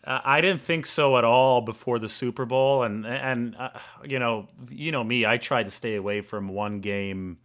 I 0.05 0.39
didn't 0.39 0.61
think 0.61 0.85
so 0.85 1.17
at 1.17 1.23
all 1.23 1.61
before 1.61 1.97
the 1.97 2.07
Super 2.07 2.45
Bowl, 2.45 2.83
and 2.83 3.03
and 3.03 3.55
uh, 3.55 3.69
you 4.05 4.19
know, 4.19 4.47
you 4.69 4.91
know 4.91 5.03
me, 5.03 5.25
I 5.25 5.39
tried 5.39 5.63
to 5.63 5.71
stay 5.71 5.95
away 5.95 6.21
from 6.21 6.47
one 6.47 6.79
game. 6.79 7.39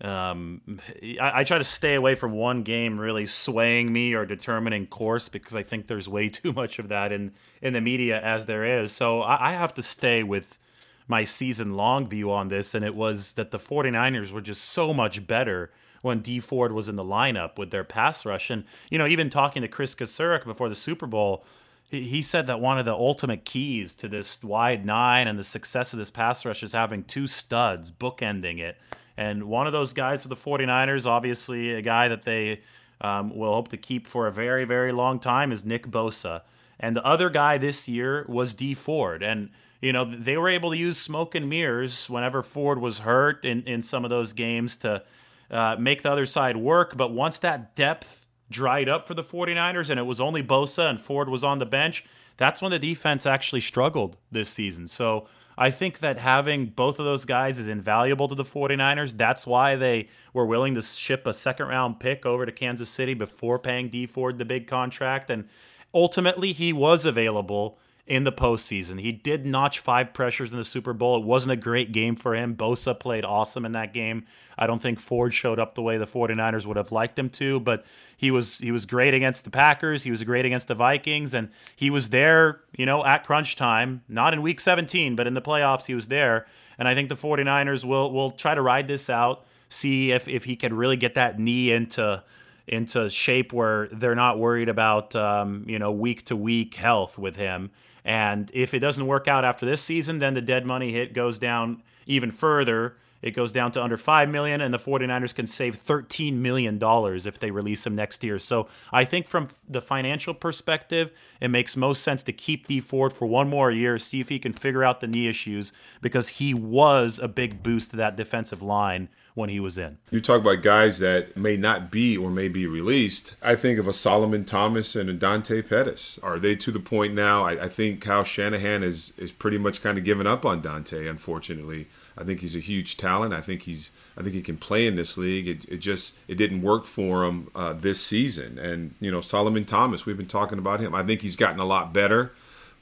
Um, 0.00 0.80
I, 1.20 1.40
I 1.40 1.44
try 1.44 1.58
to 1.58 1.64
stay 1.64 1.94
away 1.94 2.16
from 2.16 2.32
one 2.32 2.64
game 2.64 2.98
really 2.98 3.26
swaying 3.26 3.92
me 3.92 4.14
or 4.14 4.26
determining 4.26 4.88
course 4.88 5.28
because 5.28 5.54
I 5.54 5.62
think 5.62 5.86
there's 5.86 6.08
way 6.08 6.28
too 6.30 6.52
much 6.52 6.80
of 6.80 6.88
that 6.88 7.12
in 7.12 7.30
in 7.62 7.74
the 7.74 7.80
media 7.80 8.20
as 8.20 8.46
there 8.46 8.82
is. 8.82 8.90
So 8.90 9.20
I, 9.20 9.50
I 9.50 9.52
have 9.52 9.72
to 9.74 9.84
stay 9.84 10.24
with 10.24 10.58
my 11.06 11.22
season 11.22 11.76
long 11.76 12.08
view 12.08 12.32
on 12.32 12.48
this, 12.48 12.74
and 12.74 12.84
it 12.84 12.96
was 12.96 13.34
that 13.34 13.52
the 13.52 13.58
49ers 13.60 14.32
were 14.32 14.40
just 14.40 14.64
so 14.64 14.92
much 14.92 15.28
better 15.28 15.70
when 16.02 16.20
Dee 16.20 16.40
Ford 16.40 16.72
was 16.72 16.88
in 16.88 16.96
the 16.96 17.04
lineup 17.04 17.58
with 17.58 17.70
their 17.70 17.84
pass 17.84 18.24
rush. 18.24 18.50
And, 18.50 18.64
you 18.90 18.98
know, 18.98 19.06
even 19.06 19.30
talking 19.30 19.62
to 19.62 19.68
Kris 19.68 19.94
Kocurek 19.94 20.44
before 20.44 20.68
the 20.68 20.74
Super 20.74 21.06
Bowl, 21.06 21.44
he 21.90 22.04
he 22.04 22.22
said 22.22 22.46
that 22.46 22.60
one 22.60 22.78
of 22.78 22.84
the 22.84 22.94
ultimate 22.94 23.44
keys 23.44 23.94
to 23.96 24.08
this 24.08 24.42
wide 24.42 24.86
nine 24.86 25.28
and 25.28 25.38
the 25.38 25.44
success 25.44 25.92
of 25.92 25.98
this 25.98 26.10
pass 26.10 26.44
rush 26.44 26.62
is 26.62 26.72
having 26.72 27.04
two 27.04 27.26
studs 27.26 27.90
bookending 27.90 28.58
it. 28.58 28.78
And 29.16 29.44
one 29.44 29.66
of 29.66 29.72
those 29.72 29.92
guys 29.92 30.22
for 30.22 30.28
the 30.28 30.36
49ers, 30.36 31.06
obviously 31.06 31.74
a 31.74 31.82
guy 31.82 32.08
that 32.08 32.22
they 32.22 32.62
um, 33.00 33.36
will 33.36 33.52
hope 33.52 33.68
to 33.68 33.76
keep 33.76 34.06
for 34.06 34.26
a 34.26 34.32
very, 34.32 34.64
very 34.64 34.92
long 34.92 35.18
time, 35.18 35.52
is 35.52 35.64
Nick 35.64 35.86
Bosa. 35.88 36.42
And 36.78 36.96
the 36.96 37.04
other 37.04 37.28
guy 37.28 37.58
this 37.58 37.88
year 37.88 38.24
was 38.28 38.54
Dee 38.54 38.72
Ford. 38.72 39.22
And, 39.22 39.50
you 39.82 39.92
know, 39.92 40.04
they 40.04 40.38
were 40.38 40.48
able 40.48 40.70
to 40.70 40.76
use 40.76 40.96
smoke 40.96 41.34
and 41.34 41.48
mirrors 41.48 42.08
whenever 42.08 42.42
Ford 42.42 42.80
was 42.80 43.00
hurt 43.00 43.44
in, 43.44 43.62
in 43.64 43.82
some 43.82 44.04
of 44.04 44.10
those 44.10 44.32
games 44.32 44.78
to 44.78 45.02
uh, 45.50 45.76
make 45.78 46.02
the 46.02 46.10
other 46.10 46.26
side 46.26 46.56
work. 46.56 46.96
But 46.96 47.12
once 47.12 47.38
that 47.38 47.74
depth 47.74 48.26
dried 48.50 48.88
up 48.88 49.06
for 49.06 49.14
the 49.14 49.24
49ers 49.24 49.90
and 49.90 49.98
it 49.98 50.04
was 50.04 50.20
only 50.20 50.42
Bosa 50.42 50.88
and 50.88 51.00
Ford 51.00 51.28
was 51.28 51.44
on 51.44 51.58
the 51.58 51.66
bench, 51.66 52.04
that's 52.36 52.62
when 52.62 52.70
the 52.70 52.78
defense 52.78 53.26
actually 53.26 53.60
struggled 53.60 54.16
this 54.30 54.48
season. 54.48 54.88
So 54.88 55.28
I 55.58 55.70
think 55.70 55.98
that 55.98 56.18
having 56.18 56.66
both 56.66 56.98
of 56.98 57.04
those 57.04 57.26
guys 57.26 57.58
is 57.58 57.68
invaluable 57.68 58.28
to 58.28 58.34
the 58.34 58.44
49ers. 58.44 59.16
That's 59.16 59.46
why 59.46 59.76
they 59.76 60.08
were 60.32 60.46
willing 60.46 60.74
to 60.74 60.82
ship 60.82 61.26
a 61.26 61.34
second 61.34 61.68
round 61.68 62.00
pick 62.00 62.24
over 62.24 62.46
to 62.46 62.52
Kansas 62.52 62.88
City 62.88 63.12
before 63.12 63.58
paying 63.58 63.90
Dee 63.90 64.06
Ford 64.06 64.38
the 64.38 64.46
big 64.46 64.66
contract. 64.66 65.28
And 65.28 65.48
ultimately, 65.92 66.52
he 66.52 66.72
was 66.72 67.04
available 67.04 67.78
in 68.10 68.24
the 68.24 68.32
postseason. 68.32 69.00
He 69.00 69.12
did 69.12 69.46
notch 69.46 69.78
five 69.78 70.12
pressures 70.12 70.50
in 70.50 70.58
the 70.58 70.64
Super 70.64 70.92
Bowl. 70.92 71.16
It 71.16 71.22
wasn't 71.22 71.52
a 71.52 71.56
great 71.56 71.92
game 71.92 72.16
for 72.16 72.34
him. 72.34 72.56
Bosa 72.56 72.98
played 72.98 73.24
awesome 73.24 73.64
in 73.64 73.70
that 73.70 73.94
game. 73.94 74.24
I 74.58 74.66
don't 74.66 74.82
think 74.82 74.98
Ford 74.98 75.32
showed 75.32 75.60
up 75.60 75.76
the 75.76 75.82
way 75.82 75.96
the 75.96 76.08
49ers 76.08 76.66
would 76.66 76.76
have 76.76 76.90
liked 76.90 77.16
him 77.16 77.30
to, 77.30 77.60
but 77.60 77.84
he 78.16 78.32
was 78.32 78.58
he 78.58 78.72
was 78.72 78.84
great 78.84 79.14
against 79.14 79.44
the 79.44 79.50
Packers. 79.50 80.02
He 80.02 80.10
was 80.10 80.24
great 80.24 80.44
against 80.44 80.66
the 80.66 80.74
Vikings 80.74 81.34
and 81.34 81.50
he 81.76 81.88
was 81.88 82.08
there, 82.08 82.62
you 82.76 82.84
know, 82.84 83.04
at 83.04 83.22
crunch 83.22 83.54
time, 83.54 84.02
not 84.08 84.34
in 84.34 84.42
week 84.42 84.58
17, 84.58 85.14
but 85.14 85.28
in 85.28 85.34
the 85.34 85.40
playoffs 85.40 85.86
he 85.86 85.94
was 85.94 86.08
there. 86.08 86.46
And 86.78 86.88
I 86.88 86.96
think 86.96 87.10
the 87.10 87.14
49ers 87.14 87.84
will 87.84 88.10
will 88.10 88.32
try 88.32 88.56
to 88.56 88.60
ride 88.60 88.88
this 88.88 89.08
out, 89.08 89.46
see 89.68 90.10
if 90.10 90.26
if 90.26 90.46
he 90.46 90.56
can 90.56 90.74
really 90.74 90.96
get 90.96 91.14
that 91.14 91.38
knee 91.38 91.70
into 91.70 92.24
into 92.66 93.08
shape 93.08 93.52
where 93.52 93.86
they're 93.92 94.16
not 94.16 94.40
worried 94.40 94.68
about 94.68 95.14
um, 95.14 95.64
you 95.68 95.78
know 95.78 95.92
week 95.92 96.24
to 96.24 96.34
week 96.34 96.74
health 96.74 97.16
with 97.16 97.36
him 97.36 97.70
and 98.04 98.50
if 98.54 98.74
it 98.74 98.80
doesn't 98.80 99.06
work 99.06 99.28
out 99.28 99.44
after 99.44 99.66
this 99.66 99.82
season, 99.82 100.18
then 100.18 100.34
the 100.34 100.40
dead 100.40 100.64
money 100.64 100.92
hit 100.92 101.12
goes 101.12 101.38
down 101.38 101.82
even 102.06 102.30
further. 102.30 102.96
It 103.22 103.32
goes 103.32 103.52
down 103.52 103.72
to 103.72 103.82
under 103.82 103.96
5 103.96 104.28
million 104.28 104.60
and 104.60 104.72
the 104.72 104.78
49ers 104.78 105.34
can 105.34 105.46
save 105.46 105.76
13 105.76 106.40
million 106.40 106.78
dollars 106.78 107.26
if 107.26 107.38
they 107.38 107.50
release 107.50 107.86
him 107.86 107.94
next 107.94 108.24
year. 108.24 108.38
So, 108.38 108.68
I 108.92 109.04
think 109.04 109.26
from 109.26 109.48
the 109.68 109.82
financial 109.82 110.34
perspective, 110.34 111.10
it 111.40 111.48
makes 111.48 111.76
most 111.76 112.02
sense 112.02 112.22
to 112.24 112.32
keep 112.32 112.66
Dee 112.66 112.80
Ford 112.80 113.12
for 113.12 113.26
one 113.26 113.48
more 113.48 113.70
year, 113.70 113.98
see 113.98 114.20
if 114.20 114.28
he 114.28 114.38
can 114.38 114.52
figure 114.52 114.84
out 114.84 115.00
the 115.00 115.06
knee 115.06 115.28
issues 115.28 115.72
because 116.00 116.28
he 116.30 116.54
was 116.54 117.18
a 117.18 117.28
big 117.28 117.62
boost 117.62 117.90
to 117.90 117.96
that 117.96 118.16
defensive 118.16 118.62
line 118.62 119.08
when 119.34 119.48
he 119.48 119.60
was 119.60 119.78
in. 119.78 119.98
You 120.10 120.20
talk 120.20 120.40
about 120.40 120.62
guys 120.62 120.98
that 120.98 121.36
may 121.36 121.56
not 121.56 121.90
be 121.90 122.16
or 122.16 122.30
may 122.30 122.48
be 122.48 122.66
released. 122.66 123.36
I 123.42 123.54
think 123.54 123.78
of 123.78 123.86
a 123.86 123.92
Solomon 123.92 124.44
Thomas 124.44 124.96
and 124.96 125.08
a 125.08 125.12
Dante 125.14 125.62
Pettis. 125.62 126.18
Are 126.22 126.38
they 126.38 126.56
to 126.56 126.70
the 126.70 126.80
point 126.80 127.14
now? 127.14 127.44
I, 127.44 127.64
I 127.64 127.68
think 127.68 128.00
Kyle 128.00 128.24
Shanahan 128.24 128.82
is 128.82 129.12
is 129.16 129.32
pretty 129.32 129.58
much 129.58 129.82
kind 129.82 129.98
of 129.98 130.04
given 130.04 130.26
up 130.26 130.44
on 130.44 130.60
Dante, 130.60 131.06
unfortunately. 131.06 131.88
I 132.16 132.24
think 132.24 132.40
he's 132.40 132.56
a 132.56 132.60
huge 132.60 132.96
talent. 132.96 133.32
I 133.32 133.40
think 133.40 133.62
he's 133.62 133.90
I 134.16 134.22
think 134.22 134.34
he 134.34 134.42
can 134.42 134.56
play 134.56 134.86
in 134.86 134.96
this 134.96 135.16
league. 135.16 135.48
It, 135.48 135.64
it 135.66 135.78
just 135.78 136.14
it 136.28 136.36
didn't 136.36 136.62
work 136.62 136.84
for 136.84 137.24
him 137.24 137.48
uh, 137.54 137.72
this 137.72 138.04
season. 138.04 138.58
And 138.58 138.94
you 139.00 139.10
know 139.10 139.20
Solomon 139.20 139.64
Thomas, 139.64 140.06
we've 140.06 140.16
been 140.16 140.26
talking 140.26 140.58
about 140.58 140.80
him. 140.80 140.94
I 140.94 141.02
think 141.02 141.22
he's 141.22 141.36
gotten 141.36 141.60
a 141.60 141.64
lot 141.64 141.92
better. 141.92 142.32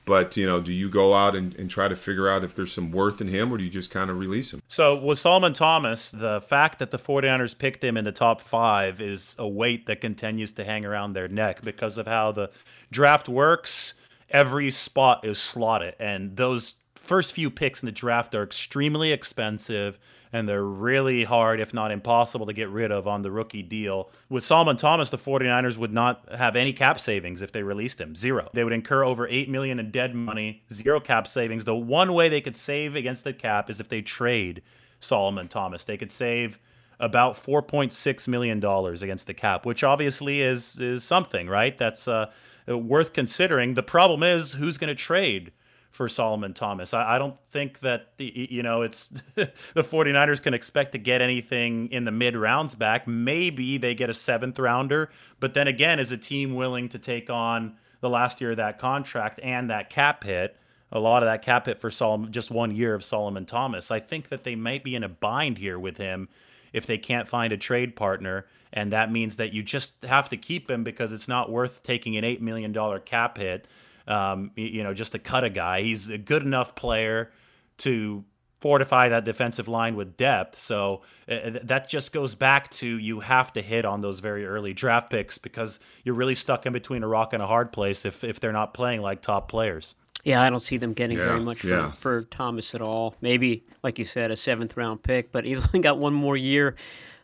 But 0.08 0.38
you 0.38 0.46
know, 0.46 0.62
do 0.62 0.72
you 0.72 0.88
go 0.88 1.12
out 1.12 1.36
and, 1.36 1.54
and 1.56 1.68
try 1.68 1.86
to 1.86 1.94
figure 1.94 2.30
out 2.30 2.42
if 2.42 2.54
there's 2.54 2.72
some 2.72 2.90
worth 2.90 3.20
in 3.20 3.28
him, 3.28 3.52
or 3.52 3.58
do 3.58 3.64
you 3.64 3.68
just 3.68 3.90
kind 3.90 4.08
of 4.08 4.18
release 4.18 4.54
him? 4.54 4.62
So 4.66 4.96
with 4.96 5.18
Solomon 5.18 5.52
Thomas, 5.52 6.10
the 6.10 6.40
fact 6.40 6.78
that 6.78 6.90
the 6.90 6.98
49ers 6.98 7.58
picked 7.58 7.84
him 7.84 7.98
in 7.98 8.06
the 8.06 8.12
top 8.12 8.40
five 8.40 9.02
is 9.02 9.36
a 9.38 9.46
weight 9.46 9.84
that 9.84 10.00
continues 10.00 10.52
to 10.52 10.64
hang 10.64 10.86
around 10.86 11.12
their 11.12 11.28
neck 11.28 11.60
because 11.60 11.98
of 11.98 12.06
how 12.06 12.32
the 12.32 12.50
draft 12.90 13.28
works. 13.28 13.92
Every 14.30 14.70
spot 14.70 15.26
is 15.26 15.38
slotted, 15.38 15.94
and 16.00 16.38
those 16.38 16.76
first 17.08 17.32
few 17.32 17.50
picks 17.50 17.82
in 17.82 17.86
the 17.86 17.92
draft 17.92 18.34
are 18.34 18.42
extremely 18.42 19.12
expensive 19.12 19.98
and 20.30 20.46
they're 20.46 20.64
really 20.64 21.24
hard, 21.24 21.58
if 21.58 21.72
not 21.72 21.90
impossible, 21.90 22.44
to 22.44 22.52
get 22.52 22.68
rid 22.68 22.92
of 22.92 23.06
on 23.08 23.22
the 23.22 23.30
rookie 23.30 23.62
deal. 23.62 24.10
With 24.28 24.44
Solomon 24.44 24.76
Thomas, 24.76 25.08
the 25.08 25.16
49ers 25.16 25.78
would 25.78 25.92
not 25.92 26.28
have 26.30 26.54
any 26.54 26.74
cap 26.74 27.00
savings 27.00 27.40
if 27.40 27.50
they 27.50 27.62
released 27.62 27.98
him. 27.98 28.14
Zero. 28.14 28.50
They 28.52 28.62
would 28.62 28.74
incur 28.74 29.04
over 29.04 29.26
eight 29.26 29.48
million 29.48 29.78
in 29.78 29.90
dead 29.90 30.14
money, 30.14 30.62
zero 30.70 31.00
cap 31.00 31.26
savings. 31.26 31.64
The 31.64 31.74
one 31.74 32.12
way 32.12 32.28
they 32.28 32.42
could 32.42 32.58
save 32.58 32.94
against 32.94 33.24
the 33.24 33.32
cap 33.32 33.70
is 33.70 33.80
if 33.80 33.88
they 33.88 34.02
trade 34.02 34.60
Solomon 35.00 35.48
Thomas. 35.48 35.84
They 35.84 35.96
could 35.96 36.12
save 36.12 36.58
about 37.00 37.42
$4.6 37.42 38.28
million 38.28 38.58
against 38.62 39.26
the 39.26 39.34
cap, 39.34 39.64
which 39.64 39.82
obviously 39.82 40.42
is 40.42 40.78
is 40.78 41.04
something, 41.04 41.48
right? 41.48 41.78
That's 41.78 42.06
uh, 42.06 42.26
worth 42.66 43.14
considering. 43.14 43.74
The 43.74 43.82
problem 43.82 44.22
is 44.22 44.54
who's 44.54 44.76
going 44.76 44.88
to 44.88 44.94
trade 44.94 45.52
for 45.98 46.08
Solomon 46.08 46.54
Thomas. 46.54 46.94
I, 46.94 47.16
I, 47.16 47.18
don't 47.18 47.36
think 47.50 47.80
that 47.80 48.16
the 48.18 48.46
you 48.50 48.62
know 48.62 48.82
it's 48.82 49.08
the 49.34 49.50
49ers 49.74 50.40
can 50.40 50.54
expect 50.54 50.92
to 50.92 50.98
get 50.98 51.20
anything 51.20 51.90
in 51.90 52.04
the 52.04 52.12
mid 52.12 52.36
rounds 52.36 52.76
back. 52.76 53.08
Maybe 53.08 53.78
they 53.78 53.96
get 53.96 54.08
a 54.08 54.14
seventh 54.14 54.60
rounder, 54.60 55.10
but 55.40 55.54
then 55.54 55.66
again, 55.66 55.98
is 55.98 56.12
a 56.12 56.16
team 56.16 56.54
willing 56.54 56.88
to 56.90 57.00
take 57.00 57.30
on 57.30 57.74
the 58.00 58.08
last 58.08 58.40
year 58.40 58.52
of 58.52 58.58
that 58.58 58.78
contract 58.78 59.40
and 59.42 59.70
that 59.70 59.90
cap 59.90 60.22
hit? 60.22 60.56
A 60.92 61.00
lot 61.00 61.24
of 61.24 61.26
that 61.26 61.42
cap 61.42 61.66
hit 61.66 61.80
for 61.80 61.90
Solomon, 61.90 62.30
just 62.30 62.52
one 62.52 62.76
year 62.76 62.94
of 62.94 63.02
Solomon 63.02 63.44
Thomas. 63.44 63.90
I 63.90 63.98
think 63.98 64.28
that 64.28 64.44
they 64.44 64.54
might 64.54 64.84
be 64.84 64.94
in 64.94 65.02
a 65.02 65.08
bind 65.08 65.58
here 65.58 65.80
with 65.80 65.96
him 65.96 66.28
if 66.72 66.86
they 66.86 66.96
can't 66.96 67.26
find 67.26 67.52
a 67.52 67.56
trade 67.56 67.96
partner. 67.96 68.46
And 68.72 68.92
that 68.92 69.10
means 69.10 69.36
that 69.38 69.52
you 69.52 69.64
just 69.64 70.04
have 70.04 70.28
to 70.28 70.36
keep 70.36 70.70
him 70.70 70.84
because 70.84 71.10
it's 71.10 71.26
not 71.26 71.50
worth 71.50 71.82
taking 71.82 72.16
an 72.16 72.22
$8 72.22 72.40
million 72.40 72.72
cap 73.00 73.36
hit 73.36 73.66
um, 74.08 74.50
you 74.56 74.82
know, 74.82 74.94
just 74.94 75.12
to 75.12 75.18
cut 75.18 75.44
a 75.44 75.50
guy. 75.50 75.82
He's 75.82 76.08
a 76.08 76.18
good 76.18 76.42
enough 76.42 76.74
player 76.74 77.30
to 77.78 78.24
fortify 78.58 79.08
that 79.08 79.24
defensive 79.24 79.68
line 79.68 79.94
with 79.94 80.16
depth. 80.16 80.58
So 80.58 81.02
uh, 81.30 81.60
that 81.62 81.88
just 81.88 82.12
goes 82.12 82.34
back 82.34 82.70
to 82.72 82.86
you 82.86 83.20
have 83.20 83.52
to 83.52 83.62
hit 83.62 83.84
on 83.84 84.00
those 84.00 84.18
very 84.18 84.44
early 84.46 84.72
draft 84.72 85.10
picks 85.10 85.38
because 85.38 85.78
you're 86.02 86.16
really 86.16 86.34
stuck 86.34 86.66
in 86.66 86.72
between 86.72 87.04
a 87.04 87.08
rock 87.08 87.32
and 87.32 87.42
a 87.42 87.46
hard 87.46 87.70
place 87.70 88.04
if 88.04 88.24
if 88.24 88.40
they're 88.40 88.52
not 88.52 88.74
playing 88.74 89.00
like 89.02 89.22
top 89.22 89.48
players. 89.48 89.94
Yeah, 90.24 90.42
I 90.42 90.50
don't 90.50 90.60
see 90.60 90.78
them 90.78 90.94
getting 90.94 91.16
yeah, 91.16 91.26
very 91.26 91.40
much 91.40 91.60
for, 91.60 91.68
yeah. 91.68 91.92
for 91.92 92.22
Thomas 92.24 92.74
at 92.74 92.82
all. 92.82 93.14
Maybe, 93.20 93.64
like 93.84 94.00
you 94.00 94.04
said, 94.04 94.32
a 94.32 94.36
seventh 94.36 94.76
round 94.76 95.04
pick, 95.04 95.30
but 95.30 95.44
he's 95.44 95.58
only 95.66 95.78
got 95.78 95.98
one 95.98 96.14
more 96.14 96.36
year 96.36 96.74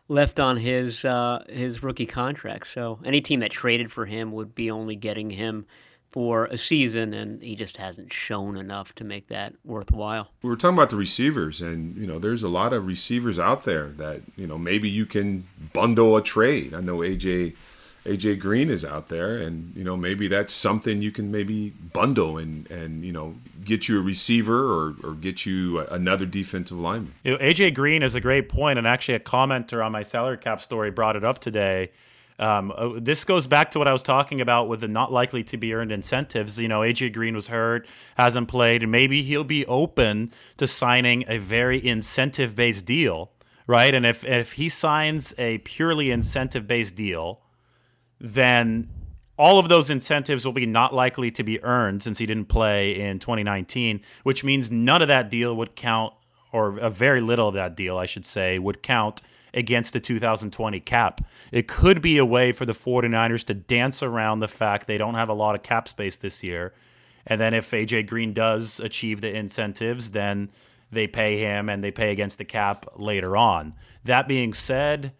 left 0.06 0.38
on 0.38 0.58
his 0.58 1.04
uh, 1.04 1.42
his 1.48 1.82
rookie 1.82 2.06
contract. 2.06 2.68
So 2.68 3.00
any 3.04 3.20
team 3.20 3.40
that 3.40 3.50
traded 3.50 3.90
for 3.90 4.06
him 4.06 4.30
would 4.32 4.54
be 4.54 4.70
only 4.70 4.94
getting 4.94 5.30
him 5.30 5.66
for 6.14 6.44
a 6.44 6.56
season, 6.56 7.12
and 7.12 7.42
he 7.42 7.56
just 7.56 7.76
hasn't 7.76 8.12
shown 8.12 8.56
enough 8.56 8.94
to 8.94 9.02
make 9.02 9.26
that 9.26 9.52
worthwhile. 9.64 10.30
We 10.42 10.48
were 10.48 10.54
talking 10.54 10.78
about 10.78 10.90
the 10.90 10.96
receivers, 10.96 11.60
and 11.60 11.96
you 11.96 12.06
know, 12.06 12.20
there's 12.20 12.44
a 12.44 12.48
lot 12.48 12.72
of 12.72 12.86
receivers 12.86 13.36
out 13.36 13.64
there 13.64 13.88
that 13.96 14.20
you 14.36 14.46
know 14.46 14.56
maybe 14.56 14.88
you 14.88 15.06
can 15.06 15.48
bundle 15.72 16.16
a 16.16 16.22
trade. 16.22 16.72
I 16.72 16.80
know 16.82 16.98
AJ 16.98 17.54
AJ 18.06 18.38
Green 18.38 18.70
is 18.70 18.84
out 18.84 19.08
there, 19.08 19.38
and 19.38 19.74
you 19.74 19.82
know 19.82 19.96
maybe 19.96 20.28
that's 20.28 20.52
something 20.52 21.02
you 21.02 21.10
can 21.10 21.32
maybe 21.32 21.70
bundle 21.70 22.38
and 22.38 22.70
and 22.70 23.04
you 23.04 23.10
know 23.10 23.34
get 23.64 23.88
you 23.88 23.98
a 23.98 24.02
receiver 24.02 24.72
or 24.72 24.94
or 25.02 25.14
get 25.14 25.44
you 25.44 25.80
another 25.80 26.26
defensive 26.26 26.78
lineman. 26.78 27.14
You 27.24 27.32
know, 27.32 27.38
AJ 27.38 27.74
Green 27.74 28.04
is 28.04 28.14
a 28.14 28.20
great 28.20 28.48
point, 28.48 28.78
and 28.78 28.86
actually 28.86 29.14
a 29.14 29.20
commenter 29.20 29.84
on 29.84 29.90
my 29.90 30.04
salary 30.04 30.38
cap 30.38 30.62
story 30.62 30.92
brought 30.92 31.16
it 31.16 31.24
up 31.24 31.40
today. 31.40 31.90
Um, 32.38 32.72
uh, 32.76 32.90
this 32.96 33.24
goes 33.24 33.46
back 33.46 33.70
to 33.72 33.78
what 33.78 33.86
I 33.86 33.92
was 33.92 34.02
talking 34.02 34.40
about 34.40 34.68
with 34.68 34.80
the 34.80 34.88
not 34.88 35.12
likely 35.12 35.44
to 35.44 35.56
be 35.56 35.72
earned 35.72 35.92
incentives. 35.92 36.58
You 36.58 36.68
know, 36.68 36.80
AJ 36.80 37.12
Green 37.12 37.34
was 37.34 37.48
hurt, 37.48 37.86
hasn't 38.16 38.48
played, 38.48 38.82
and 38.82 38.90
maybe 38.90 39.22
he'll 39.22 39.44
be 39.44 39.64
open 39.66 40.32
to 40.56 40.66
signing 40.66 41.24
a 41.28 41.38
very 41.38 41.84
incentive 41.84 42.56
based 42.56 42.86
deal, 42.86 43.30
right? 43.66 43.94
And 43.94 44.04
if 44.04 44.24
if 44.24 44.52
he 44.52 44.68
signs 44.68 45.32
a 45.38 45.58
purely 45.58 46.10
incentive 46.10 46.66
based 46.66 46.96
deal, 46.96 47.40
then 48.20 48.88
all 49.36 49.58
of 49.58 49.68
those 49.68 49.90
incentives 49.90 50.44
will 50.44 50.52
be 50.52 50.66
not 50.66 50.94
likely 50.94 51.30
to 51.30 51.42
be 51.42 51.62
earned 51.62 52.02
since 52.02 52.18
he 52.18 52.26
didn't 52.26 52.46
play 52.46 52.98
in 52.98 53.18
2019, 53.18 54.00
which 54.22 54.44
means 54.44 54.70
none 54.70 55.02
of 55.02 55.08
that 55.08 55.28
deal 55.28 55.54
would 55.56 55.74
count, 55.74 56.14
or 56.52 56.78
a 56.78 56.90
very 56.90 57.20
little 57.20 57.48
of 57.48 57.54
that 57.54 57.76
deal, 57.76 57.96
I 57.98 58.06
should 58.06 58.26
say, 58.26 58.58
would 58.58 58.82
count 58.82 59.22
against 59.54 59.92
the 59.92 60.00
2020 60.00 60.80
cap. 60.80 61.20
It 61.52 61.68
could 61.68 62.02
be 62.02 62.18
a 62.18 62.24
way 62.24 62.52
for 62.52 62.66
the 62.66 62.72
49ers 62.72 63.44
to 63.46 63.54
dance 63.54 64.02
around 64.02 64.40
the 64.40 64.48
fact 64.48 64.86
they 64.86 64.98
don't 64.98 65.14
have 65.14 65.28
a 65.28 65.34
lot 65.34 65.54
of 65.54 65.62
cap 65.62 65.88
space 65.88 66.16
this 66.16 66.42
year. 66.42 66.74
And 67.26 67.40
then 67.40 67.54
if 67.54 67.70
AJ 67.70 68.06
Green 68.06 68.32
does 68.32 68.80
achieve 68.80 69.20
the 69.20 69.34
incentives, 69.34 70.10
then 70.10 70.50
they 70.90 71.06
pay 71.06 71.38
him 71.38 71.68
and 71.68 71.82
they 71.82 71.90
pay 71.90 72.10
against 72.10 72.38
the 72.38 72.44
cap 72.44 72.86
later 72.96 73.36
on. 73.36 73.74
That 74.04 74.28
being 74.28 74.52
said, 74.52 75.12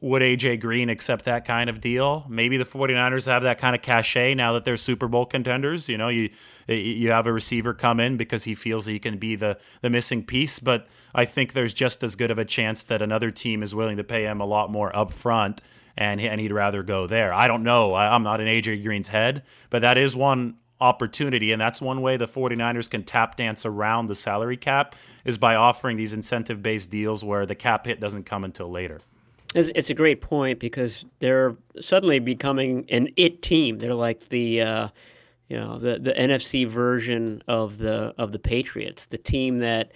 would 0.00 0.22
AJ 0.22 0.60
Green 0.60 0.88
accept 0.88 1.24
that 1.26 1.44
kind 1.44 1.68
of 1.68 1.80
deal? 1.80 2.24
Maybe 2.28 2.56
the 2.56 2.64
49ers 2.64 3.26
have 3.26 3.42
that 3.42 3.58
kind 3.58 3.76
of 3.76 3.82
cachet 3.82 4.34
now 4.34 4.52
that 4.54 4.64
they're 4.64 4.76
Super 4.76 5.08
Bowl 5.08 5.26
contenders. 5.26 5.88
You 5.88 5.98
know, 5.98 6.08
you 6.08 6.30
you 6.66 7.10
have 7.10 7.26
a 7.26 7.32
receiver 7.32 7.74
come 7.74 8.00
in 8.00 8.16
because 8.16 8.44
he 8.44 8.54
feels 8.54 8.86
he 8.86 8.98
can 8.98 9.18
be 9.18 9.36
the 9.36 9.58
the 9.82 9.90
missing 9.90 10.24
piece, 10.24 10.58
but 10.58 10.86
I 11.14 11.24
think 11.24 11.52
there's 11.52 11.74
just 11.74 12.02
as 12.02 12.16
good 12.16 12.30
of 12.30 12.38
a 12.38 12.44
chance 12.44 12.82
that 12.84 13.02
another 13.02 13.30
team 13.30 13.62
is 13.62 13.74
willing 13.74 13.96
to 13.96 14.04
pay 14.04 14.24
him 14.24 14.40
a 14.40 14.46
lot 14.46 14.70
more 14.70 14.90
upfront 14.92 15.58
and 15.96 16.20
and 16.20 16.40
he'd 16.40 16.52
rather 16.52 16.82
go 16.82 17.06
there. 17.06 17.32
I 17.32 17.46
don't 17.46 17.62
know. 17.62 17.92
I, 17.92 18.14
I'm 18.14 18.22
not 18.22 18.40
in 18.40 18.46
AJ 18.46 18.82
Green's 18.82 19.08
head, 19.08 19.42
but 19.68 19.82
that 19.82 19.98
is 19.98 20.16
one 20.16 20.56
opportunity 20.80 21.52
and 21.52 21.60
that's 21.60 21.82
one 21.82 22.00
way 22.00 22.16
the 22.16 22.26
49ers 22.26 22.88
can 22.88 23.02
tap 23.02 23.36
dance 23.36 23.66
around 23.66 24.06
the 24.06 24.14
salary 24.14 24.56
cap 24.56 24.96
is 25.26 25.36
by 25.36 25.54
offering 25.54 25.98
these 25.98 26.14
incentive 26.14 26.62
based 26.62 26.90
deals 26.90 27.22
where 27.22 27.44
the 27.44 27.54
cap 27.54 27.86
hit 27.86 28.00
doesn't 28.00 28.24
come 28.24 28.44
until 28.44 28.70
later. 28.70 29.00
It's, 29.54 29.70
it's 29.74 29.90
a 29.90 29.94
great 29.94 30.20
point 30.20 30.60
because 30.60 31.04
they're 31.18 31.56
suddenly 31.80 32.18
becoming 32.18 32.86
an 32.88 33.08
it 33.16 33.42
team. 33.42 33.78
They're 33.78 33.94
like 33.94 34.28
the 34.28 34.60
uh, 34.60 34.88
you 35.48 35.56
know 35.56 35.78
the 35.78 35.98
the 35.98 36.12
NFC 36.12 36.66
version 36.68 37.42
of 37.48 37.78
the 37.78 38.14
of 38.16 38.32
the 38.32 38.38
Patriots, 38.38 39.06
the 39.06 39.18
team 39.18 39.58
that 39.58 39.90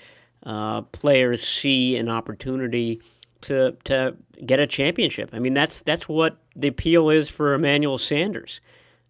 uh, 0.44 0.82
players 0.82 1.46
see 1.46 1.96
an 1.96 2.08
opportunity 2.08 3.00
to 3.42 3.76
to 3.84 4.16
get 4.44 4.58
a 4.58 4.66
championship. 4.66 5.30
I 5.32 5.38
mean 5.38 5.54
that's 5.54 5.82
that's 5.82 6.08
what 6.08 6.38
the 6.56 6.68
appeal 6.68 7.10
is 7.10 7.28
for 7.28 7.54
Emmanuel 7.54 7.98
Sanders. 7.98 8.60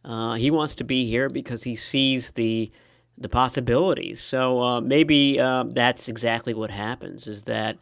Uh, 0.04 0.34
he 0.34 0.50
wants 0.50 0.74
to 0.74 0.84
be 0.84 1.08
here 1.08 1.30
because 1.30 1.62
he 1.62 1.74
sees 1.76 2.32
the 2.32 2.70
the 3.16 3.28
possibilities. 3.28 4.22
So 4.22 4.62
uh, 4.62 4.80
maybe 4.80 5.40
uh, 5.40 5.64
that's 5.68 6.08
exactly 6.08 6.52
what 6.52 6.70
happens. 6.70 7.26
Is 7.26 7.44
that 7.44 7.78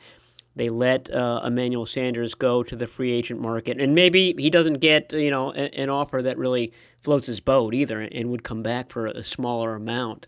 they 0.55 0.69
let 0.69 1.11
uh, 1.11 1.41
Emmanuel 1.45 1.87
Sanders 1.87 2.35
go 2.35 2.63
to 2.63 2.77
the 2.77 2.87
free 2.87 3.11
agent 3.11 3.41
market, 3.41 3.81
and 3.81 3.95
maybe 3.95 4.35
he 4.39 4.51
doesn't 4.51 4.81
get 4.81 5.13
you 5.13 5.31
know 5.31 5.51
an, 5.53 5.73
an 5.75 5.89
offer 5.89 6.23
that 6.23 6.37
really 6.39 6.73
floats 7.01 7.27
his 7.27 7.41
boat 7.41 7.75
either, 7.75 8.01
and 8.01 8.31
would 8.31 8.45
come 8.45 8.63
back 8.63 8.91
for 8.91 9.07
a 9.07 9.25
smaller 9.25 9.75
amount. 9.75 10.27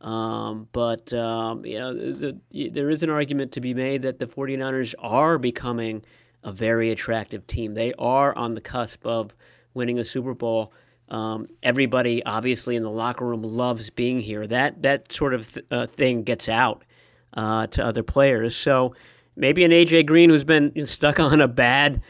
Um, 0.00 0.68
but 0.72 1.12
um, 1.12 1.64
you 1.64 1.78
know, 1.78 1.94
the, 1.94 2.38
the, 2.50 2.68
there 2.68 2.90
is 2.90 3.02
an 3.02 3.10
argument 3.10 3.52
to 3.52 3.60
be 3.60 3.72
made 3.72 4.02
that 4.02 4.18
the 4.18 4.26
49ers 4.26 4.94
are 4.98 5.38
becoming 5.38 6.04
a 6.42 6.52
very 6.52 6.90
attractive 6.90 7.46
team. 7.46 7.74
They 7.74 7.94
are 7.98 8.36
on 8.36 8.54
the 8.54 8.60
cusp 8.60 9.04
of 9.06 9.34
winning 9.72 9.98
a 9.98 10.04
Super 10.04 10.34
Bowl. 10.34 10.72
Um, 11.08 11.48
everybody, 11.62 12.24
obviously, 12.24 12.76
in 12.76 12.82
the 12.82 12.90
locker 12.90 13.26
room 13.26 13.42
loves 13.42 13.90
being 13.90 14.20
here. 14.20 14.46
That 14.46 14.82
that 14.82 15.12
sort 15.12 15.34
of 15.34 15.52
th- 15.52 15.66
uh, 15.70 15.86
thing 15.86 16.22
gets 16.22 16.48
out 16.48 16.84
uh, 17.32 17.66
to 17.68 17.84
other 17.84 18.02
players. 18.02 18.54
So 18.56 18.94
maybe 19.36 19.64
an 19.64 19.70
AJ 19.70 20.06
Green 20.06 20.30
who's 20.30 20.44
been 20.44 20.86
stuck 20.86 21.18
on 21.20 21.40
a 21.40 21.48
bad 21.48 22.02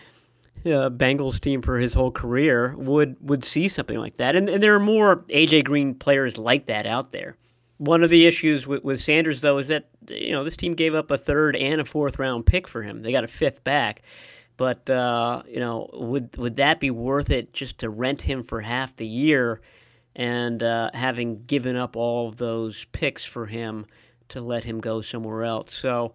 uh, 0.66 0.88
Bengals 0.90 1.40
team 1.40 1.62
for 1.62 1.78
his 1.78 1.94
whole 1.94 2.10
career 2.10 2.74
would 2.76 3.16
would 3.20 3.44
see 3.44 3.68
something 3.68 3.98
like 3.98 4.16
that. 4.16 4.34
And, 4.34 4.48
and 4.48 4.62
there 4.62 4.74
are 4.74 4.80
more 4.80 5.24
AJ 5.28 5.64
Green 5.64 5.94
players 5.94 6.38
like 6.38 6.66
that 6.66 6.86
out 6.86 7.12
there. 7.12 7.36
One 7.76 8.02
of 8.02 8.10
the 8.10 8.26
issues 8.26 8.66
with, 8.66 8.84
with 8.84 9.02
Sanders 9.02 9.40
though 9.40 9.58
is 9.58 9.68
that 9.68 9.88
you 10.08 10.32
know 10.32 10.44
this 10.44 10.56
team 10.56 10.74
gave 10.74 10.94
up 10.94 11.10
a 11.10 11.18
third 11.18 11.56
and 11.56 11.80
a 11.80 11.84
fourth 11.84 12.18
round 12.18 12.46
pick 12.46 12.66
for 12.66 12.82
him. 12.82 13.02
They 13.02 13.12
got 13.12 13.24
a 13.24 13.28
fifth 13.28 13.64
back. 13.64 14.02
But 14.56 14.88
uh, 14.88 15.42
you 15.48 15.58
know, 15.58 15.90
would 15.92 16.36
would 16.36 16.56
that 16.56 16.80
be 16.80 16.90
worth 16.90 17.30
it 17.30 17.52
just 17.52 17.78
to 17.78 17.90
rent 17.90 18.22
him 18.22 18.44
for 18.44 18.60
half 18.60 18.94
the 18.96 19.06
year, 19.06 19.60
and 20.14 20.62
uh, 20.62 20.90
having 20.94 21.44
given 21.44 21.76
up 21.76 21.96
all 21.96 22.28
of 22.28 22.36
those 22.36 22.86
picks 22.92 23.24
for 23.24 23.46
him 23.46 23.86
to 24.28 24.40
let 24.40 24.64
him 24.64 24.80
go 24.80 25.02
somewhere 25.02 25.42
else? 25.42 25.74
So 25.74 26.14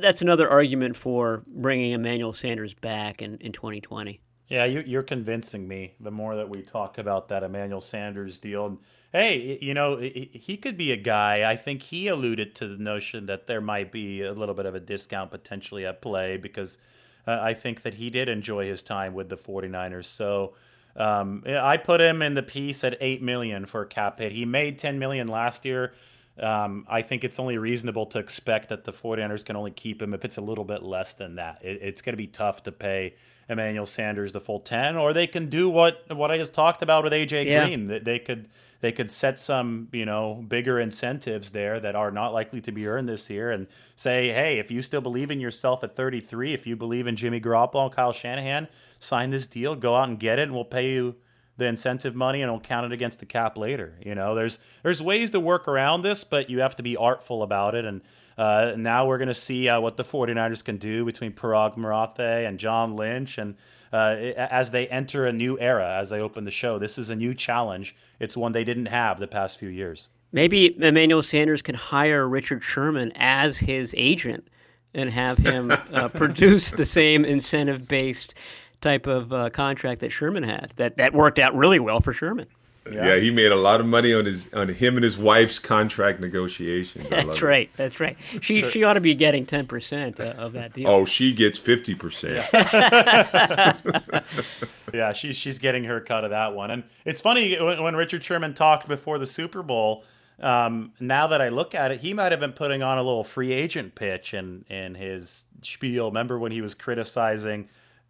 that's 0.00 0.22
another 0.22 0.48
argument 0.48 0.96
for 0.96 1.42
bringing 1.46 1.92
Emmanuel 1.92 2.32
Sanders 2.32 2.74
back 2.74 3.22
in, 3.22 3.38
in 3.38 3.52
2020. 3.52 4.20
Yeah, 4.48 4.64
you, 4.64 4.98
are 4.98 5.02
convincing 5.02 5.68
me 5.68 5.94
the 6.00 6.10
more 6.10 6.36
that 6.36 6.48
we 6.48 6.62
talk 6.62 6.96
about 6.96 7.28
that 7.28 7.42
Emmanuel 7.42 7.82
Sanders 7.82 8.38
deal. 8.38 8.78
Hey, 9.12 9.58
you 9.60 9.74
know, 9.74 9.98
he 9.98 10.56
could 10.56 10.78
be 10.78 10.90
a 10.90 10.96
guy. 10.96 11.50
I 11.50 11.56
think 11.56 11.82
he 11.82 12.08
alluded 12.08 12.54
to 12.56 12.68
the 12.68 12.82
notion 12.82 13.26
that 13.26 13.46
there 13.46 13.60
might 13.60 13.92
be 13.92 14.22
a 14.22 14.32
little 14.32 14.54
bit 14.54 14.64
of 14.64 14.74
a 14.74 14.80
discount 14.80 15.30
potentially 15.30 15.84
at 15.84 16.00
play 16.00 16.38
because 16.38 16.78
uh, 17.26 17.38
I 17.40 17.52
think 17.52 17.82
that 17.82 17.94
he 17.94 18.08
did 18.08 18.28
enjoy 18.28 18.66
his 18.66 18.82
time 18.82 19.12
with 19.12 19.28
the 19.28 19.36
49ers. 19.36 20.06
So 20.06 20.54
um, 20.96 21.44
I 21.46 21.76
put 21.76 22.00
him 22.00 22.22
in 22.22 22.32
the 22.32 22.42
piece 22.42 22.82
at 22.84 22.96
8 23.00 23.22
million 23.22 23.66
for 23.66 23.84
cap 23.84 24.18
hit. 24.18 24.32
He 24.32 24.46
made 24.46 24.78
10 24.78 24.98
million 24.98 25.28
last 25.28 25.66
year. 25.66 25.92
Um, 26.40 26.86
I 26.88 27.02
think 27.02 27.24
it's 27.24 27.38
only 27.38 27.58
reasonable 27.58 28.06
to 28.06 28.18
expect 28.18 28.68
that 28.68 28.84
the 28.84 28.92
49ers 28.92 29.44
can 29.44 29.56
only 29.56 29.70
keep 29.70 30.00
him 30.00 30.14
if 30.14 30.24
it's 30.24 30.36
a 30.36 30.40
little 30.40 30.64
bit 30.64 30.82
less 30.82 31.14
than 31.14 31.36
that. 31.36 31.60
It, 31.62 31.80
it's 31.82 32.02
going 32.02 32.12
to 32.12 32.18
be 32.18 32.26
tough 32.26 32.62
to 32.64 32.72
pay 32.72 33.14
Emmanuel 33.48 33.86
Sanders 33.86 34.32
the 34.32 34.40
full 34.40 34.60
10 34.60 34.96
or 34.96 35.12
they 35.12 35.26
can 35.26 35.48
do 35.48 35.70
what 35.70 36.04
what 36.14 36.30
I 36.30 36.36
just 36.36 36.54
talked 36.54 36.82
about 36.82 37.02
with 37.02 37.12
AJ 37.12 37.46
yeah. 37.46 37.64
Green. 37.64 37.86
They, 37.86 37.98
they 37.98 38.18
could 38.18 38.48
they 38.80 38.92
could 38.92 39.10
set 39.10 39.40
some, 39.40 39.88
you 39.92 40.04
know, 40.04 40.44
bigger 40.46 40.78
incentives 40.78 41.50
there 41.50 41.80
that 41.80 41.96
are 41.96 42.12
not 42.12 42.32
likely 42.32 42.60
to 42.60 42.70
be 42.70 42.86
earned 42.86 43.08
this 43.08 43.28
year 43.28 43.50
and 43.50 43.66
say, 43.96 44.28
"Hey, 44.32 44.58
if 44.58 44.70
you 44.70 44.82
still 44.82 45.00
believe 45.00 45.30
in 45.30 45.40
yourself 45.40 45.82
at 45.82 45.96
33, 45.96 46.52
if 46.52 46.66
you 46.66 46.76
believe 46.76 47.06
in 47.06 47.16
Jimmy 47.16 47.40
Garoppolo 47.40 47.86
and 47.86 47.92
Kyle 47.92 48.12
Shanahan, 48.12 48.68
sign 49.00 49.30
this 49.30 49.46
deal, 49.46 49.74
go 49.74 49.96
out 49.96 50.08
and 50.08 50.20
get 50.20 50.38
it 50.38 50.42
and 50.42 50.54
we'll 50.54 50.64
pay 50.64 50.92
you 50.92 51.16
the 51.58 51.66
incentive 51.66 52.14
money 52.14 52.40
and 52.40 52.50
we'll 52.50 52.60
count 52.60 52.86
it 52.86 52.92
against 52.92 53.20
the 53.20 53.26
cap 53.26 53.58
later. 53.58 53.94
You 54.02 54.14
know, 54.14 54.34
there's 54.34 54.58
there's 54.82 55.02
ways 55.02 55.32
to 55.32 55.40
work 55.40 55.68
around 55.68 56.02
this, 56.02 56.24
but 56.24 56.48
you 56.48 56.60
have 56.60 56.76
to 56.76 56.82
be 56.82 56.96
artful 56.96 57.42
about 57.42 57.74
it. 57.74 57.84
And 57.84 58.00
uh, 58.38 58.74
now 58.76 59.06
we're 59.06 59.18
going 59.18 59.28
to 59.28 59.34
see 59.34 59.68
uh, 59.68 59.80
what 59.80 59.96
the 59.96 60.04
49ers 60.04 60.64
can 60.64 60.78
do 60.78 61.04
between 61.04 61.32
Paraag 61.32 61.76
Marathe 61.76 62.46
and 62.46 62.58
John 62.58 62.94
Lynch. 62.94 63.36
And 63.36 63.56
uh, 63.92 64.14
as 64.36 64.70
they 64.70 64.86
enter 64.86 65.26
a 65.26 65.32
new 65.32 65.58
era, 65.58 65.98
as 65.98 66.10
they 66.10 66.20
open 66.20 66.44
the 66.44 66.52
show, 66.52 66.78
this 66.78 66.96
is 66.96 67.10
a 67.10 67.16
new 67.16 67.34
challenge. 67.34 67.96
It's 68.20 68.36
one 68.36 68.52
they 68.52 68.64
didn't 68.64 68.86
have 68.86 69.18
the 69.18 69.26
past 69.26 69.58
few 69.58 69.68
years. 69.68 70.08
Maybe 70.30 70.80
Emmanuel 70.80 71.22
Sanders 71.22 71.62
can 71.62 71.74
hire 71.74 72.28
Richard 72.28 72.62
Sherman 72.62 73.12
as 73.16 73.58
his 73.58 73.94
agent 73.96 74.46
and 74.94 75.10
have 75.10 75.38
him 75.38 75.72
uh, 75.92 76.08
produce 76.14 76.70
the 76.70 76.86
same 76.86 77.24
incentive 77.24 77.88
based 77.88 78.34
type 78.80 79.06
of 79.06 79.32
uh, 79.32 79.50
contract 79.50 80.00
that 80.00 80.10
Sherman 80.10 80.42
had. 80.42 80.72
That 80.76 80.96
that 80.96 81.12
worked 81.12 81.38
out 81.38 81.54
really 81.54 81.78
well 81.78 82.00
for 82.00 82.12
Sherman. 82.12 82.46
Yeah. 82.92 83.16
he 83.16 83.30
made 83.30 83.52
a 83.52 83.56
lot 83.56 83.80
of 83.80 83.86
money 83.86 84.14
on 84.14 84.24
his 84.24 84.52
on 84.52 84.68
him 84.68 84.96
and 84.96 85.04
his 85.04 85.18
wife's 85.18 85.58
contract 85.58 86.20
negotiations. 86.20 87.08
That's 87.08 87.42
right. 87.42 87.68
It. 87.68 87.76
That's 87.76 88.00
right. 88.00 88.16
She 88.40 88.62
so, 88.62 88.70
she 88.70 88.84
ought 88.84 88.94
to 88.94 89.00
be 89.00 89.14
getting 89.14 89.46
ten 89.46 89.66
percent 89.66 90.18
uh, 90.20 90.34
of 90.38 90.52
that 90.52 90.72
deal. 90.72 90.88
Oh, 90.88 91.04
she 91.04 91.32
gets 91.32 91.58
fifty 91.58 91.94
percent. 91.94 92.46
Yeah. 92.52 93.76
yeah, 94.94 95.12
she's 95.12 95.36
she's 95.36 95.58
getting 95.58 95.84
her 95.84 96.00
cut 96.00 96.24
of 96.24 96.30
that 96.30 96.54
one. 96.54 96.70
And 96.70 96.84
it's 97.04 97.20
funny 97.20 97.60
when, 97.60 97.82
when 97.82 97.96
Richard 97.96 98.24
Sherman 98.24 98.54
talked 98.54 98.88
before 98.88 99.18
the 99.18 99.26
Super 99.26 99.62
Bowl. 99.62 100.04
Um, 100.40 100.92
now 101.00 101.26
that 101.26 101.42
I 101.42 101.48
look 101.48 101.74
at 101.74 101.90
it, 101.90 102.00
he 102.00 102.14
might 102.14 102.30
have 102.30 102.40
been 102.40 102.52
putting 102.52 102.80
on 102.80 102.96
a 102.96 103.02
little 103.02 103.24
free 103.24 103.52
agent 103.52 103.96
pitch 103.96 104.32
in 104.32 104.64
in 104.70 104.94
his 104.94 105.46
spiel. 105.62 106.06
Remember 106.06 106.38
when 106.38 106.52
he 106.52 106.62
was 106.62 106.74
criticizing 106.74 107.68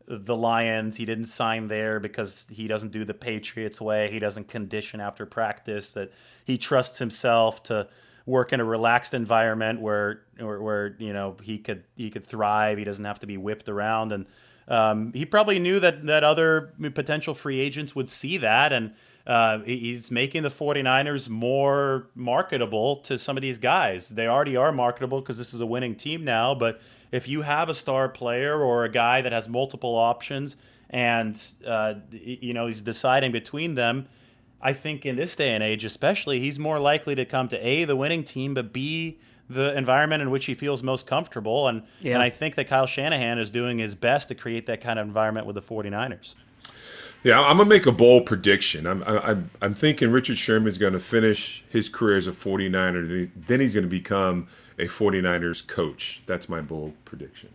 the 0.08 0.36
Lions. 0.36 0.96
He 0.96 1.04
didn't 1.04 1.26
sign 1.26 1.68
there 1.68 2.00
because 2.00 2.46
he 2.50 2.66
doesn't 2.66 2.92
do 2.92 3.04
the 3.04 3.14
Patriots 3.14 3.80
way. 3.80 4.10
He 4.10 4.18
doesn't 4.18 4.48
condition 4.48 5.00
after 5.00 5.26
practice. 5.26 5.92
That 5.92 6.12
he 6.44 6.58
trusts 6.58 6.98
himself 6.98 7.62
to 7.64 7.88
work 8.26 8.52
in 8.52 8.60
a 8.60 8.64
relaxed 8.64 9.14
environment 9.14 9.80
where, 9.80 10.22
where, 10.38 10.60
where 10.60 10.96
you 10.98 11.12
know 11.12 11.36
he 11.42 11.58
could 11.58 11.84
he 11.96 12.10
could 12.10 12.24
thrive. 12.24 12.78
He 12.78 12.84
doesn't 12.84 13.04
have 13.04 13.20
to 13.20 13.26
be 13.26 13.36
whipped 13.36 13.68
around, 13.68 14.12
and 14.12 14.26
um, 14.66 15.12
he 15.12 15.24
probably 15.26 15.58
knew 15.58 15.80
that 15.80 16.04
that 16.04 16.24
other 16.24 16.72
potential 16.94 17.34
free 17.34 17.60
agents 17.60 17.94
would 17.94 18.08
see 18.08 18.38
that, 18.38 18.72
and 18.72 18.92
uh, 19.26 19.58
he's 19.60 20.10
making 20.10 20.42
the 20.42 20.48
49ers 20.48 21.28
more 21.28 22.08
marketable 22.14 22.96
to 22.96 23.18
some 23.18 23.36
of 23.36 23.42
these 23.42 23.58
guys. 23.58 24.08
They 24.08 24.26
already 24.26 24.56
are 24.56 24.72
marketable 24.72 25.20
because 25.20 25.36
this 25.36 25.52
is 25.52 25.60
a 25.60 25.66
winning 25.66 25.96
team 25.96 26.24
now, 26.24 26.54
but 26.54 26.80
if 27.12 27.28
you 27.28 27.42
have 27.42 27.68
a 27.68 27.74
star 27.74 28.08
player 28.08 28.60
or 28.60 28.84
a 28.84 28.88
guy 28.88 29.22
that 29.22 29.32
has 29.32 29.48
multiple 29.48 29.94
options 29.94 30.56
and 30.90 31.40
uh, 31.66 31.94
you 32.10 32.52
know 32.54 32.66
he's 32.66 32.82
deciding 32.82 33.32
between 33.32 33.74
them, 33.74 34.08
I 34.60 34.72
think 34.72 35.06
in 35.06 35.16
this 35.16 35.36
day 35.36 35.54
and 35.54 35.62
age, 35.62 35.84
especially, 35.84 36.40
he's 36.40 36.58
more 36.58 36.78
likely 36.78 37.14
to 37.14 37.24
come 37.24 37.48
to 37.48 37.66
a 37.66 37.84
the 37.84 37.96
winning 37.96 38.24
team, 38.24 38.54
but 38.54 38.72
b 38.72 39.18
the 39.50 39.74
environment 39.76 40.20
in 40.20 40.30
which 40.30 40.44
he 40.44 40.54
feels 40.54 40.82
most 40.82 41.06
comfortable. 41.06 41.68
And 41.68 41.82
yeah. 42.00 42.14
and 42.14 42.22
I 42.22 42.30
think 42.30 42.54
that 42.56 42.68
Kyle 42.68 42.86
Shanahan 42.86 43.38
is 43.38 43.50
doing 43.50 43.78
his 43.78 43.94
best 43.94 44.28
to 44.28 44.34
create 44.34 44.66
that 44.66 44.80
kind 44.80 44.98
of 44.98 45.06
environment 45.06 45.46
with 45.46 45.54
the 45.54 45.62
49ers. 45.62 46.34
Yeah, 47.24 47.40
I'm 47.40 47.56
gonna 47.56 47.68
make 47.68 47.86
a 47.86 47.92
bold 47.92 48.26
prediction. 48.26 48.86
I'm 48.86 49.02
I'm 49.04 49.50
I'm 49.60 49.74
thinking 49.74 50.10
Richard 50.10 50.38
Sherman's 50.38 50.78
gonna 50.78 51.00
finish 51.00 51.64
his 51.68 51.88
career 51.88 52.16
as 52.16 52.26
a 52.26 52.32
49er. 52.32 53.30
Then 53.34 53.60
he's 53.60 53.74
gonna 53.74 53.86
become 53.86 54.46
a 54.78 54.86
49ers 54.86 55.66
coach. 55.66 56.22
That's 56.26 56.48
my 56.48 56.60
bold 56.60 56.94
prediction. 57.04 57.50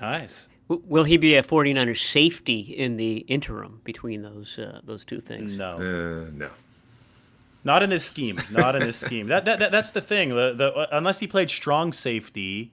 Nice. 0.00 0.48
Will 0.68 1.04
he 1.04 1.16
be 1.16 1.34
a 1.34 1.42
49ers 1.42 1.98
safety 1.98 2.60
in 2.60 2.96
the 2.96 3.18
interim 3.28 3.80
between 3.82 4.22
those 4.22 4.56
uh, 4.58 4.80
those 4.84 5.04
two 5.04 5.20
things? 5.20 5.56
No. 5.56 5.74
Uh, 5.74 6.30
no. 6.32 6.50
Not 7.64 7.82
in 7.82 7.90
his 7.90 8.04
scheme. 8.04 8.40
Not 8.52 8.76
in 8.76 8.82
his 8.82 8.96
scheme. 8.96 9.26
That, 9.26 9.44
that, 9.44 9.58
that, 9.58 9.72
that's 9.72 9.90
the 9.90 10.00
thing. 10.00 10.30
The, 10.30 10.54
the, 10.54 10.96
unless 10.96 11.18
he 11.18 11.26
played 11.26 11.50
strong 11.50 11.92
safety, 11.92 12.72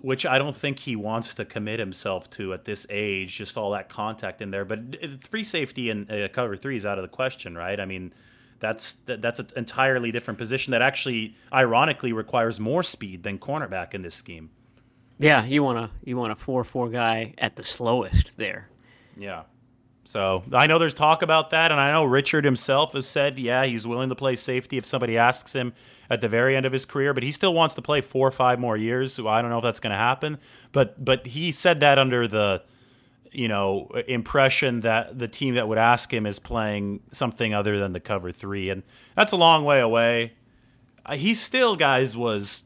which 0.00 0.24
I 0.24 0.38
don't 0.38 0.54
think 0.54 0.80
he 0.80 0.94
wants 0.94 1.34
to 1.34 1.44
commit 1.44 1.80
himself 1.80 2.30
to 2.30 2.52
at 2.52 2.64
this 2.64 2.86
age, 2.90 3.36
just 3.36 3.56
all 3.56 3.72
that 3.72 3.88
contact 3.88 4.40
in 4.40 4.52
there. 4.52 4.64
But 4.64 4.80
free 5.28 5.42
safety 5.42 5.90
and 5.90 6.08
uh, 6.10 6.28
cover 6.28 6.56
three 6.56 6.76
is 6.76 6.86
out 6.86 6.98
of 6.98 7.02
the 7.02 7.08
question, 7.08 7.56
right? 7.56 7.80
I 7.80 7.86
mean, 7.86 8.12
that's 8.60 8.94
that, 9.06 9.22
that's 9.22 9.40
an 9.40 9.48
entirely 9.56 10.12
different 10.12 10.38
position 10.38 10.70
that 10.72 10.82
actually, 10.82 11.36
ironically, 11.52 12.12
requires 12.12 12.58
more 12.58 12.82
speed 12.82 13.22
than 13.22 13.38
cornerback 13.38 13.94
in 13.94 14.02
this 14.02 14.14
scheme. 14.14 14.50
Yeah, 15.18 15.44
you 15.44 15.62
want 15.62 15.78
a 15.78 15.90
you 16.04 16.16
want 16.16 16.32
a 16.32 16.36
four 16.36 16.64
four 16.64 16.88
guy 16.88 17.34
at 17.38 17.56
the 17.56 17.64
slowest 17.64 18.32
there. 18.36 18.68
Yeah. 19.16 19.44
So 20.04 20.42
I 20.54 20.66
know 20.66 20.78
there's 20.78 20.94
talk 20.94 21.20
about 21.20 21.50
that, 21.50 21.70
and 21.70 21.78
I 21.78 21.92
know 21.92 22.02
Richard 22.04 22.46
himself 22.46 22.94
has 22.94 23.06
said, 23.06 23.38
yeah, 23.38 23.66
he's 23.66 23.86
willing 23.86 24.08
to 24.08 24.14
play 24.14 24.36
safety 24.36 24.78
if 24.78 24.86
somebody 24.86 25.18
asks 25.18 25.52
him 25.52 25.74
at 26.08 26.22
the 26.22 26.28
very 26.30 26.56
end 26.56 26.64
of 26.64 26.72
his 26.72 26.86
career, 26.86 27.12
but 27.12 27.22
he 27.22 27.30
still 27.30 27.52
wants 27.52 27.74
to 27.74 27.82
play 27.82 28.00
four 28.00 28.26
or 28.26 28.30
five 28.30 28.58
more 28.58 28.74
years. 28.74 29.12
So 29.12 29.28
I 29.28 29.42
don't 29.42 29.50
know 29.50 29.58
if 29.58 29.64
that's 29.64 29.80
going 29.80 29.90
to 29.90 29.98
happen, 29.98 30.38
but 30.72 31.04
but 31.04 31.26
he 31.26 31.52
said 31.52 31.80
that 31.80 31.98
under 31.98 32.26
the 32.26 32.62
you 33.32 33.48
know 33.48 33.88
impression 34.06 34.80
that 34.80 35.18
the 35.18 35.28
team 35.28 35.54
that 35.54 35.68
would 35.68 35.78
ask 35.78 36.12
him 36.12 36.26
is 36.26 36.38
playing 36.38 37.00
something 37.12 37.54
other 37.54 37.78
than 37.78 37.92
the 37.92 38.00
cover 38.00 38.32
three, 38.32 38.70
and 38.70 38.82
that's 39.16 39.32
a 39.32 39.36
long 39.36 39.64
way 39.64 39.80
away. 39.80 40.32
Uh, 41.04 41.16
he 41.16 41.34
still, 41.34 41.76
guys, 41.76 42.16
was 42.16 42.64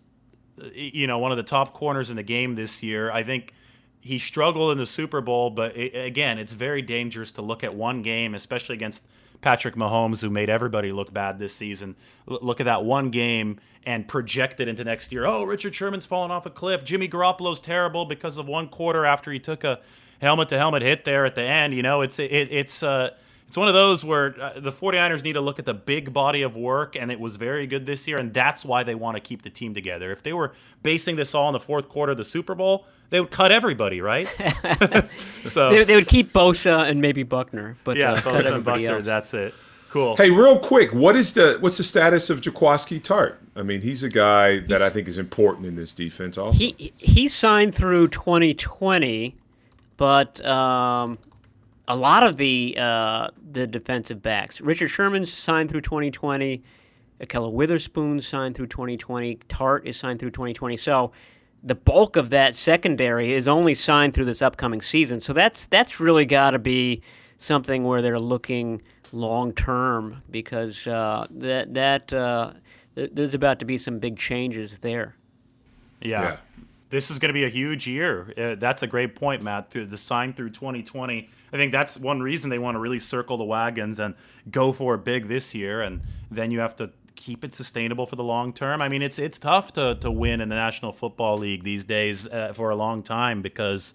you 0.75 1.07
know 1.07 1.19
one 1.19 1.31
of 1.31 1.37
the 1.37 1.43
top 1.43 1.73
corners 1.73 2.11
in 2.11 2.17
the 2.17 2.23
game 2.23 2.55
this 2.55 2.83
year. 2.83 3.11
I 3.11 3.23
think 3.23 3.53
he 4.01 4.19
struggled 4.19 4.73
in 4.73 4.79
the 4.79 4.87
Super 4.87 5.21
Bowl, 5.21 5.51
but 5.51 5.77
it, 5.77 5.95
again, 5.95 6.39
it's 6.39 6.53
very 6.53 6.83
dangerous 6.83 7.33
to 7.33 7.43
look 7.43 7.63
at 7.63 7.75
one 7.75 8.03
game, 8.03 8.35
especially 8.35 8.75
against 8.75 9.07
Patrick 9.41 9.77
Mahomes, 9.77 10.21
who 10.21 10.31
made 10.31 10.51
everybody 10.51 10.93
look 10.93 11.13
bad 11.13 11.39
this 11.39 11.55
season. 11.55 11.97
L- 12.31 12.41
look 12.43 12.61
at 12.61 12.65
that 12.65 12.85
one 12.85 13.11
game 13.11 13.61
and 13.85 14.07
project 14.07 14.61
it 14.61 14.69
into 14.69 14.85
next 14.85 15.13
year. 15.13 15.27
Oh, 15.27 15.45
Richard 15.45 15.75
Sherman's 15.75 16.07
fallen 16.07 16.31
off 16.31 16.47
a 16.47 16.51
cliff. 16.51 16.85
Jimmy 16.85 17.09
Garoppolo's 17.09 17.61
terrible 17.61 18.05
because 18.05 18.39
of 18.39 18.47
one 18.47 18.69
quarter 18.69 19.05
after 19.05 19.33
he 19.33 19.39
took 19.39 19.65
a 19.65 19.81
helmet 20.23 20.49
to 20.49 20.57
helmet 20.57 20.83
hit 20.83 21.05
there 21.05 21.27
at 21.27 21.35
the 21.35 21.43
end. 21.43 21.75
You 21.75 21.83
know, 21.83 22.01
it's 22.01 22.19
it, 22.19 22.31
it's 22.31 22.83
uh, 22.83 23.11
it's 23.47 23.57
one 23.59 23.69
of 23.69 23.75
those 23.75 24.03
where 24.03 24.35
uh, 24.41 24.61
the 24.61 24.73
49ers 24.73 25.23
need 25.23 25.35
to 25.35 25.43
look 25.43 25.59
at 25.59 25.67
the 25.67 25.75
big 25.75 26.15
body 26.15 26.41
of 26.41 26.57
work, 26.57 26.97
and 26.97 27.13
it 27.13 27.21
was 27.21 27.37
very 27.37 27.67
good 27.67 27.85
this 27.85 28.09
year, 28.09 28.17
and 28.17 28.33
that's 28.33 28.65
why 28.65 28.83
they 28.83 28.95
want 28.95 29.17
to 29.17 29.21
keep 29.21 29.43
the 29.43 29.51
team 29.51 29.75
together. 29.75 30.11
If 30.11 30.23
they 30.23 30.33
were 30.33 30.53
basing 30.83 31.17
this 31.17 31.35
all 31.35 31.49
in 31.51 31.53
the 31.53 31.61
fourth 31.61 31.89
quarter 31.89 32.13
of 32.13 32.19
the 32.19 32.25
Super 32.25 32.55
Bowl, 32.55 32.87
they 33.11 33.21
would 33.21 33.31
cut 33.31 33.53
everybody, 33.53 34.01
right? 34.01 34.27
so 35.45 35.69
they, 35.69 35.85
they, 35.85 35.95
would 35.95 36.09
keep 36.09 36.33
Bosa 36.33 36.89
and 36.89 37.03
maybe 37.03 37.25
Buckner, 37.25 37.77
but 37.85 37.99
yeah, 37.99 38.13
uh, 38.13 38.17
Bosa 38.17 38.55
and 38.55 38.65
Buckner. 38.65 38.95
Else. 38.95 39.05
That's 39.05 39.35
it. 39.35 39.55
Cool. 39.91 40.17
Hey, 40.17 40.31
real 40.31 40.59
quick, 40.59 40.95
what 40.95 41.15
is 41.15 41.35
the 41.35 41.59
what's 41.61 41.77
the 41.77 41.85
status 41.85 42.31
of 42.31 42.41
Jaquiski 42.41 43.03
Tartt? 43.03 43.35
I 43.55 43.63
mean, 43.63 43.83
he's 43.83 44.03
a 44.03 44.09
guy 44.09 44.61
that 44.61 44.81
he's, 44.81 44.81
I 44.81 44.89
think 44.89 45.09
is 45.09 45.19
important 45.19 45.67
in 45.67 45.75
this 45.75 45.93
defense. 45.93 46.39
Also, 46.39 46.59
he 46.59 46.95
he 46.97 47.29
signed 47.29 47.75
through 47.75 48.09
2020 48.09 49.37
but 49.97 50.45
um, 50.45 51.19
a 51.89 51.97
lot 51.97 52.23
of 52.23 52.37
the 52.37 52.77
uh, 52.79 53.29
the 53.51 53.67
defensive 53.67 54.23
backs, 54.23 54.61
Richard 54.61 54.89
Sherman 54.89 55.27
signed 55.27 55.71
through 55.71 55.83
2020. 55.83 56.63
Ahkello 57.21 57.53
Witherspoon 57.53 58.21
signed 58.21 58.57
through 58.57 58.67
2020. 58.67 59.37
Tartt 59.49 59.87
is 59.87 59.97
signed 59.97 60.19
through 60.19 60.33
2020. 60.33 60.77
So 60.77 61.13
the 61.63 61.77
bulk 61.77 62.17
of 62.17 62.31
that 62.31 62.57
secondary 62.57 63.33
is 63.33 63.47
only 63.47 63.75
signed 63.75 64.15
through 64.15 64.25
this 64.25 64.43
upcoming 64.43 64.83
season. 64.83 65.21
So 65.21 65.33
that's 65.33 65.67
that's 65.67 66.01
really 66.01 66.25
got 66.25 66.51
to 66.51 66.59
be 66.59 67.03
something 67.39 67.85
where 67.85 68.03
they're 68.03 68.19
looking 68.19 68.83
long 69.13 69.53
term 69.53 70.23
because 70.31 70.87
uh, 70.87 71.27
that 71.31 71.75
that 71.75 72.13
uh, 72.13 72.53
there's 72.95 73.35
about 73.35 73.59
to 73.61 73.65
be 73.65 73.79
some 73.79 73.99
big 73.99 74.19
changes 74.19 74.81
there. 74.81 75.17
Yeah. 76.01 76.23
yeah 76.23 76.37
this 76.93 77.11
is 77.11 77.19
going 77.19 77.31
to 77.31 77.33
be 77.33 77.45
a 77.45 77.49
huge 77.49 77.87
year. 77.87 78.35
Uh, 78.37 78.55
that's 78.55 78.83
a 78.83 78.87
great 78.87 79.17
point, 79.17 79.43
Matt. 79.43 79.71
Through 79.71 79.87
the 79.87 79.97
sign 79.97 80.35
through 80.35 80.51
2020, 80.51 81.31
I 81.51 81.57
think 81.57 81.73
that's 81.73 81.99
one 81.99 82.21
reason 82.21 82.51
they 82.51 82.59
want 82.59 82.75
to 82.75 82.81
really 82.81 83.01
circle 83.01 83.39
the 83.39 83.45
wagons 83.45 83.99
and 83.99 84.15
go 84.51 84.73
for 84.73 84.95
it 84.97 85.03
big 85.03 85.27
this 85.27 85.55
year, 85.55 85.81
and 85.81 86.03
then 86.31 86.51
you 86.51 86.61
have 86.61 86.77
to 86.77 86.91
keep 87.15 87.45
it 87.45 87.55
sustainable 87.55 88.05
for 88.05 88.17
the 88.17 88.23
long 88.23 88.53
term. 88.53 88.83
I 88.83 88.91
mean, 88.91 89.01
it's 89.01 89.19
it's 89.19 89.39
tough 89.39 89.73
to 89.73 89.95
to 90.03 90.11
win 90.11 90.43
in 90.43 90.51
the 90.51 90.55
National 90.55 90.93
Football 90.93 91.39
League 91.39 91.65
these 91.65 91.85
days 91.85 92.29
uh, 92.29 92.53
for 92.55 92.69
a 92.69 92.77
long 92.77 93.03
time 93.03 93.41
because 93.41 93.95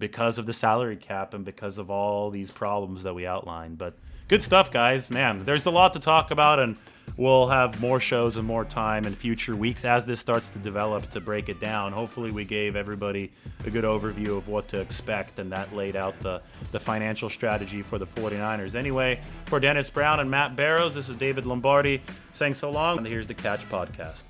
because 0.00 0.36
of 0.36 0.46
the 0.46 0.52
salary 0.52 0.96
cap 0.96 1.34
and 1.34 1.44
because 1.44 1.78
of 1.78 1.90
all 1.90 2.28
these 2.28 2.50
problems 2.50 3.04
that 3.04 3.14
we 3.14 3.24
outlined. 3.24 3.78
But 3.78 3.94
good 4.26 4.42
stuff, 4.42 4.72
guys. 4.72 5.12
Man, 5.12 5.44
there's 5.44 5.66
a 5.66 5.70
lot 5.70 5.92
to 5.92 6.00
talk 6.00 6.32
about 6.32 6.58
and 6.58 6.76
we'll 7.16 7.48
have 7.48 7.80
more 7.80 8.00
shows 8.00 8.36
and 8.36 8.46
more 8.46 8.64
time 8.64 9.04
in 9.04 9.14
future 9.14 9.54
weeks 9.54 9.84
as 9.84 10.04
this 10.04 10.20
starts 10.20 10.50
to 10.50 10.58
develop 10.58 11.08
to 11.10 11.20
break 11.20 11.48
it 11.48 11.60
down. 11.60 11.92
Hopefully, 11.92 12.30
we 12.30 12.44
gave 12.44 12.76
everybody 12.76 13.30
a 13.64 13.70
good 13.70 13.84
overview 13.84 14.36
of 14.36 14.48
what 14.48 14.68
to 14.68 14.80
expect, 14.80 15.38
and 15.38 15.52
that 15.52 15.74
laid 15.74 15.96
out 15.96 16.18
the, 16.20 16.42
the 16.72 16.80
financial 16.80 17.28
strategy 17.28 17.82
for 17.82 17.98
the 17.98 18.06
49ers. 18.06 18.74
Anyway, 18.74 19.20
for 19.46 19.60
Dennis 19.60 19.90
Brown 19.90 20.20
and 20.20 20.30
Matt 20.30 20.56
Barrows, 20.56 20.94
this 20.94 21.08
is 21.08 21.16
David 21.16 21.46
Lombardi 21.46 22.02
saying 22.32 22.54
so 22.54 22.70
long, 22.70 22.98
and 22.98 23.06
here's 23.06 23.26
the 23.26 23.34
Catch 23.34 23.68
Podcast. 23.68 24.24